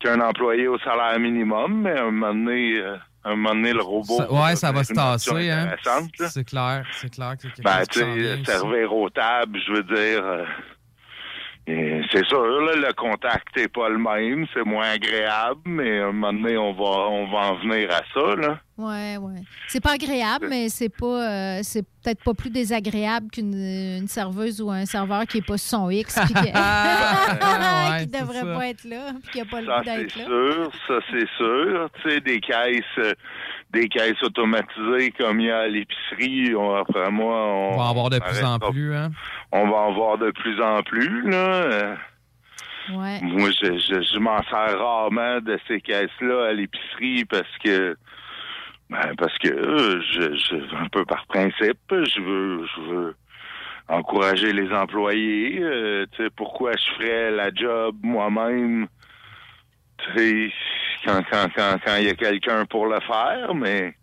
[0.00, 3.72] qu'un employé au salaire minimum, mais à un moment donné, euh, à un moment donné
[3.72, 4.18] le robot.
[4.18, 5.74] Ça- ouais, ça va se tasser, hein.
[6.28, 10.22] C'est clair, c'est clair que Ben, tu sais, servir aux tables, je veux dire.
[10.24, 10.44] euh,
[12.12, 16.12] c'est sûr, là, le contact est pas le même, c'est moins agréable, mais à un
[16.12, 18.58] moment donné, on va, on va en venir à ça, là.
[18.78, 19.40] Ouais, ouais.
[19.66, 24.62] C'est pas agréable, mais c'est pas, euh, c'est peut-être pas plus désagréable qu'une une serveuse
[24.62, 28.54] ou un serveur qui est pas son X, puis qui, Ouais, qui c'est devrait ça.
[28.54, 30.24] pas être là, puis qui a pas le Ça, goût d'être c'est là.
[30.26, 31.90] sûr, ça, c'est sûr.
[32.02, 33.12] Tu sais, des caisses, euh,
[33.72, 37.82] des caisses automatisées comme il y a à l'épicerie, on, après moi, on, On va
[37.84, 39.10] en avoir de plus en plus, hein?
[39.52, 41.96] On va en voir de plus en plus, là.
[42.90, 43.20] Ouais.
[43.20, 47.96] Moi, je, je, je m'en sers rarement de ces caisses-là à l'épicerie parce que
[48.88, 53.16] ben, parce que euh, je, je un peu par principe, je veux je veux
[53.88, 55.58] encourager les employés.
[55.60, 58.86] euh, tu sais, pourquoi je ferais la job moi-même?
[61.04, 63.94] Quand quand quand quand il y a quelqu'un pour le faire, mais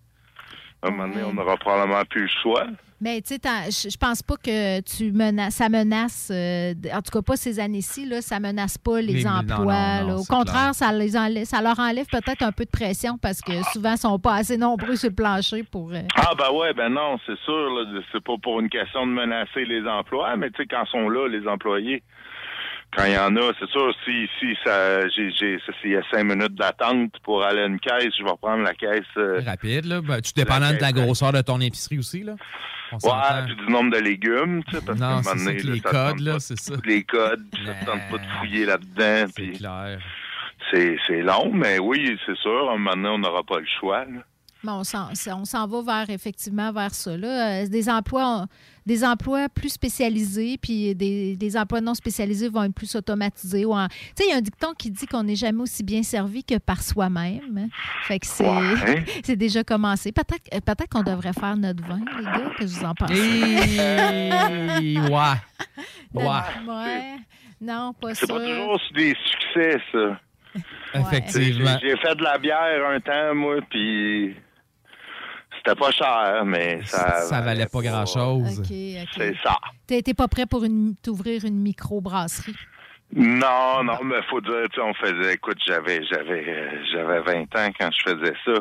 [0.82, 2.68] à un moment donné, on n'aura probablement plus le choix.
[3.02, 7.22] Mais tu sais, je pense pas que tu menaces, ça menace, euh, en tout cas
[7.22, 9.58] pas ces années-ci, là, ça menace pas les, Les- non, emplois.
[9.58, 10.04] non, là.
[10.04, 13.42] non, Au contraire, ça, les enlève, ça leur enlève peut-être un peu de pression parce
[13.42, 15.92] que souvent, ils sont pas assez nombreux sur le plancher pour.
[15.92, 19.66] euh, Ah ben ouais, ben non, c'est sûr, c'est pas pour une question de menacer
[19.66, 22.02] les emplois, mais tu sais, quand ils sont là, les employés,
[22.96, 25.96] quand il y en a, c'est sûr, si si ça j'ai j'ai ça, s'il y
[25.98, 29.42] a cinq minutes d'attente pour aller à une caisse, je vais prendre la caisse euh,
[29.46, 30.02] Rapide, là.
[30.02, 32.34] Ben, tu dépendant de la grosseur de ton épicerie aussi, là.
[32.92, 35.46] On Ouais, puis du nombre de légumes, tu sais, parce Non, qu'à un c'est moment
[35.46, 36.74] donné, là, les ça codes, là, c'est ça.
[36.86, 39.32] Les codes, puis ça te tente pas de fouiller là-dedans.
[39.36, 40.00] C'est clair.
[40.72, 43.66] C'est c'est long, mais oui, c'est sûr, à un moment donné, on n'aura pas le
[43.80, 44.06] choix.
[44.06, 44.22] là.
[44.74, 47.16] On s'en, on s'en va vers effectivement vers ça.
[47.18, 47.62] Là.
[47.64, 48.46] Euh, Des emplois,
[48.86, 53.66] des emplois plus spécialisés, puis des, des emplois non spécialisés vont être plus automatisés.
[53.66, 55.84] ou en- Tu sais, il y a un dicton qui dit qu'on n'est jamais aussi
[55.84, 57.70] bien servi que par soi-même.
[58.04, 59.06] Fait que c'est, Ouais.
[59.24, 60.12] c'est déjà commencé.
[60.12, 63.14] Peut-être, euh, peut-être qu'on devrait faire notre vin, les gars, que vous en pensez?
[63.80, 65.36] Hey, ouais.
[66.14, 67.16] Ouais.
[67.62, 68.36] Non, pas C'est sûr.
[68.36, 70.20] pas toujours des succès, ça.
[70.94, 71.78] Effectivement.
[71.82, 74.36] J'ai j'ai fait de la bière un temps, moi, puis
[75.66, 77.22] c'était pas cher, mais ça.
[77.22, 78.60] Ça valait pas grand-chose.
[78.60, 79.10] OK, OK.
[79.18, 79.58] C'est ça.
[79.88, 82.56] T'es pas prêt pour une, t'ouvrir une micro-brasserie?
[83.14, 87.56] Non, non, mais faut dire, tu sais, on faisait, écoute, j'avais, j'avais, euh, j'avais 20
[87.56, 88.60] ans quand je faisais ça,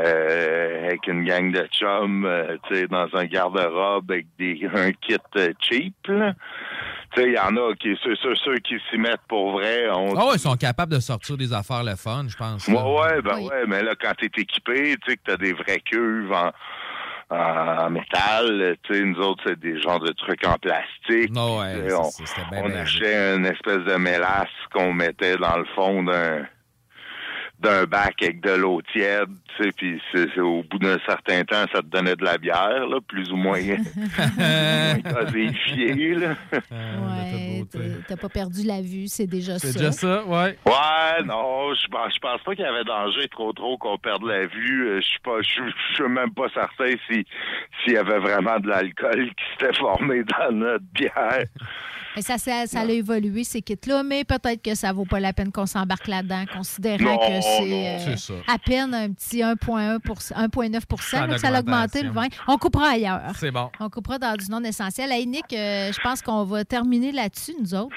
[0.00, 4.92] euh, avec une gang de chums, euh, tu sais, dans un garde-robe avec des, un
[4.92, 6.32] kit euh, cheap, là.
[7.14, 9.88] Tu sais, il y en a qui, ceux, ceux, ceux qui s'y mettent pour vrai,
[9.90, 12.68] on Ah ouais, ils sont capables de sortir des affaires le fun, je pense.
[12.68, 15.80] Ouais, ouais, ben ouais, mais là, quand t'es équipé, tu sais, que t'as des vraies
[15.80, 16.50] cuves en,
[17.30, 21.30] en métal, tu sais, nous autres, c'est des genres de trucs en plastique.
[21.32, 25.56] Non, ouais, on, c'est- c'était bien on achetait une espèce de mélasse qu'on mettait dans
[25.56, 26.46] le fond d'un
[27.60, 31.42] d'un bac avec de l'eau tiède, tu sais, puis c'est, c'est au bout d'un certain
[31.44, 33.58] temps, ça te donnait de la bière, là, plus ou moins,
[34.38, 36.36] moins gazéifiée, là.
[36.52, 37.78] Ouais, t'as-
[38.08, 39.66] t'as pas perdu la vue, c'est déjà ça.
[39.68, 40.56] C'est déjà ça, ouais.
[40.66, 44.24] Ouais, non, je pense, je pense pas qu'il y avait danger trop trop qu'on perde
[44.24, 44.88] la vue.
[44.88, 47.24] Euh, Je suis pas, je je- je suis même pas certain si
[47.82, 51.44] s'il y avait vraiment de l'alcool qui s'était formé dans notre bière.
[52.18, 55.32] Mais ça, ça, ça a évolué, ces kits-là, mais peut-être que ça vaut pas la
[55.32, 60.18] peine qu'on s'embarque là-dedans, considérant Non, que c'est euh, à peine un petit 1,1 pour-
[60.18, 62.26] 1,9 Sans là, que ça a augmenté le vin.
[62.48, 63.20] On coupera ailleurs.
[63.38, 63.70] C'est bon.
[63.78, 65.12] On coupera dans du non essentiel.
[65.12, 67.94] Hey, Nick, euh, je pense qu'on va terminer là-dessus, nous autres.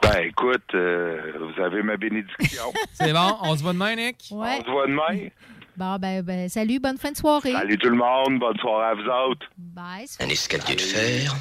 [0.00, 2.72] Ben écoute, euh, vous avez ma bénédiction.
[2.92, 4.28] C'est bon, on se voit demain, Nick?
[4.30, 4.58] Ouais.
[4.60, 5.28] On se voit demain.
[5.76, 7.50] Bon, ben, ben, salut, bonne fin de soirée.
[7.50, 9.46] Salut tout le monde, bonne soirée à vous autres.
[9.58, 10.06] Bye.
[10.20, 11.34] Un escalier de fer,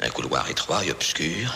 [0.00, 1.54] un couloir étroit et obscur.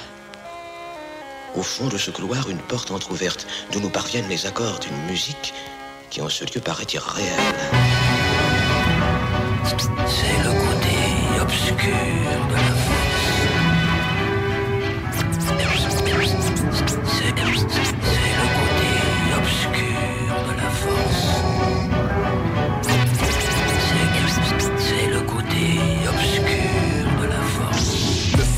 [1.54, 5.54] Au fond de ce couloir, une porte entr'ouverte d'où nous parviennent les accords d'une musique
[6.10, 7.38] qui en ce lieu paraît irréelle.
[10.06, 11.76] C'est le côté obscur
[12.48, 13.08] de la force.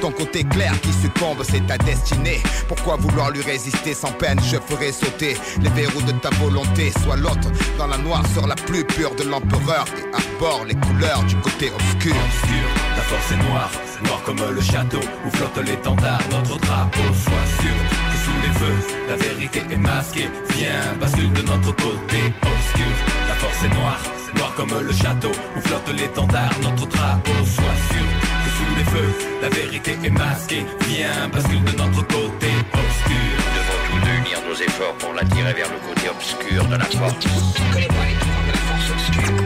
[0.00, 2.42] ton côté clair qui succombe, c'est ta destinée.
[2.68, 4.38] Pourquoi vouloir lui résister sans peine?
[4.42, 6.92] Je ferai sauter les verrous de ta volonté.
[7.02, 11.36] Sois l'autre dans la noirceur la plus pure de l'empereur et arbore les couleurs du
[11.36, 12.16] côté obscur.
[12.96, 13.70] La force est noire,
[14.04, 17.02] noire comme le château où flotte l'étendard, notre drapeau.
[17.24, 17.76] Sois sûr
[18.10, 20.30] que sous les feux, la vérité est masquée.
[20.56, 22.92] Viens, bascule de notre côté obscur.
[23.28, 24.00] La force est noire,
[24.36, 27.32] noire comme le château où flotte l'étendard, notre drapeau.
[27.44, 27.95] Sois sûr
[28.76, 29.12] les feux,
[29.42, 30.64] la vérité est masquée.
[30.88, 33.36] Viens, bascule de notre côté obscur.
[33.56, 37.26] Devons tous unir nos efforts pour l'attirer vers le côté obscur de la force.
[37.74, 39.45] La.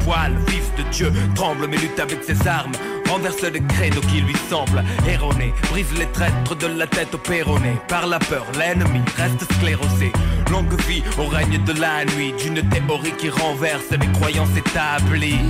[0.03, 2.71] poil Fils de Dieu tremble mais lutte avec ses armes
[3.11, 7.75] Renverse le credo qui lui semble erroné Brise les traîtres de la tête au péroné
[7.89, 10.13] Par la peur l'ennemi reste sclérosé
[10.49, 15.41] Longue vie au règne de la nuit D'une théorie qui renverse les croyances établies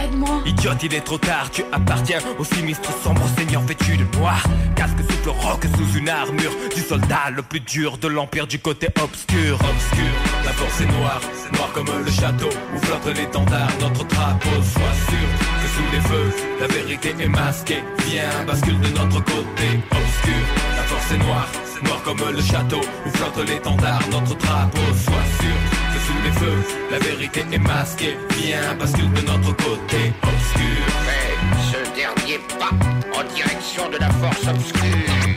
[0.00, 0.42] Aide-moi.
[0.46, 4.42] Idiote, il est trop tard, tu appartiens au sinistre sombre seigneur vêtu de noir.
[4.76, 8.86] Casque souffle roc sous une armure du soldat le plus dur de l'empire du côté
[9.02, 9.56] obscur.
[9.56, 10.14] Obscur,
[10.44, 11.20] la force est noire,
[11.54, 14.62] noire comme le château où flotte l'étendard, notre drapeau.
[14.62, 16.30] Sois sûr sous les feux,
[16.60, 17.82] la vérité est masquée.
[18.06, 20.42] Viens, bascule de notre côté obscur.
[20.76, 21.48] La force est noire,
[21.84, 24.86] noire comme le château où flotte l'étendard, notre drapeau.
[25.04, 25.58] Sois sûr
[25.92, 26.60] que sous les feux,
[26.90, 28.16] la vérité est masquée.
[28.38, 30.82] Viens, bascule de notre côté obscur.
[31.06, 31.30] Fais
[31.70, 32.74] ce dernier pas
[33.18, 34.80] en direction de la force obscure.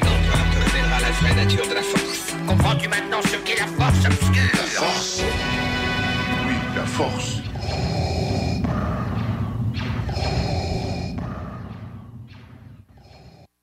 [0.02, 2.34] Te révélera la vraie nature de la force.
[2.48, 4.52] Comprends-tu maintenant ce qu'est la force obscure?
[4.54, 5.22] La force
[6.48, 7.44] Oui, la force.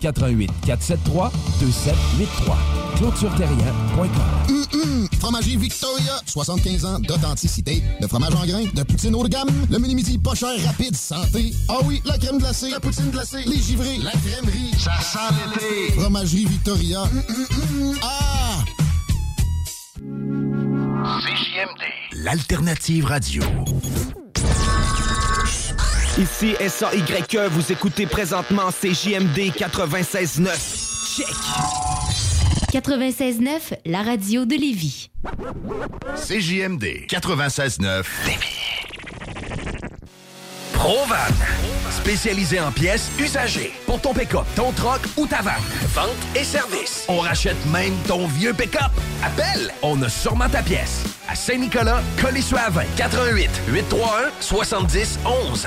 [0.00, 2.56] 88 473 2783.
[2.96, 4.08] ClôtureTerrien.com.
[4.48, 5.08] Hum, hum.
[5.18, 7.82] Fromagerie Victoria, 75 ans d'authenticité.
[8.00, 10.96] De fromage en grains, de poutine haut de gamme, le menu midi pas cher, rapide,
[10.96, 11.52] santé.
[11.68, 14.72] Ah oui, la crème glacée, la poutine glacée, les givrés, la crèmerie.
[14.78, 16.00] Ça sent l'été.
[16.00, 17.02] Fromagerie Victoria.
[17.02, 17.46] Hum, hum,
[17.90, 17.98] hum.
[18.02, 18.64] Ah!
[21.20, 23.42] CJMD, l'alternative radio.
[26.20, 31.16] Ici SAYE, vous écoutez présentement CJMD 96.9.
[31.16, 31.26] Check!
[32.70, 35.08] 96.9, la radio de Lévis.
[36.16, 38.04] CJMD 96.9
[40.74, 41.16] Provan.
[41.90, 43.72] Spécialisé en pièces usagées.
[43.86, 45.54] Pour ton pick-up, ton troc ou ta vanne.
[45.94, 47.06] Vente et service.
[47.08, 48.92] On rachète même ton vieux pick-up.
[49.24, 51.02] Appelle, on a sûrement ta pièce.
[51.30, 52.60] À Saint-Nicolas, Colissois
[52.98, 55.66] 88 831 70 11.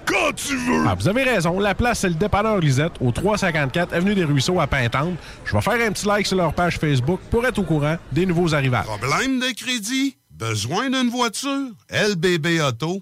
[0.11, 0.85] quand tu veux!
[0.87, 1.59] Ah, vous avez raison.
[1.59, 5.15] La place, c'est le dépanneur Lisette, au 354 Avenue des Ruisseaux à Pintante.
[5.45, 8.25] Je vais faire un petit like sur leur page Facebook pour être au courant des
[8.25, 8.85] nouveaux arrivages.
[8.85, 10.17] Problème de crédit?
[10.29, 11.69] Besoin d'une voiture?
[11.89, 13.01] lbbauto.com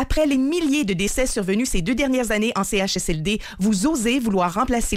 [0.00, 4.54] Après les milliers de décès survenus ces deux dernières années en CHSLD, vous osez vouloir
[4.54, 4.96] remplacer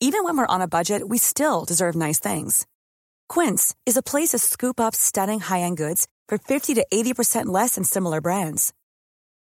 [0.00, 2.64] Even when we're on a budget, we still deserve nice things.
[3.28, 7.74] Quince is a place to scoop up stunning high-end goods for 50 to 80% less
[7.74, 8.72] than similar brands.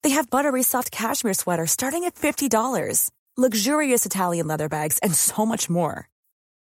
[0.03, 5.45] They have buttery soft cashmere sweaters starting at $50, luxurious Italian leather bags, and so
[5.45, 6.07] much more.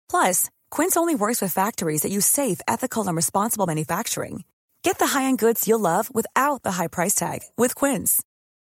[0.09, 4.45] Plus, Quince only works with factories that use safe, ethical, and responsible manufacturing.
[4.83, 8.23] Get the high-end goods you'll love without the high price tag with Quince.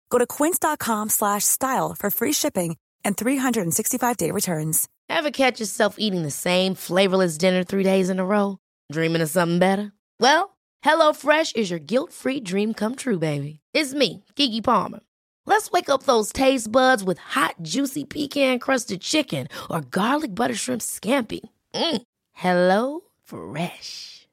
[0.09, 4.87] Go to quince.com slash style for free shipping and 365-day returns.
[5.07, 8.57] Ever catch yourself eating the same flavorless dinner three days in a row?
[8.91, 9.91] Dreaming of something better?
[10.19, 13.59] Well, HelloFresh is your guilt-free dream come true, baby.
[13.73, 15.01] It's me, Kiki Palmer.
[15.45, 20.81] Let's wake up those taste buds with hot, juicy pecan-crusted chicken or garlic butter shrimp
[20.81, 21.41] scampi.
[21.73, 22.01] Mm.
[22.33, 24.18] Hello Fresh.